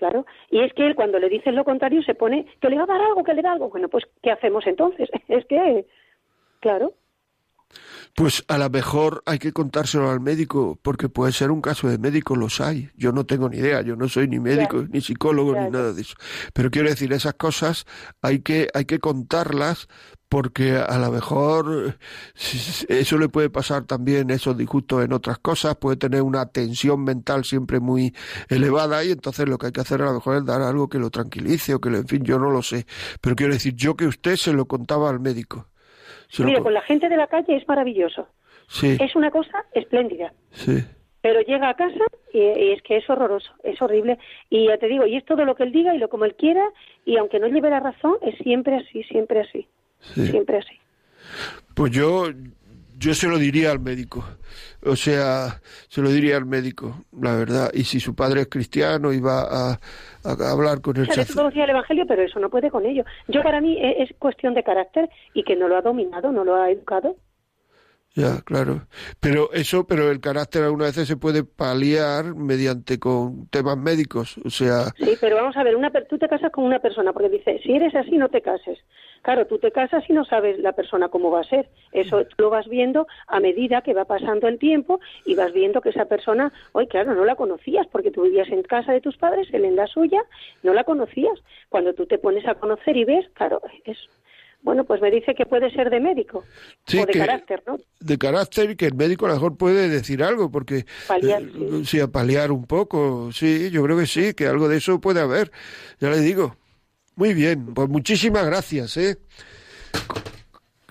Claro, 0.00 0.24
y 0.50 0.60
es 0.62 0.72
que 0.72 0.86
él 0.86 0.94
cuando 0.94 1.18
le 1.18 1.28
dices 1.28 1.52
lo 1.52 1.62
contrario 1.62 2.02
se 2.02 2.14
pone 2.14 2.46
que 2.58 2.70
le 2.70 2.76
va 2.78 2.84
a 2.84 2.86
dar 2.86 3.02
algo, 3.02 3.22
que 3.22 3.34
le 3.34 3.42
da 3.42 3.52
algo. 3.52 3.68
Bueno, 3.68 3.90
pues 3.90 4.04
¿qué 4.22 4.30
hacemos 4.30 4.66
entonces? 4.66 5.10
Es 5.28 5.44
que, 5.44 5.84
claro, 6.60 6.94
Pues 8.16 8.42
a 8.48 8.56
lo 8.56 8.70
mejor 8.70 9.22
hay 9.26 9.38
que 9.38 9.52
contárselo 9.52 10.08
al 10.10 10.20
médico, 10.20 10.78
porque 10.80 11.10
puede 11.10 11.32
ser 11.32 11.50
un 11.50 11.60
caso 11.60 11.86
de 11.86 11.98
médico, 11.98 12.34
los 12.34 12.62
hay. 12.62 12.88
Yo 12.96 13.12
no 13.12 13.26
tengo 13.26 13.50
ni 13.50 13.58
idea, 13.58 13.82
yo 13.82 13.94
no 13.94 14.08
soy 14.08 14.26
ni 14.26 14.40
médico, 14.40 14.86
ni 14.88 15.02
psicólogo, 15.02 15.54
ni 15.54 15.68
nada 15.68 15.92
de 15.92 16.00
eso. 16.00 16.14
Pero 16.54 16.70
quiero 16.70 16.88
decir, 16.88 17.12
esas 17.12 17.34
cosas 17.34 17.84
hay 18.22 18.40
que, 18.40 18.68
hay 18.72 18.86
que 18.86 19.00
contarlas 19.00 19.86
porque 20.30 20.76
a 20.76 20.96
lo 20.98 21.10
mejor 21.10 21.96
eso 22.88 23.18
le 23.18 23.28
puede 23.28 23.50
pasar 23.50 23.84
también, 23.84 24.30
esos 24.30 24.56
disgustos 24.56 25.04
en 25.04 25.12
otras 25.12 25.38
cosas, 25.40 25.76
puede 25.76 25.96
tener 25.96 26.22
una 26.22 26.46
tensión 26.46 27.02
mental 27.04 27.44
siempre 27.44 27.80
muy 27.80 28.14
elevada 28.48 29.04
y 29.04 29.10
entonces 29.10 29.48
lo 29.48 29.58
que 29.58 29.66
hay 29.66 29.72
que 29.72 29.80
hacer 29.80 30.00
a 30.02 30.06
lo 30.06 30.14
mejor 30.14 30.36
es 30.36 30.46
dar 30.46 30.62
algo 30.62 30.88
que 30.88 30.98
lo 30.98 31.10
tranquilice 31.10 31.74
o 31.74 31.80
que, 31.80 31.90
lo, 31.90 31.98
en 31.98 32.06
fin, 32.08 32.22
yo 32.24 32.38
no 32.38 32.48
lo 32.50 32.62
sé. 32.62 32.86
Pero 33.20 33.34
quiero 33.36 33.52
decir, 33.52 33.74
yo 33.74 33.96
que 33.96 34.06
usted 34.06 34.36
se 34.36 34.52
lo 34.52 34.66
contaba 34.66 35.10
al 35.10 35.20
médico. 35.20 35.66
Se 36.28 36.44
lo 36.44 36.52
con- 36.54 36.62
con 36.62 36.74
la 36.74 36.82
gente 36.82 37.08
de 37.08 37.16
la 37.16 37.26
calle 37.26 37.56
es 37.56 37.66
maravilloso. 37.66 38.28
Sí, 38.68 38.96
Es 39.00 39.16
una 39.16 39.30
cosa 39.32 39.64
espléndida. 39.74 40.32
sí. 40.52 40.82
Pero 41.22 41.40
llega 41.42 41.68
a 41.68 41.74
casa 41.74 42.04
y, 42.32 42.38
y 42.38 42.72
es 42.72 42.80
que 42.80 42.96
es 42.96 43.10
horroroso, 43.10 43.50
es 43.62 43.82
horrible. 43.82 44.18
Y 44.48 44.68
ya 44.68 44.78
te 44.78 44.86
digo, 44.86 45.04
y 45.04 45.16
es 45.18 45.24
todo 45.26 45.44
lo 45.44 45.54
que 45.54 45.64
él 45.64 45.70
diga 45.72 45.94
y 45.94 45.98
lo 45.98 46.08
como 46.08 46.24
él 46.24 46.34
quiera, 46.34 46.64
y 47.04 47.18
aunque 47.18 47.38
no 47.38 47.46
lleve 47.48 47.68
la 47.68 47.80
razón, 47.80 48.14
es 48.22 48.38
siempre 48.38 48.76
así, 48.76 49.02
siempre 49.02 49.40
así, 49.40 49.68
Sí. 50.00 50.26
siempre 50.26 50.58
así. 50.58 50.78
Pues 51.74 51.92
yo, 51.92 52.26
yo 52.98 53.14
se 53.14 53.28
lo 53.28 53.38
diría 53.38 53.70
al 53.70 53.80
médico. 53.80 54.24
O 54.82 54.96
sea, 54.96 55.60
se 55.88 56.00
lo 56.00 56.10
diría 56.10 56.36
al 56.38 56.46
médico, 56.46 57.04
la 57.20 57.36
verdad. 57.36 57.70
Y 57.74 57.84
si 57.84 58.00
su 58.00 58.14
padre 58.14 58.42
es 58.42 58.48
cristiano 58.48 59.12
y 59.12 59.20
va 59.20 59.42
a, 59.42 59.80
a 60.24 60.50
hablar 60.50 60.80
con 60.80 60.96
el 60.96 61.06
sacerdote. 61.06 61.34
conocía 61.34 61.64
el 61.64 61.70
Evangelio, 61.70 62.06
pero 62.06 62.22
eso 62.22 62.40
no 62.40 62.48
puede 62.50 62.70
con 62.70 62.86
ello. 62.86 63.04
Yo 63.28 63.42
para 63.42 63.60
mí 63.60 63.76
e- 63.78 64.02
es 64.02 64.10
cuestión 64.18 64.54
de 64.54 64.64
carácter 64.64 65.10
y 65.34 65.44
que 65.44 65.54
no 65.54 65.68
lo 65.68 65.76
ha 65.76 65.82
dominado, 65.82 66.32
no 66.32 66.44
lo 66.44 66.54
ha 66.56 66.70
educado. 66.70 67.16
Ya, 68.14 68.40
claro. 68.40 68.86
Pero 69.20 69.52
eso, 69.52 69.86
pero 69.86 70.10
el 70.10 70.20
carácter 70.20 70.64
algunas 70.64 70.88
veces 70.88 71.06
se 71.06 71.16
puede 71.16 71.44
paliar 71.44 72.34
mediante 72.34 72.98
con 72.98 73.46
temas 73.48 73.76
médicos. 73.76 74.36
O 74.44 74.50
sea, 74.50 74.86
Sí, 74.98 75.16
pero 75.20 75.36
vamos 75.36 75.56
a 75.56 75.62
ver, 75.62 75.76
una, 75.76 75.92
tú 76.08 76.18
te 76.18 76.28
casas 76.28 76.50
con 76.50 76.64
una 76.64 76.80
persona, 76.80 77.12
porque 77.12 77.28
dice, 77.28 77.60
si 77.62 77.72
eres 77.72 77.94
así, 77.94 78.16
no 78.18 78.28
te 78.28 78.42
cases. 78.42 78.78
Claro, 79.22 79.46
tú 79.46 79.58
te 79.58 79.70
casas 79.70 80.02
y 80.08 80.14
no 80.14 80.24
sabes 80.24 80.58
la 80.58 80.72
persona 80.72 81.08
cómo 81.10 81.30
va 81.30 81.40
a 81.40 81.44
ser. 81.44 81.68
Eso 81.92 82.24
tú 82.24 82.36
lo 82.38 82.50
vas 82.50 82.66
viendo 82.68 83.06
a 83.26 83.38
medida 83.38 83.82
que 83.82 83.92
va 83.92 84.06
pasando 84.06 84.48
el 84.48 84.58
tiempo 84.58 84.98
y 85.26 85.34
vas 85.34 85.52
viendo 85.52 85.82
que 85.82 85.90
esa 85.90 86.06
persona, 86.06 86.50
hoy 86.72 86.86
claro, 86.86 87.14
no 87.14 87.24
la 87.26 87.34
conocías 87.36 87.86
porque 87.92 88.10
tú 88.10 88.22
vivías 88.22 88.48
en 88.48 88.62
casa 88.62 88.92
de 88.92 89.00
tus 89.02 89.16
padres, 89.18 89.46
él 89.52 89.66
en 89.66 89.76
la 89.76 89.86
suya, 89.86 90.22
no 90.62 90.72
la 90.72 90.84
conocías. 90.84 91.38
Cuando 91.68 91.92
tú 91.92 92.06
te 92.06 92.16
pones 92.18 92.46
a 92.48 92.54
conocer 92.54 92.96
y 92.96 93.04
ves, 93.04 93.26
claro, 93.34 93.60
es... 93.84 93.98
Bueno, 94.62 94.84
pues 94.84 95.00
me 95.00 95.10
dice 95.10 95.34
que 95.34 95.46
puede 95.46 95.70
ser 95.70 95.88
de 95.88 96.00
médico 96.00 96.44
Sí, 96.86 96.98
o 96.98 97.06
de 97.06 97.12
que- 97.12 97.18
carácter, 97.18 97.62
¿no? 97.66 97.78
de 97.98 98.18
carácter 98.18 98.70
y 98.70 98.76
que 98.76 98.84
el 98.86 98.94
médico 98.94 99.24
a 99.24 99.28
lo 99.30 99.34
mejor 99.36 99.56
puede 99.56 99.88
decir 99.88 100.22
algo, 100.22 100.50
porque 100.50 100.84
Paliar, 101.08 101.40
eh, 101.42 101.46
sí. 101.50 101.84
sí, 101.86 102.00
a 102.00 102.08
paliar 102.08 102.52
un 102.52 102.66
poco, 102.66 103.32
sí, 103.32 103.70
yo 103.70 103.82
creo 103.82 103.96
que 103.96 104.04
sí, 104.06 104.34
que 104.34 104.46
algo 104.48 104.68
de 104.68 104.76
eso 104.76 105.00
puede 105.00 105.20
haber, 105.20 105.50
ya 105.98 106.10
le 106.10 106.20
digo. 106.20 106.56
Muy 107.16 107.34
bien, 107.34 107.74
pues 107.74 107.88
muchísimas 107.88 108.46
gracias, 108.46 108.96
¿eh? 108.96 109.16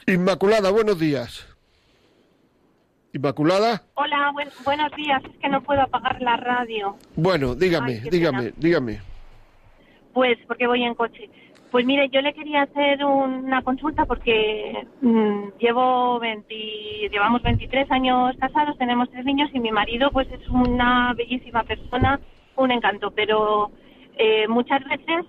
Inmaculada, 0.07 0.69
buenos 0.71 0.99
días. 0.99 1.45
Inmaculada, 3.13 3.83
Hola, 3.95 4.29
buen- 4.33 4.49
buenos 4.63 4.91
días. 4.95 5.21
Es 5.25 5.37
que 5.39 5.49
no 5.49 5.61
puedo 5.61 5.81
apagar 5.81 6.21
la 6.21 6.37
radio. 6.37 6.95
bueno, 7.15 7.55
dígame, 7.55 7.93
Ay, 8.03 8.09
dígame, 8.11 8.43
pena. 8.43 8.53
dígame. 8.57 9.01
Pues 10.13 10.37
porque 10.47 10.67
voy 10.67 10.83
en 10.83 10.93
coche. 10.95 11.29
Pues 11.71 11.85
mire, 11.85 12.09
yo 12.09 12.21
le 12.21 12.33
quería 12.33 12.63
hacer 12.63 13.03
una 13.05 13.61
consulta 13.61 14.05
porque 14.05 14.87
mm, 15.01 15.49
llevo 15.59 16.19
20, 16.19 16.55
llevamos 17.11 17.43
23 17.43 17.89
años 17.91 18.35
casados, 18.39 18.75
tenemos 18.77 19.09
tres 19.11 19.23
niños 19.25 19.49
y 19.53 19.59
mi 19.59 19.71
marido 19.71 20.09
pues 20.11 20.27
es 20.31 20.47
una 20.49 21.13
bellísima 21.15 21.63
persona, 21.63 22.19
un 22.55 22.71
encanto, 22.71 23.11
pero 23.11 23.71
eh, 24.17 24.47
muchas 24.47 24.83
veces 24.85 25.25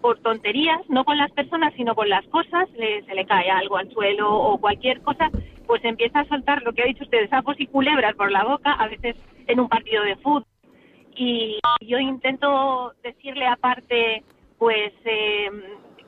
por 0.00 0.18
tonterías, 0.20 0.80
no 0.88 1.04
con 1.04 1.16
las 1.18 1.30
personas, 1.32 1.72
sino 1.74 1.94
con 1.94 2.08
las 2.08 2.26
cosas, 2.28 2.70
le- 2.76 3.02
se 3.04 3.14
le 3.14 3.26
cae 3.26 3.50
algo 3.50 3.76
al 3.76 3.90
suelo 3.90 4.32
o 4.32 4.58
cualquier 4.58 5.00
cosa, 5.02 5.30
pues 5.66 5.84
empieza 5.84 6.20
a 6.20 6.28
soltar 6.28 6.62
lo 6.62 6.72
que 6.72 6.82
ha 6.82 6.86
dicho 6.86 7.04
usted, 7.04 7.28
sapos 7.28 7.56
y 7.58 7.66
culebras 7.66 8.14
por 8.14 8.30
la 8.30 8.44
boca, 8.44 8.72
a 8.72 8.88
veces 8.88 9.16
en 9.46 9.60
un 9.60 9.68
partido 9.68 10.02
de 10.04 10.16
fútbol. 10.16 10.44
Y 11.16 11.58
yo 11.80 11.98
intento 11.98 12.92
decirle 13.02 13.46
aparte, 13.46 14.22
pues, 14.56 14.92
eh, 15.04 15.50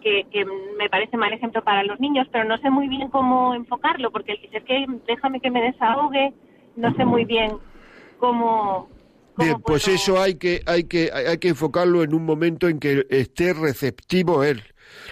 que, 0.01 0.25
que 0.31 0.45
me 0.79 0.89
parece 0.89 1.17
mal 1.17 1.33
ejemplo 1.33 1.63
para 1.63 1.83
los 1.83 1.99
niños, 2.01 2.27
pero 2.31 2.45
no 2.45 2.57
sé 2.59 2.71
muy 2.71 2.89
bien 2.89 3.09
cómo 3.11 3.55
enfocarlo, 3.55 4.11
porque 4.13 4.33
él 4.33 4.39
dice, 4.43 4.59
es 4.59 4.65
que 4.65 4.87
déjame 5.07 5.41
que 5.41 5.51
me 5.51 5.61
desahogue, 5.63 6.33
no 6.77 6.95
sé 6.95 7.05
muy 7.05 7.25
bien 7.25 7.59
cómo... 8.19 8.89
Bien, 9.37 9.63
pues 9.63 9.85
puedo- 9.85 9.95
eso 9.97 10.21
hay 10.21 10.35
que, 10.37 10.63
hay 10.67 10.85
que, 10.85 11.11
hay 11.13 11.39
que 11.39 11.49
enfocarlo 11.49 12.03
en 12.03 12.15
un 12.15 12.25
momento 12.27 12.69
en 12.69 12.79
que 12.79 13.07
esté 13.11 13.53
receptivo 13.55 14.45
él. 14.45 14.63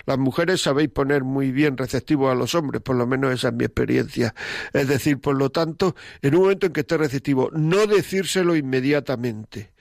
Las 0.07 0.19
mujeres 0.19 0.61
sabéis 0.61 0.91
poner 0.91 1.25
muy 1.25 1.51
bien 1.53 1.77
receptivo 1.79 2.31
a 2.31 2.35
los 2.35 2.55
hombres, 2.55 2.83
por 2.83 2.97
lo 2.97 3.07
menos 3.07 3.33
esa 3.33 3.49
es 3.49 3.55
mi 3.55 3.65
experiencia. 3.65 4.35
Es 4.73 4.89
decir, 4.89 5.19
por 5.21 5.37
lo 5.37 5.51
tanto, 5.51 5.95
en 6.21 6.35
un 6.35 6.43
momento 6.43 6.67
en 6.67 6.73
que 6.73 6.81
esté 6.81 6.99
receptivo, 6.99 7.51
no 7.53 7.87
decírselo 7.87 8.55
inmediatamente. 8.57 9.73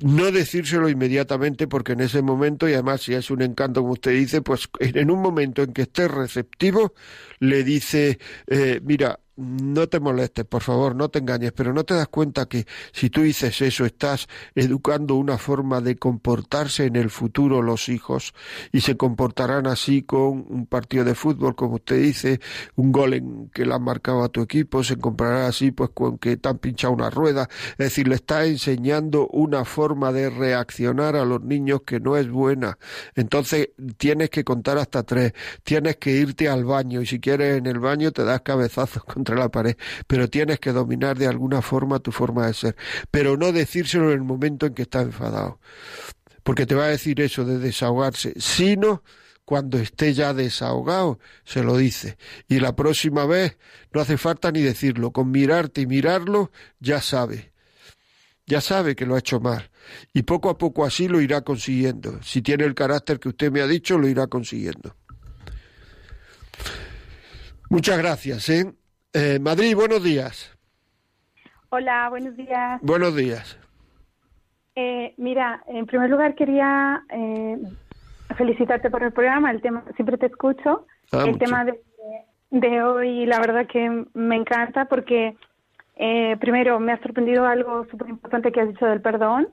No 0.00 0.30
decírselo 0.30 0.88
inmediatamente 0.88 1.66
porque 1.66 1.92
en 1.92 2.00
ese 2.00 2.22
momento, 2.22 2.68
y 2.68 2.74
además 2.74 3.02
si 3.02 3.14
es 3.14 3.32
un 3.32 3.42
encanto 3.42 3.80
como 3.80 3.94
usted 3.94 4.12
dice, 4.12 4.42
pues 4.42 4.68
en 4.78 5.10
un 5.10 5.20
momento 5.20 5.62
en 5.62 5.72
que 5.72 5.82
esté 5.82 6.06
receptivo, 6.06 6.94
le 7.40 7.64
dice, 7.64 8.20
eh, 8.46 8.80
mira, 8.84 9.18
no 9.38 9.88
te 9.88 10.00
molestes, 10.00 10.44
por 10.44 10.62
favor, 10.62 10.96
no 10.96 11.08
te 11.10 11.20
engañes, 11.20 11.52
pero 11.52 11.72
no 11.72 11.84
te 11.84 11.94
das 11.94 12.08
cuenta 12.08 12.46
que 12.46 12.66
si 12.92 13.08
tú 13.08 13.22
dices 13.22 13.60
eso, 13.62 13.84
estás 13.84 14.26
educando 14.56 15.14
una 15.14 15.38
forma 15.38 15.80
de 15.80 15.96
comportarse 15.96 16.86
en 16.86 16.96
el 16.96 17.08
futuro 17.08 17.62
los 17.62 17.88
hijos 17.88 18.34
y 18.72 18.80
se 18.80 18.96
comportarán 18.96 19.68
así 19.68 20.02
con 20.02 20.44
un 20.48 20.66
partido 20.66 21.04
de 21.04 21.14
fútbol, 21.14 21.54
como 21.54 21.76
usted 21.76 22.02
dice, 22.02 22.40
un 22.74 22.90
gol 22.90 23.14
en 23.14 23.48
que 23.50 23.64
le 23.64 23.74
han 23.74 23.82
marcado 23.82 24.24
a 24.24 24.28
tu 24.28 24.42
equipo, 24.42 24.82
se 24.82 24.96
comparará 24.96 25.46
así 25.46 25.70
pues 25.70 25.90
con 25.94 26.18
que 26.18 26.36
te 26.36 26.48
han 26.48 26.58
pinchado 26.58 26.92
una 26.92 27.08
rueda, 27.08 27.48
es 27.72 27.78
decir, 27.78 28.08
le 28.08 28.16
está 28.16 28.44
enseñando 28.44 29.28
una 29.28 29.64
forma 29.64 30.10
de 30.10 30.30
reaccionar 30.30 31.14
a 31.14 31.24
los 31.24 31.42
niños 31.42 31.82
que 31.86 32.00
no 32.00 32.16
es 32.16 32.28
buena. 32.28 32.76
Entonces 33.14 33.70
tienes 33.98 34.30
que 34.30 34.42
contar 34.42 34.78
hasta 34.78 35.04
tres, 35.04 35.32
tienes 35.62 35.96
que 35.96 36.10
irte 36.10 36.48
al 36.48 36.64
baño 36.64 37.00
y 37.02 37.06
si 37.06 37.20
quieres 37.20 37.58
en 37.58 37.66
el 37.66 37.78
baño 37.78 38.10
te 38.10 38.24
das 38.24 38.40
cabezazos 38.40 39.04
la 39.34 39.50
pared, 39.50 39.76
pero 40.06 40.28
tienes 40.28 40.60
que 40.60 40.72
dominar 40.72 41.18
de 41.18 41.26
alguna 41.26 41.62
forma 41.62 41.98
tu 41.98 42.12
forma 42.12 42.46
de 42.46 42.54
ser, 42.54 42.76
pero 43.10 43.36
no 43.36 43.52
decírselo 43.52 44.06
en 44.06 44.18
el 44.18 44.24
momento 44.24 44.66
en 44.66 44.74
que 44.74 44.82
estás 44.82 45.04
enfadado, 45.04 45.60
porque 46.42 46.66
te 46.66 46.74
va 46.74 46.84
a 46.84 46.88
decir 46.88 47.20
eso 47.20 47.44
de 47.44 47.58
desahogarse, 47.58 48.34
sino 48.38 49.02
cuando 49.48 49.78
esté 49.78 50.12
ya 50.12 50.34
desahogado, 50.34 51.18
se 51.44 51.62
lo 51.62 51.78
dice. 51.78 52.18
Y 52.48 52.60
la 52.60 52.76
próxima 52.76 53.24
vez 53.24 53.56
no 53.94 54.02
hace 54.02 54.18
falta 54.18 54.52
ni 54.52 54.60
decirlo, 54.60 55.10
con 55.10 55.30
mirarte 55.30 55.80
y 55.80 55.86
mirarlo 55.86 56.50
ya 56.80 57.00
sabe. 57.00 57.54
Ya 58.44 58.60
sabe 58.60 58.94
que 58.94 59.06
lo 59.06 59.14
ha 59.14 59.20
hecho 59.20 59.40
mal. 59.40 59.70
Y 60.12 60.24
poco 60.24 60.50
a 60.50 60.58
poco 60.58 60.84
así 60.84 61.08
lo 61.08 61.22
irá 61.22 61.40
consiguiendo. 61.40 62.22
Si 62.22 62.42
tiene 62.42 62.64
el 62.64 62.74
carácter 62.74 63.20
que 63.20 63.30
usted 63.30 63.50
me 63.50 63.62
ha 63.62 63.66
dicho, 63.66 63.96
lo 63.96 64.06
irá 64.06 64.26
consiguiendo. 64.26 64.94
Muchas 67.70 67.96
gracias, 67.96 68.48
¿eh? 68.50 68.74
Eh, 69.14 69.38
Madrid, 69.40 69.74
buenos 69.74 70.02
días. 70.02 70.56
Hola, 71.70 72.08
buenos 72.10 72.36
días. 72.36 72.80
Buenos 72.82 73.16
días. 73.16 73.58
Eh, 74.74 75.14
mira, 75.16 75.62
en 75.66 75.86
primer 75.86 76.10
lugar 76.10 76.34
quería 76.34 77.02
eh, 77.10 77.58
felicitarte 78.36 78.90
por 78.90 79.02
el 79.02 79.12
programa. 79.12 79.50
El 79.50 79.60
tema 79.60 79.82
siempre 79.96 80.18
te 80.18 80.26
escucho. 80.26 80.86
Ah, 81.12 81.22
el 81.24 81.32
mucho. 81.32 81.38
tema 81.38 81.64
de, 81.64 81.80
de 82.50 82.82
hoy, 82.82 83.26
la 83.26 83.40
verdad 83.40 83.66
que 83.66 84.04
me 84.14 84.36
encanta 84.36 84.84
porque 84.84 85.36
eh, 85.96 86.36
primero 86.38 86.78
me 86.78 86.92
ha 86.92 87.02
sorprendido 87.02 87.46
algo 87.46 87.86
súper 87.90 88.08
importante 88.08 88.52
que 88.52 88.60
has 88.60 88.68
dicho 88.68 88.86
del 88.86 89.00
perdón. 89.00 89.48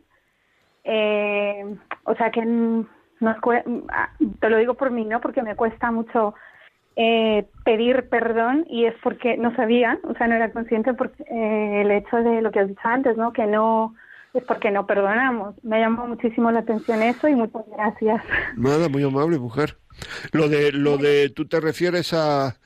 Eh, 0.84 1.76
o 2.04 2.16
sea 2.16 2.30
que 2.30 2.46
nos 2.46 3.38
ah, 3.90 4.10
te 4.40 4.50
lo 4.50 4.58
digo 4.58 4.76
por 4.76 4.92
mí, 4.92 5.06
¿no? 5.06 5.22
Porque 5.22 5.42
me 5.42 5.56
cuesta 5.56 5.92
mucho 5.92 6.36
eh, 6.96 7.46
pedir 7.64 8.08
perdón 8.10 8.66
y 8.70 8.86
es 8.86 8.94
porque 9.04 9.38
no 9.38 9.56
sabía, 9.56 10.00
o 10.04 10.14
sea, 10.16 10.28
no 10.28 10.36
era 10.36 10.52
consciente 10.52 10.94
porque 10.94 11.24
eh, 11.24 11.82
el 11.82 11.92
hecho 11.92 12.18
de 12.18 12.42
lo 12.42 12.52
que 12.52 12.60
has 12.60 12.68
dicho 12.68 12.82
antes, 12.84 13.18
¿no? 13.18 13.34
Que 13.34 13.46
no 13.48 13.96
es 14.34 14.44
porque 14.44 14.72
no 14.72 14.86
perdonamos. 14.86 15.56
Me 15.64 15.80
llamó 15.80 16.08
muchísimo 16.08 16.52
la 16.52 16.60
atención 16.60 17.02
eso 17.02 17.28
y 17.28 17.36
muchas 17.36 17.64
gracias. 17.76 18.22
Nada, 18.58 18.90
muy 18.90 19.04
amable, 19.04 19.40
mujer. 19.40 19.78
Lo 20.32 20.50
de, 20.50 20.72
lo 20.72 20.98
de, 20.98 21.30
tú 21.30 21.48
te 21.48 21.60
refieres 21.62 22.14
a, 22.14 22.58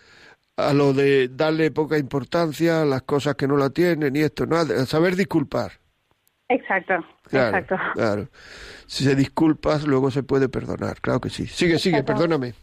a 0.57 0.73
lo 0.73 0.93
de 0.93 1.29
darle 1.29 1.71
poca 1.71 1.97
importancia 1.97 2.81
a 2.81 2.85
las 2.85 3.03
cosas 3.03 3.35
que 3.35 3.47
no 3.47 3.55
la 3.57 3.69
tienen 3.69 4.15
y 4.15 4.21
esto, 4.21 4.45
¿no? 4.45 4.63
Saber 4.85 5.15
disculpar. 5.15 5.73
Exacto, 6.49 6.93
Claro, 7.29 7.57
exacto. 7.57 7.77
claro. 7.93 8.27
Si 8.87 9.03
se 9.03 9.15
disculpas, 9.15 9.85
luego 9.85 10.09
se 10.09 10.23
puede 10.23 10.49
perdonar. 10.49 10.99
Claro 10.99 11.21
que 11.21 11.29
sí. 11.29 11.45
Sigue, 11.45 11.77
sigue, 11.77 12.03
perdóname. 12.03 12.55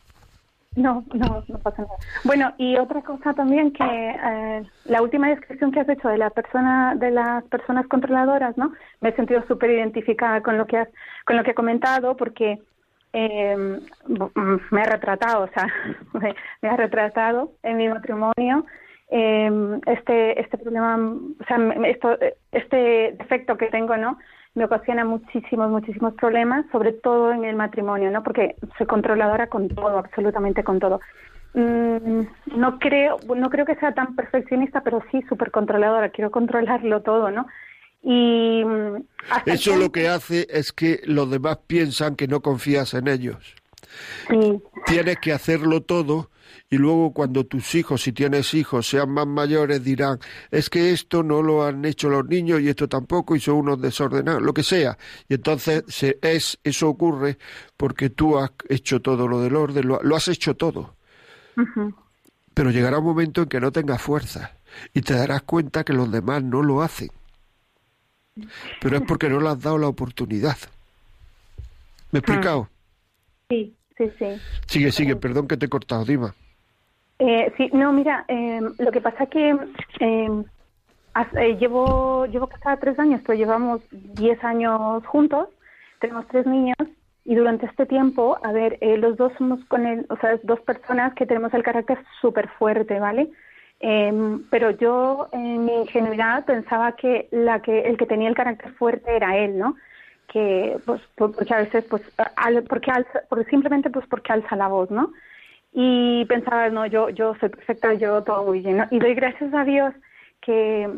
No, 0.77 1.05
no, 1.15 1.43
no 1.49 1.59
pasa 1.59 1.83
nada. 1.83 1.95
Bueno, 2.25 2.53
y 2.59 2.77
otra 2.77 3.03
cosa 3.03 3.33
también 3.33 3.73
que 3.73 3.83
eh, 3.83 4.63
la 4.85 5.03
última 5.03 5.29
descripción 5.29 5.73
que 5.73 5.81
has 5.81 5.89
hecho 5.89 6.09
de 6.09 6.19
la 6.19 6.31
persona, 6.31 6.95
de 6.95 7.11
las 7.11 7.45
personas 7.45 7.89
controladoras, 7.89 8.57
¿no? 8.59 8.73
Me 9.01 9.09
he 9.09 9.17
sentido 9.17 9.43
súper 9.49 9.71
identificada 9.71 10.43
con 10.43 10.59
lo 10.59 10.67
que 10.67 10.77
has, 10.77 10.89
con 11.25 11.37
lo 11.37 11.45
que 11.45 11.53
he 11.53 11.55
comentado, 11.55 12.17
porque 12.17 12.61
eh, 13.15 13.81
me 14.71 14.81
ha 14.83 14.85
retratado, 14.85 15.45
o 15.45 15.49
sea, 15.49 15.67
me, 16.13 16.35
me 16.61 16.69
ha 16.69 16.77
retratado 16.77 17.53
en 17.63 17.79
mi 17.79 17.89
matrimonio 17.89 18.67
eh, 19.09 19.81
este 19.87 20.41
este 20.41 20.59
problema, 20.59 20.97
o 20.97 21.45
sea, 21.47 21.59
esto, 21.87 22.19
este 22.53 23.15
defecto 23.19 23.57
que 23.57 23.69
tengo, 23.69 23.97
¿no? 23.97 24.19
Me 24.57 24.65
ocasiona 24.65 25.05
muchísimos, 25.05 25.71
muchísimos 25.71 26.15
problemas, 26.15 26.67
sobre 26.73 26.93
todo 26.93 27.31
en 27.31 27.45
el 27.45 27.55
matrimonio, 27.55 28.11
¿no? 28.11 28.23
Porque 28.23 28.57
soy 28.77 28.87
controladora 28.87 29.49
con 29.49 29.69
todo, 29.69 29.99
absolutamente 29.99 30.65
con 30.65 30.81
todo. 30.81 31.01
Mm, 31.55 32.23
no 32.57 32.79
creo, 32.79 33.19
no 33.37 33.51
creo 33.51 33.65
que 33.65 33.77
sea 33.77 33.93
tan 33.93 34.17
perfeccionista, 34.17 34.81
pero 34.81 35.03
sí 35.11 35.23
súper 35.29 35.51
controladora. 35.51 36.09
Quiero 36.09 36.31
controlarlo 36.31 37.03
todo, 37.03 37.31
¿no? 37.31 37.47
Y 38.03 38.65
mm, 38.65 39.05
Eso 39.47 39.77
lo 39.77 39.93
que 39.93 40.09
hace 40.09 40.47
es 40.51 40.73
que 40.73 41.01
los 41.05 41.31
demás 41.31 41.59
piensan 41.67 42.17
que 42.17 42.27
no 42.27 42.41
confías 42.41 42.95
en 42.95 43.09
ellos. 43.09 43.55
Sí, 44.29 44.63
Tienes 44.87 45.19
que 45.19 45.33
hacerlo 45.33 45.83
todo 45.83 46.31
y 46.69 46.79
luego 46.79 47.13
cuando 47.13 47.45
tus 47.45 47.75
hijos, 47.75 48.03
si 48.03 48.13
tienes 48.13 48.55
hijos, 48.55 48.89
sean 48.89 49.11
más 49.11 49.27
mayores, 49.27 49.83
dirán, 49.85 50.19
es 50.51 50.69
que 50.69 50.93
esto 50.93 51.23
no 51.23 51.43
lo 51.43 51.65
han 51.65 51.85
hecho 51.85 52.09
los 52.09 52.27
niños 52.27 52.61
y 52.61 52.69
esto 52.69 52.89
tampoco 52.89 53.37
y 53.37 53.41
son 53.41 53.57
unos 53.57 53.81
desordenados, 53.81 54.43
lo 54.43 54.53
que 54.53 54.63
sea. 54.63 54.99
Y 55.29 55.35
entonces 55.35 55.85
se, 55.89 56.19
es, 56.23 56.59
eso 56.65 56.89
ocurre 56.89 57.39
porque 57.77 58.11
tú 58.11 58.39
has 58.39 58.51
hecho 58.69 59.01
todo 59.01 59.29
lo 59.29 59.41
del 59.41 59.55
orden, 59.55 59.87
lo, 59.87 60.03
lo 60.03 60.17
has 60.17 60.29
hecho 60.29 60.57
todo. 60.57 60.97
Pero 62.53 62.71
llegará 62.71 62.99
un 62.99 63.05
momento 63.05 63.43
en 63.43 63.49
que 63.49 63.61
no 63.61 63.71
tengas 63.71 64.03
fuerza 64.03 64.57
y 64.93 65.03
te 65.03 65.15
darás 65.15 65.43
cuenta 65.43 65.85
que 65.85 65.93
los 65.93 66.11
demás 66.11 66.43
no 66.43 66.63
lo 66.63 66.83
hacen. 66.83 67.11
Pero 68.81 68.97
es 68.97 69.03
porque 69.07 69.29
no 69.29 69.41
le 69.41 69.49
has 69.49 69.61
dado 69.61 69.79
la 69.79 69.89
oportunidad. 69.89 70.57
¿Me 72.11 72.19
he 72.19 72.21
explicado? 72.21 72.69
sí, 73.49 73.76
sí, 73.97 74.11
sí. 74.19 74.27
Sigue, 74.69 74.91
sigue, 74.93 75.17
perdón 75.17 75.49
que 75.49 75.57
te 75.57 75.67
he 75.67 75.69
cortado, 75.69 76.05
Dima. 76.05 76.35
Eh, 77.19 77.53
sí, 77.57 77.71
no, 77.73 77.93
mira, 77.93 78.25
eh, 78.29 78.61
lo 78.79 78.91
que 78.93 79.01
pasa 79.01 79.27
que 79.27 79.57
eh, 80.01 80.29
has- 81.15 81.35
eh, 81.37 81.57
llevo 81.59 82.27
llevo 82.27 82.47
casada 82.49 82.77
tres 82.79 82.99
años, 82.99 83.23
pero 83.27 83.39
llevamos 83.39 83.81
diez 83.91 84.43
años 84.45 85.05
juntos, 85.07 85.49
tenemos 86.01 86.27
tres 86.29 86.47
niños 86.47 86.77
y 87.25 87.35
durante 87.35 87.67
este 87.67 87.87
tiempo, 87.87 88.39
a 88.43 88.53
ver, 88.53 88.79
eh, 88.83 88.99
los 88.99 89.17
dos 89.17 89.33
somos 89.39 89.65
con 89.67 89.87
el, 89.87 90.07
o 90.11 90.17
sea, 90.19 90.39
dos 90.43 90.61
personas 90.61 91.15
que 91.15 91.27
tenemos 91.27 91.53
el 91.55 91.63
carácter 91.63 91.99
súper 92.21 92.49
fuerte, 92.59 93.01
¿vale? 93.01 93.31
Eh, 93.81 94.39
pero 94.51 94.71
yo 94.71 95.29
en 95.33 95.65
mi 95.65 95.73
ingenuidad 95.83 96.45
pensaba 96.45 96.93
que 96.97 97.29
la 97.31 97.61
que 97.63 97.81
el 97.81 97.97
que 97.97 98.07
tenía 98.07 98.29
el 98.29 98.35
carácter 98.35 98.73
fuerte 98.75 99.17
era 99.17 99.37
él, 99.39 99.59
¿no? 99.59 99.75
Que 100.33 100.77
pues 100.85 101.01
por- 101.17 101.35
porque 101.35 101.55
a 101.55 101.59
veces 101.59 101.85
pues 101.89 102.03
al- 102.37 102.65
porque 102.65 102.91
alza, 102.91 103.21
porque 103.29 103.45
simplemente 103.51 103.91
pues 103.91 104.07
porque 104.07 104.33
alza 104.33 104.57
la 104.57 104.69
voz, 104.69 104.91
¿no? 104.91 105.13
y 105.79 106.25
pensaba, 106.25 106.71
no, 106.71 106.87
yo, 106.87 107.11
yo 107.11 107.35
soy 107.39 107.51
perfecta, 107.51 107.93
yo 107.93 108.23
todo 108.23 108.45
muy 108.47 108.61
bien. 108.61 108.79
¿no? 108.79 108.87
Y 108.91 108.99
doy 108.99 109.13
gracias 109.15 109.53
a 109.53 109.63
Dios 109.65 109.93
que 110.41 110.89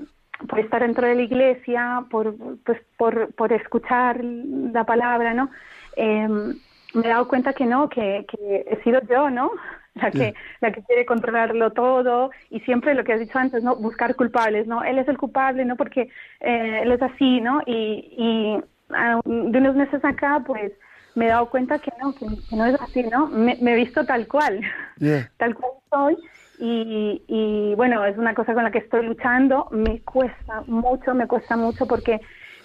por 0.48 0.60
estar 0.60 0.82
dentro 0.82 1.04
de 1.04 1.16
la 1.16 1.22
iglesia, 1.22 2.04
por, 2.08 2.36
pues, 2.64 2.80
por, 2.96 3.34
por 3.34 3.52
escuchar 3.52 4.22
la 4.22 4.84
palabra, 4.84 5.34
¿no? 5.34 5.50
Eh, 5.96 6.28
me 6.28 7.04
he 7.04 7.08
dado 7.08 7.26
cuenta 7.26 7.54
que 7.54 7.66
no, 7.66 7.88
que, 7.88 8.24
que 8.28 8.64
he 8.70 8.80
sido 8.84 9.00
yo, 9.10 9.30
¿no? 9.30 9.50
La 9.94 10.12
que, 10.12 10.34
la 10.60 10.70
que 10.70 10.84
quiere 10.84 11.04
controlarlo 11.04 11.72
todo 11.72 12.30
y 12.50 12.60
siempre 12.60 12.94
lo 12.94 13.02
que 13.02 13.14
has 13.14 13.18
dicho 13.18 13.36
antes, 13.36 13.64
¿no? 13.64 13.74
Buscar 13.74 14.14
culpables, 14.14 14.68
¿no? 14.68 14.84
Él 14.84 14.96
es 15.00 15.08
el 15.08 15.18
culpable, 15.18 15.64
¿no? 15.64 15.74
Porque 15.74 16.08
eh, 16.38 16.80
él 16.84 16.92
es 16.92 17.02
así, 17.02 17.40
¿no? 17.40 17.62
Y, 17.66 18.14
y 18.16 18.62
de 18.88 19.58
unos 19.58 19.76
meses 19.76 20.04
acá, 20.04 20.42
pues 20.46 20.72
me 21.14 21.26
he 21.26 21.28
dado 21.28 21.50
cuenta 21.50 21.78
que 21.80 21.90
no, 22.00 22.14
que, 22.14 22.26
que 22.48 22.56
no 22.56 22.66
es 22.66 22.80
así, 22.80 23.02
¿no? 23.04 23.28
Me, 23.28 23.56
me 23.60 23.72
he 23.72 23.76
visto 23.76 24.04
tal 24.06 24.28
cual, 24.28 24.60
Yeah. 25.00 25.28
tal 25.36 25.54
cual 25.54 25.72
soy 25.90 26.16
y, 26.58 27.24
y 27.28 27.74
bueno, 27.76 28.04
es 28.04 28.16
una 28.18 28.34
cosa 28.34 28.54
con 28.54 28.64
la 28.64 28.70
que 28.70 28.78
estoy 28.78 29.04
luchando, 29.06 29.68
me 29.70 30.02
cuesta 30.02 30.62
mucho, 30.66 31.14
me 31.14 31.28
cuesta 31.28 31.56
mucho 31.56 31.86
porque 31.86 32.20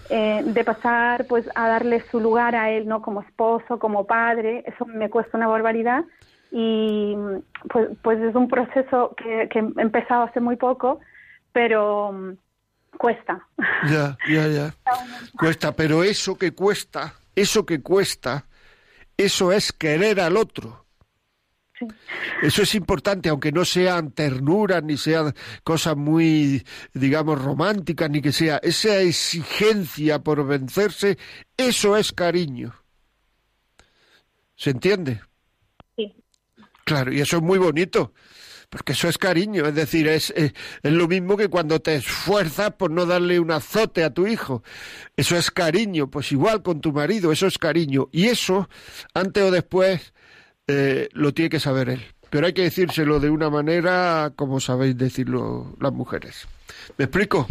eh, 0.08 0.42
de 0.44 0.64
pasar 0.64 1.26
pues 1.26 1.44
a 1.54 1.68
darle 1.68 2.04
su 2.10 2.20
lugar 2.20 2.54
a 2.56 2.70
él, 2.70 2.86
¿no? 2.86 3.02
Como 3.02 3.22
esposo, 3.22 3.78
como 3.78 4.06
padre, 4.06 4.64
eso 4.66 4.84
me 4.86 5.10
cuesta 5.10 5.36
una 5.38 5.46
barbaridad 5.48 6.04
y 6.50 7.16
pues, 7.70 7.90
pues 8.02 8.20
es 8.20 8.34
un 8.34 8.48
proceso 8.48 9.14
que, 9.16 9.48
que 9.50 9.58
he 9.60 9.82
empezado 9.82 10.24
hace 10.24 10.40
muy 10.40 10.56
poco, 10.56 11.00
pero 11.52 12.36
cuesta. 12.98 13.46
Ya, 13.88 14.16
ya, 14.28 14.48
ya. 14.48 14.74
Cuesta, 15.38 15.74
pero 15.74 16.02
eso 16.04 16.36
que 16.36 16.52
cuesta, 16.52 17.14
eso 17.34 17.66
que 17.66 17.82
cuesta, 17.82 18.46
eso 19.16 19.52
es 19.52 19.72
querer 19.72 20.20
al 20.20 20.36
otro. 20.36 20.86
Sí. 21.78 21.86
Eso 22.42 22.62
es 22.62 22.74
importante, 22.74 23.28
aunque 23.28 23.50
no 23.50 23.64
sean 23.64 24.12
ternuras, 24.12 24.82
ni 24.82 24.96
sean 24.96 25.34
cosas 25.64 25.96
muy, 25.96 26.64
digamos, 26.92 27.42
románticas, 27.42 28.08
ni 28.10 28.22
que 28.22 28.32
sea 28.32 28.58
esa 28.58 29.00
exigencia 29.00 30.20
por 30.20 30.46
vencerse, 30.46 31.18
eso 31.56 31.96
es 31.96 32.12
cariño. 32.12 32.74
¿Se 34.56 34.70
entiende? 34.70 35.20
Sí. 35.96 36.14
Claro, 36.84 37.12
y 37.12 37.20
eso 37.20 37.38
es 37.38 37.42
muy 37.42 37.58
bonito, 37.58 38.12
porque 38.74 38.92
eso 38.92 39.08
es 39.08 39.18
cariño, 39.18 39.68
es 39.68 39.76
decir, 39.76 40.08
es, 40.08 40.32
es, 40.34 40.52
es 40.82 40.92
lo 40.92 41.06
mismo 41.06 41.36
que 41.36 41.46
cuando 41.46 41.78
te 41.78 41.94
esfuerzas 41.94 42.72
por 42.72 42.90
no 42.90 43.06
darle 43.06 43.38
un 43.38 43.52
azote 43.52 44.02
a 44.02 44.12
tu 44.12 44.26
hijo. 44.26 44.64
Eso 45.16 45.36
es 45.36 45.52
cariño, 45.52 46.10
pues 46.10 46.32
igual 46.32 46.64
con 46.64 46.80
tu 46.80 46.92
marido, 46.92 47.30
eso 47.30 47.46
es 47.46 47.56
cariño. 47.56 48.08
Y 48.10 48.24
eso, 48.24 48.68
antes 49.14 49.44
o 49.44 49.52
después, 49.52 50.12
eh, 50.66 51.08
lo 51.12 51.32
tiene 51.32 51.50
que 51.50 51.60
saber 51.60 51.88
él. 51.88 52.02
Pero 52.30 52.46
hay 52.46 52.52
que 52.52 52.62
decírselo 52.62 53.20
de 53.20 53.30
una 53.30 53.48
manera 53.48 54.32
como 54.34 54.58
sabéis 54.58 54.98
decirlo 54.98 55.76
las 55.80 55.92
mujeres. 55.92 56.48
¿Me 56.98 57.04
explico? 57.04 57.48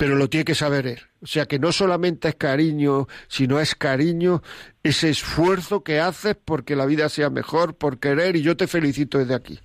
Pero 0.00 0.16
lo 0.16 0.30
tiene 0.30 0.46
que 0.46 0.54
saber 0.54 0.86
él. 0.86 1.00
O 1.20 1.26
sea 1.26 1.44
que 1.44 1.58
no 1.58 1.72
solamente 1.72 2.28
es 2.28 2.34
cariño, 2.36 3.06
sino 3.28 3.60
es 3.60 3.74
cariño, 3.74 4.42
ese 4.82 5.10
esfuerzo 5.10 5.84
que 5.84 6.00
haces 6.00 6.38
porque 6.42 6.74
la 6.74 6.86
vida 6.86 7.10
sea 7.10 7.28
mejor, 7.28 7.76
por 7.76 7.98
querer, 7.98 8.34
y 8.34 8.40
yo 8.40 8.56
te 8.56 8.66
felicito 8.66 9.18
desde 9.18 9.34
aquí. 9.34 9.60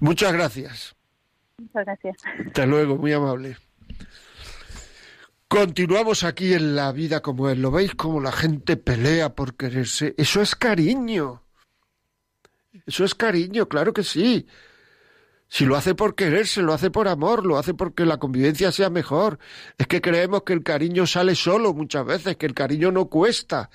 Muchas 0.00 0.32
gracias. 0.32 0.96
Muchas 1.58 1.84
gracias. 1.84 2.16
Hasta 2.44 2.66
luego, 2.66 2.96
muy 2.96 3.12
amable. 3.12 3.56
Continuamos 5.46 6.24
aquí 6.24 6.54
en 6.54 6.74
la 6.74 6.90
vida 6.90 7.20
como 7.20 7.48
es. 7.48 7.56
¿Lo 7.56 7.70
veis 7.70 7.94
como 7.94 8.20
la 8.20 8.32
gente 8.32 8.76
pelea 8.76 9.36
por 9.36 9.54
quererse? 9.54 10.12
Eso 10.18 10.42
es 10.42 10.56
cariño. 10.56 11.40
Eso 12.84 13.04
es 13.04 13.14
cariño, 13.14 13.68
claro 13.68 13.92
que 13.92 14.02
sí. 14.02 14.44
Si 15.52 15.66
lo 15.66 15.76
hace 15.76 15.94
por 15.94 16.14
quererse, 16.14 16.62
lo 16.62 16.72
hace 16.72 16.90
por 16.90 17.08
amor, 17.08 17.44
lo 17.44 17.58
hace 17.58 17.74
porque 17.74 18.06
la 18.06 18.16
convivencia 18.16 18.72
sea 18.72 18.88
mejor. 18.88 19.38
Es 19.76 19.86
que 19.86 20.00
creemos 20.00 20.44
que 20.44 20.54
el 20.54 20.62
cariño 20.62 21.06
sale 21.06 21.34
solo 21.34 21.74
muchas 21.74 22.06
veces, 22.06 22.38
que 22.38 22.46
el 22.46 22.54
cariño 22.54 22.90
no 22.90 23.10
cuesta, 23.10 23.68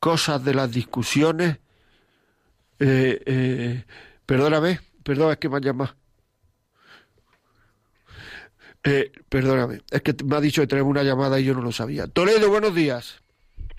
cosas 0.01 0.43
de 0.45 0.55
las 0.55 0.73
discusiones, 0.73 1.59
eh, 2.81 3.23
eh, 3.27 3.85
perdóname, 4.25 4.81
perdón, 5.05 5.33
es 5.33 5.37
que 5.37 5.49
me 5.49 5.57
han 5.57 5.63
llamado. 5.63 5.95
Eh, 8.83 9.13
perdóname, 9.29 9.83
es 9.91 10.01
que 10.01 10.15
me 10.25 10.37
ha 10.37 10.41
dicho 10.41 10.63
que 10.63 10.67
tenemos 10.67 10.91
una 10.91 11.03
llamada 11.03 11.39
y 11.39 11.45
yo 11.45 11.55
no 11.55 11.61
lo 11.61 11.71
sabía. 11.71 12.07
Toledo, 12.07 12.49
buenos 12.49 12.75
días. 12.75 13.23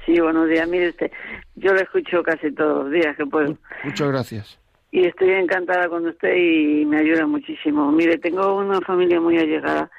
Sí, 0.05 0.19
buenos 0.19 0.47
días. 0.47 0.67
Mire 0.67 0.89
usted, 0.89 1.11
yo 1.55 1.73
lo 1.73 1.81
escucho 1.81 2.21
casi 2.21 2.51
todos 2.53 2.85
los 2.85 2.93
días 2.93 3.17
que 3.17 3.25
puedo. 3.25 3.57
Muchas 3.83 4.07
gracias. 4.07 4.59
Y 4.91 5.05
estoy 5.05 5.31
encantada 5.31 5.89
con 5.89 6.05
usted 6.05 6.35
y 6.35 6.85
me 6.85 6.97
ayuda 6.97 7.25
muchísimo. 7.25 7.91
Mire, 7.91 8.17
tengo 8.17 8.57
una 8.57 8.79
familia 8.81 9.19
muy 9.19 9.37
allegada 9.37 9.89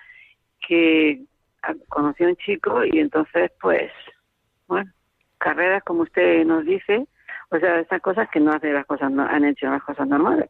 que 0.66 1.23
conocí 1.89 2.25
a 2.25 2.29
un 2.29 2.37
chico 2.37 2.85
y 2.85 2.99
entonces, 2.99 3.51
pues, 3.61 3.91
bueno, 4.68 4.93
carreras 5.43 5.82
como 5.82 6.03
usted 6.03 6.45
nos 6.47 6.64
dice, 6.64 7.07
o 7.51 7.59
sea, 7.59 7.80
esas 7.80 8.01
cosas 8.01 8.28
que 8.30 8.40
no 8.40 8.53
hace 8.53 8.72
las 8.72 8.86
cosas, 8.86 9.11
no, 9.11 9.24
han 9.24 9.45
hecho 9.45 9.66
las 9.66 9.82
cosas 9.82 10.07
normales. 10.09 10.49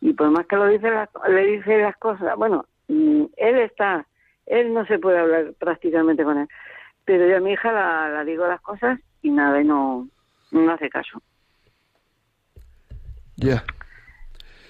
Y 0.00 0.12
por 0.12 0.30
más 0.30 0.46
que 0.46 0.56
lo 0.56 0.66
dice, 0.68 0.90
las- 0.90 1.10
le 1.28 1.44
dice 1.44 1.78
las 1.78 1.96
cosas, 1.96 2.36
bueno, 2.36 2.64
mm, 2.88 3.24
él 3.36 3.58
está, 3.58 4.06
él 4.46 4.72
no 4.72 4.86
se 4.86 4.98
puede 4.98 5.18
hablar 5.18 5.52
prácticamente 5.58 6.22
con 6.24 6.38
él. 6.38 6.48
Pero 7.04 7.26
yo 7.26 7.36
a 7.36 7.40
mi 7.40 7.52
hija 7.52 7.72
la, 7.72 8.08
la 8.08 8.24
digo 8.24 8.46
las 8.46 8.60
cosas 8.60 9.00
y 9.22 9.30
nada, 9.30 9.60
y 9.60 9.64
no, 9.64 10.08
no 10.52 10.70
hace 10.70 10.88
caso. 10.88 11.20
Ya. 13.36 13.64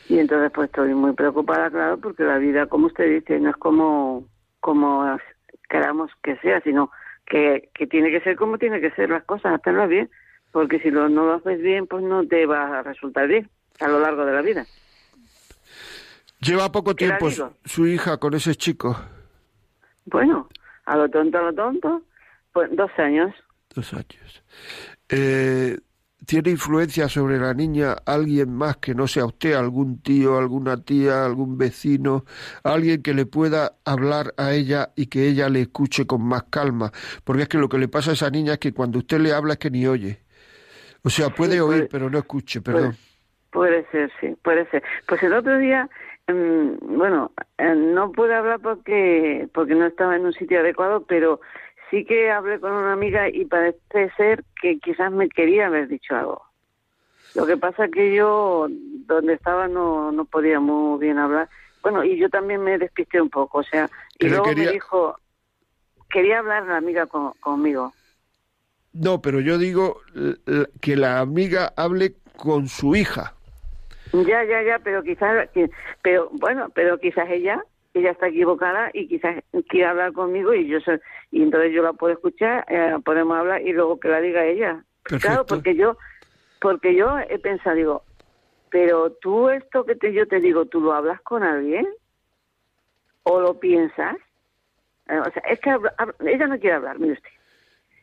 Y 0.08 0.18
entonces 0.18 0.50
pues 0.54 0.68
estoy 0.68 0.94
muy 0.94 1.12
preocupada, 1.12 1.70
claro, 1.70 1.98
porque 1.98 2.24
la 2.24 2.38
vida, 2.38 2.66
como 2.66 2.86
usted 2.86 3.20
dice, 3.20 3.38
no 3.38 3.50
es 3.50 3.56
como, 3.56 4.24
como 4.60 5.18
queramos 5.68 6.10
que 6.22 6.36
sea, 6.38 6.60
sino 6.62 6.90
que, 7.28 7.68
que 7.74 7.86
tiene 7.86 8.10
que 8.10 8.20
ser 8.20 8.36
como 8.36 8.58
tiene 8.58 8.80
que 8.80 8.90
ser 8.92 9.10
las 9.10 9.24
cosas, 9.24 9.54
hacerlas 9.54 9.88
bien, 9.88 10.10
porque 10.52 10.80
si 10.80 10.90
lo, 10.90 11.08
no 11.08 11.26
lo 11.26 11.34
haces 11.34 11.60
bien, 11.60 11.86
pues 11.86 12.02
no 12.02 12.26
te 12.26 12.46
va 12.46 12.78
a 12.78 12.82
resultar 12.82 13.28
bien 13.28 13.48
a 13.80 13.88
lo 13.88 14.00
largo 14.00 14.24
de 14.24 14.32
la 14.32 14.42
vida. 14.42 14.66
Lleva 16.40 16.72
poco 16.72 16.94
¿Qué 16.94 17.08
la 17.08 17.18
tiempo 17.18 17.52
su 17.64 17.86
hija 17.86 18.18
con 18.18 18.34
ese 18.34 18.54
chico. 18.54 18.96
Bueno, 20.06 20.48
a 20.86 20.96
lo 20.96 21.08
tonto, 21.08 21.38
a 21.38 21.42
lo 21.42 21.52
tonto, 21.52 22.02
pues 22.52 22.70
dos 22.74 22.90
años. 22.96 23.34
Dos 23.74 23.92
años. 23.92 24.42
Eh, 25.08 25.78
¿Tiene 26.28 26.50
influencia 26.50 27.08
sobre 27.08 27.38
la 27.38 27.54
niña 27.54 27.96
alguien 28.04 28.52
más 28.54 28.76
que 28.76 28.94
no 28.94 29.06
sea 29.08 29.24
usted, 29.24 29.54
algún 29.54 30.02
tío, 30.02 30.36
alguna 30.36 30.76
tía, 30.76 31.24
algún 31.24 31.56
vecino, 31.56 32.26
alguien 32.64 33.00
que 33.02 33.14
le 33.14 33.24
pueda 33.24 33.76
hablar 33.86 34.34
a 34.36 34.52
ella 34.52 34.90
y 34.94 35.06
que 35.06 35.26
ella 35.26 35.48
le 35.48 35.62
escuche 35.62 36.06
con 36.06 36.22
más 36.22 36.42
calma? 36.50 36.92
Porque 37.24 37.44
es 37.44 37.48
que 37.48 37.56
lo 37.56 37.70
que 37.70 37.78
le 37.78 37.88
pasa 37.88 38.10
a 38.10 38.12
esa 38.12 38.28
niña 38.28 38.52
es 38.52 38.58
que 38.58 38.74
cuando 38.74 38.98
usted 38.98 39.20
le 39.20 39.32
habla 39.32 39.54
es 39.54 39.58
que 39.58 39.70
ni 39.70 39.86
oye. 39.86 40.20
O 41.02 41.08
sea, 41.08 41.30
puede 41.30 41.54
Sí, 41.54 41.60
oír, 41.60 41.68
puede- 41.78 41.88
pero 41.88 42.10
no 42.10 42.18
escuche, 42.18 42.60
perdón. 42.60 42.94
Puede 43.50 43.86
ser, 43.90 44.12
sí, 44.20 44.36
puede 44.42 44.68
ser. 44.68 44.82
Pues 45.06 45.22
el 45.22 45.32
otro 45.32 45.56
día, 45.56 45.88
mm, 46.28 46.98
bueno, 46.98 47.32
eh, 47.56 47.74
no 47.74 48.12
pude 48.12 48.34
hablar 48.34 48.60
porque 48.60 49.48
porque 49.54 49.74
no 49.74 49.86
estaba 49.86 50.14
en 50.14 50.26
un 50.26 50.34
sitio 50.34 50.60
adecuado, 50.60 51.06
pero 51.08 51.40
sí 51.90 52.04
que 52.04 52.30
hablé 52.30 52.60
con 52.60 52.72
una 52.72 52.92
amiga 52.92 53.28
y 53.28 53.44
parece 53.44 54.10
ser 54.16 54.44
que 54.60 54.78
quizás 54.78 55.12
me 55.12 55.28
quería 55.28 55.66
haber 55.66 55.88
dicho 55.88 56.14
algo. 56.14 56.42
Lo 57.34 57.46
que 57.46 57.56
pasa 57.56 57.84
es 57.86 57.90
que 57.92 58.14
yo, 58.14 58.66
donde 59.06 59.34
estaba, 59.34 59.68
no, 59.68 60.10
no 60.12 60.24
podía 60.24 60.60
muy 60.60 60.98
bien 60.98 61.18
hablar. 61.18 61.48
Bueno, 61.82 62.02
y 62.04 62.16
yo 62.18 62.28
también 62.30 62.62
me 62.62 62.78
despisté 62.78 63.20
un 63.20 63.30
poco, 63.30 63.58
o 63.58 63.62
sea, 63.62 63.88
y 64.18 64.28
luego 64.28 64.44
quería- 64.44 64.66
me 64.66 64.72
dijo, 64.72 65.18
quería 66.10 66.38
hablar 66.40 66.66
la 66.66 66.76
amiga 66.78 67.06
con- 67.06 67.32
conmigo. 67.40 67.92
No, 68.92 69.20
pero 69.20 69.40
yo 69.40 69.58
digo 69.58 70.00
que 70.80 70.96
la 70.96 71.20
amiga 71.20 71.72
hable 71.76 72.14
con 72.36 72.66
su 72.68 72.96
hija. 72.96 73.34
Ya, 74.12 74.42
ya, 74.44 74.62
ya, 74.62 74.78
pero 74.78 75.02
quizás, 75.02 75.48
pero 76.02 76.30
bueno, 76.32 76.70
pero 76.74 76.98
quizás 76.98 77.28
ella, 77.30 77.62
ella 77.98 78.10
está 78.12 78.28
equivocada 78.28 78.90
y 78.92 79.08
quizás 79.08 79.42
quiere 79.68 79.86
hablar 79.86 80.12
conmigo 80.12 80.54
y 80.54 80.66
yo 80.66 80.80
sé, 80.80 81.00
y 81.30 81.42
entonces 81.42 81.72
yo 81.72 81.82
la 81.82 81.92
puedo 81.92 82.14
escuchar, 82.14 82.64
eh, 82.68 82.96
podemos 83.04 83.36
hablar 83.38 83.62
y 83.62 83.72
luego 83.72 83.98
que 84.00 84.08
la 84.08 84.20
diga 84.20 84.44
ella. 84.44 84.84
Claro, 85.02 85.44
Perfecto. 85.44 85.46
porque 85.46 85.74
yo, 85.76 85.96
porque 86.60 86.94
yo 86.94 87.18
he 87.18 87.38
pensado, 87.38 87.76
digo, 87.76 88.02
pero 88.70 89.12
tú 89.12 89.48
esto 89.50 89.84
que 89.84 89.94
te, 89.94 90.12
yo 90.12 90.26
te 90.26 90.40
digo, 90.40 90.66
¿tú 90.66 90.80
lo 90.80 90.92
hablas 90.92 91.20
con 91.22 91.42
alguien? 91.42 91.86
¿O 93.22 93.40
lo 93.40 93.58
piensas? 93.58 94.16
Eh, 95.08 95.18
o 95.18 95.30
sea, 95.30 95.42
es 95.48 95.60
que 95.60 95.70
habla- 95.70 95.94
hab- 95.98 96.14
ella 96.26 96.46
no 96.46 96.58
quiere 96.58 96.76
hablar, 96.76 96.98
mire 96.98 97.14
usted. 97.14 97.30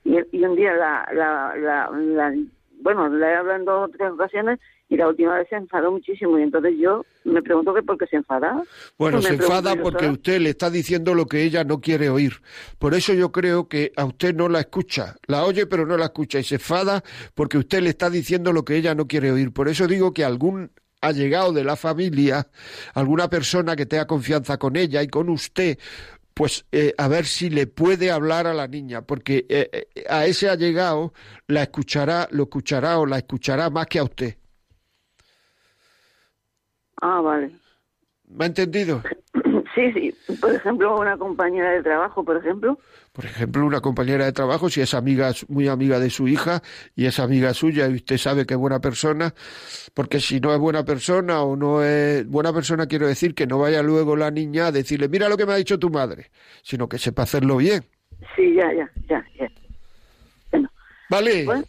Y, 0.03 0.37
y 0.37 0.43
un 0.45 0.55
día 0.55 0.73
la, 0.73 1.07
la, 1.13 1.55
la, 1.55 1.89
la- 1.91 2.35
bueno, 2.81 3.07
la 3.09 3.31
he 3.31 3.35
hablado 3.35 3.59
en 3.59 3.65
dos 3.65 3.89
o 3.89 3.91
tres 3.91 4.11
ocasiones 4.11 4.59
y 4.87 4.97
la 4.97 5.07
última 5.07 5.35
vez 5.35 5.47
se 5.49 5.55
enfadó 5.55 5.91
muchísimo 5.91 6.37
y 6.37 6.43
entonces 6.43 6.73
yo 6.79 7.03
me 7.23 7.41
pregunto 7.41 7.73
que 7.73 7.81
por 7.81 7.97
qué 7.97 8.05
se 8.07 8.17
enfada. 8.17 8.63
Bueno, 8.97 9.17
Pues 9.17 9.27
se 9.27 9.33
enfada 9.33 9.75
porque 9.75 10.07
usted 10.07 10.39
le 10.39 10.51
está 10.51 10.69
diciendo 10.69 11.15
lo 11.15 11.25
que 11.25 11.43
ella 11.43 11.63
no 11.63 11.81
quiere 11.81 12.09
oír. 12.09 12.33
Por 12.77 12.93
eso 12.93 13.13
yo 13.13 13.31
creo 13.31 13.67
que 13.67 13.91
a 13.95 14.05
usted 14.05 14.35
no 14.35 14.47
la 14.47 14.59
escucha. 14.59 15.15
La 15.27 15.43
oye 15.43 15.65
pero 15.65 15.85
no 15.85 15.97
la 15.97 16.05
escucha 16.05 16.39
y 16.39 16.43
se 16.43 16.55
enfada 16.55 17.03
porque 17.33 17.57
usted 17.57 17.81
le 17.81 17.89
está 17.89 18.09
diciendo 18.09 18.53
lo 18.53 18.63
que 18.63 18.75
ella 18.75 18.93
no 18.93 19.07
quiere 19.07 19.31
oír. 19.31 19.51
Por 19.51 19.67
eso 19.67 19.87
digo 19.87 20.13
que 20.13 20.23
algún 20.23 20.71
allegado 21.01 21.53
de 21.53 21.63
la 21.63 21.75
familia, 21.75 22.47
alguna 22.93 23.29
persona 23.29 23.75
que 23.75 23.85
tenga 23.85 24.07
confianza 24.07 24.57
con 24.57 24.75
ella 24.75 25.01
y 25.03 25.07
con 25.07 25.29
usted, 25.29 25.77
pues 26.35 26.65
eh, 26.73 26.93
a 26.97 27.07
ver 27.07 27.25
si 27.25 27.49
le 27.49 27.65
puede 27.65 28.11
hablar 28.11 28.45
a 28.45 28.53
la 28.53 28.67
niña, 28.67 29.01
porque 29.01 29.45
eh, 29.47 29.69
eh, 29.71 30.03
a 30.09 30.25
ese 30.25 30.49
allegado 30.49 31.13
la 31.47 31.63
escuchará, 31.63 32.27
lo 32.29 32.43
escuchará 32.43 32.99
o 32.99 33.05
la 33.05 33.19
escuchará 33.19 33.69
más 33.69 33.87
que 33.87 33.99
a 33.99 34.03
usted. 34.03 34.37
Ah, 37.01 37.21
vale. 37.21 37.57
¿Me 38.27 38.43
ha 38.43 38.47
entendido? 38.47 39.01
Sí, 39.75 39.91
sí. 39.91 40.35
Por 40.39 40.55
ejemplo, 40.55 40.97
una 40.97 41.17
compañera 41.17 41.71
de 41.71 41.83
trabajo, 41.83 42.23
por 42.23 42.37
ejemplo. 42.37 42.79
Por 43.11 43.25
ejemplo, 43.25 43.65
una 43.65 43.81
compañera 43.81 44.25
de 44.25 44.31
trabajo, 44.31 44.69
si 44.69 44.81
es 44.81 44.93
amiga, 44.93 45.31
muy 45.49 45.67
amiga 45.67 45.99
de 45.99 46.09
su 46.09 46.27
hija 46.27 46.61
y 46.95 47.05
es 47.05 47.19
amiga 47.19 47.53
suya 47.53 47.87
y 47.87 47.95
usted 47.95 48.17
sabe 48.17 48.45
que 48.45 48.53
es 48.53 48.59
buena 48.59 48.79
persona, 48.79 49.33
porque 49.93 50.19
si 50.19 50.39
no 50.39 50.53
es 50.53 50.59
buena 50.59 50.83
persona 50.83 51.41
o 51.41 51.55
no 51.55 51.83
es 51.83 52.25
buena 52.27 52.53
persona, 52.53 52.87
quiero 52.87 53.07
decir 53.07 53.35
que 53.35 53.47
no 53.47 53.59
vaya 53.59 53.83
luego 53.83 54.15
la 54.15 54.31
niña 54.31 54.67
a 54.67 54.71
decirle, 54.71 55.09
mira 55.09 55.29
lo 55.29 55.37
que 55.37 55.45
me 55.45 55.53
ha 55.53 55.57
dicho 55.57 55.79
tu 55.79 55.89
madre, 55.89 56.31
sino 56.61 56.89
que 56.89 56.97
sepa 56.97 57.23
hacerlo 57.23 57.57
bien. 57.57 57.85
Sí, 58.35 58.55
ya, 58.55 58.73
ya, 58.73 58.89
ya, 59.09 59.25
ya. 59.37 59.49
¿Vale? 61.09 61.45
Bueno, 61.45 61.63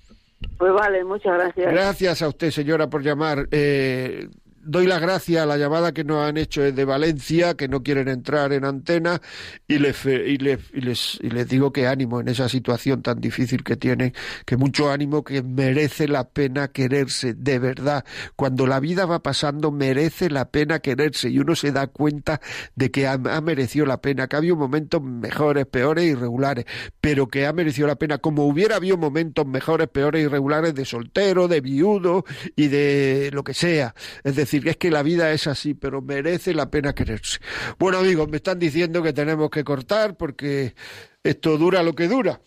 pues 0.59 0.73
vale, 0.73 1.05
muchas 1.05 1.35
gracias. 1.35 1.73
Gracias 1.73 2.23
a 2.23 2.29
usted, 2.29 2.51
señora, 2.51 2.89
por 2.89 3.03
llamar. 3.03 3.49
Eh, 3.51 4.29
doy 4.67 4.87
las 4.87 5.01
gracias 5.01 5.43
a 5.43 5.47
la 5.47 5.57
llamada 5.57 5.93
que 5.93 6.05
nos 6.05 6.27
han 6.27 6.37
hecho 6.37 6.63
desde 6.63 6.85
Valencia, 6.85 7.55
que 7.55 7.69
no 7.69 7.83
quieren 7.83 8.09
entrar 8.09 8.53
en 8.53 8.65
antena, 8.65 9.21
y 9.69 9.79
les, 9.79 10.05
y 10.05 10.39
les, 10.39 10.61
y 10.73 10.81
les, 10.81 11.19
y 11.23 11.31
les 11.31 11.49
digo 11.49 11.73
que 11.73 11.87
ánimo 11.87 12.21
en 12.21 12.29
esa 12.29 12.49
situación 12.49 13.03
tan 13.03 13.21
difícil 13.21 13.63
que 13.63 13.77
tienen, 13.77 14.13
que 14.45 14.57
mucho 14.57 14.91
ánimo, 14.91 15.23
que 15.25 15.43
merece 15.43 16.09
la 16.09 16.29
pena 16.29 16.69
quererse, 16.69 17.35
de 17.35 17.59
verdad. 17.59 18.05
Cuando 18.35 18.67
la 18.67 18.81
vida 18.81 19.07
va 19.07 19.23
pasando, 19.23 19.71
merece 19.71 20.31
la 20.31 20.51
pena 20.51 20.81
quererse, 20.81 21.31
y 21.31 21.39
uno 21.39 21.55
se 21.55 21.73
da 21.73 21.87
cuenta 21.87 22.41
de 22.75 22.91
que 22.91 23.07
ha, 23.07 23.13
ha 23.13 23.41
merecido 23.41 23.87
la 23.87 24.01
pena, 24.01 24.27
que 24.27 24.37
ha 24.37 24.39
habido 24.39 24.57
momentos 24.57 25.03
mejores, 25.03 25.67
peores, 25.67 26.05
irregulares, 26.05 26.65
pero 27.01 27.29
que 27.29 27.47
ha 27.47 27.53
merecido 27.53 27.87
la 27.87 27.97
pena, 27.97 28.19
como 28.19 28.47
hubiera 28.47 28.77
habido 28.77 28.97
momentos 28.97 29.47
mejores, 29.47 29.89
peores, 29.89 30.25
irregulares 30.25 30.75
de 30.75 30.85
soltero, 30.85 31.49
de 31.49 31.61
viudo 31.61 32.25
y 32.57 32.69
de 32.69 33.31
lo 33.33 33.45
que 33.45 33.55
sea. 33.55 33.95
Es 34.25 34.37
decir, 34.37 34.56
es 34.65 34.77
que 34.77 34.91
la 34.91 35.03
vida 35.03 35.33
es 35.33 35.47
así, 35.47 35.75
pero 35.75 36.03
merece 36.03 36.55
la 36.55 36.71
pena 36.71 36.95
quererse. 36.95 37.39
Bueno, 37.79 37.99
amigos, 37.99 38.29
me 38.29 38.39
están 38.39 38.59
diciendo 38.59 39.03
que 39.03 39.13
tenemos 39.13 39.51
que 39.51 39.65
cortar 39.65 40.17
porque 40.17 40.75
esto 41.23 41.59
dura 41.59 41.83
lo 41.83 41.95
que 41.95 42.09
dura. 42.09 42.41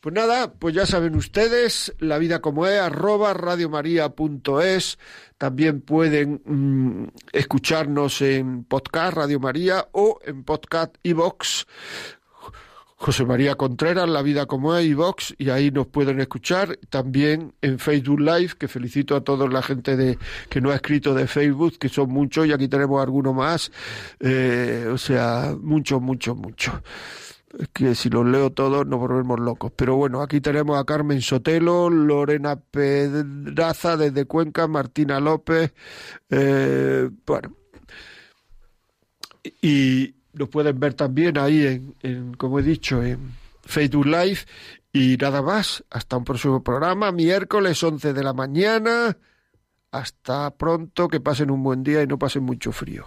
Pues 0.00 0.14
nada, 0.14 0.52
pues 0.54 0.74
ya 0.74 0.86
saben 0.86 1.16
ustedes, 1.16 1.94
la 1.98 2.18
vida 2.18 2.40
como 2.40 2.66
es, 2.66 2.80
arroba 2.80 3.34
radiomaria.es. 3.34 4.98
También 5.38 5.80
pueden 5.82 6.42
mm, 6.44 7.08
escucharnos 7.32 8.22
en 8.22 8.64
podcast 8.64 9.16
Radio 9.16 9.40
María 9.40 9.88
o 9.92 10.18
en 10.24 10.44
podcast 10.44 10.96
iVox. 11.02 11.66
José 12.98 13.26
María 13.26 13.56
Contreras, 13.56 14.08
La 14.08 14.22
Vida 14.22 14.46
como 14.46 14.74
es, 14.74 14.86
iVox, 14.86 15.34
y 15.36 15.50
ahí 15.50 15.70
nos 15.70 15.86
pueden 15.86 16.18
escuchar. 16.18 16.78
También 16.88 17.52
en 17.60 17.78
Facebook 17.78 18.20
Live, 18.20 18.54
que 18.58 18.68
felicito 18.68 19.14
a 19.14 19.20
toda 19.22 19.46
la 19.48 19.60
gente 19.62 19.96
de, 19.96 20.18
que 20.48 20.62
no 20.62 20.70
ha 20.70 20.76
escrito 20.76 21.14
de 21.14 21.26
Facebook, 21.26 21.78
que 21.78 21.90
son 21.90 22.08
muchos, 22.08 22.46
y 22.46 22.52
aquí 22.52 22.68
tenemos 22.68 23.02
alguno 23.02 23.34
más. 23.34 23.70
Eh, 24.18 24.88
o 24.90 24.96
sea, 24.96 25.54
muchos, 25.60 26.00
muchos, 26.00 26.36
muchos. 26.36 26.74
Es 27.58 27.68
que 27.68 27.94
si 27.94 28.08
los 28.08 28.26
leo 28.26 28.50
todos 28.50 28.86
nos 28.86 28.98
volvemos 28.98 29.40
locos. 29.40 29.72
Pero 29.76 29.96
bueno, 29.96 30.22
aquí 30.22 30.40
tenemos 30.40 30.78
a 30.78 30.84
Carmen 30.84 31.20
Sotelo, 31.20 31.90
Lorena 31.90 32.56
Pedraza 32.56 33.98
desde 33.98 34.24
Cuenca, 34.24 34.66
Martina 34.68 35.20
López, 35.20 35.74
eh, 36.30 37.10
bueno. 37.26 37.54
Y 39.62 40.14
lo 40.36 40.48
pueden 40.48 40.78
ver 40.78 40.94
también 40.94 41.38
ahí 41.38 41.66
en, 41.66 41.94
en, 42.02 42.34
como 42.34 42.58
he 42.58 42.62
dicho, 42.62 43.02
en 43.02 43.32
Facebook 43.62 44.06
Live. 44.06 44.40
Y 44.92 45.16
nada 45.16 45.42
más, 45.42 45.84
hasta 45.90 46.16
un 46.16 46.24
próximo 46.24 46.62
programa, 46.62 47.12
miércoles 47.12 47.82
11 47.82 48.12
de 48.12 48.22
la 48.22 48.32
mañana. 48.32 49.16
Hasta 49.90 50.50
pronto, 50.50 51.08
que 51.08 51.20
pasen 51.20 51.50
un 51.50 51.62
buen 51.62 51.82
día 51.82 52.02
y 52.02 52.06
no 52.06 52.18
pasen 52.18 52.42
mucho 52.44 52.72
frío. 52.72 53.06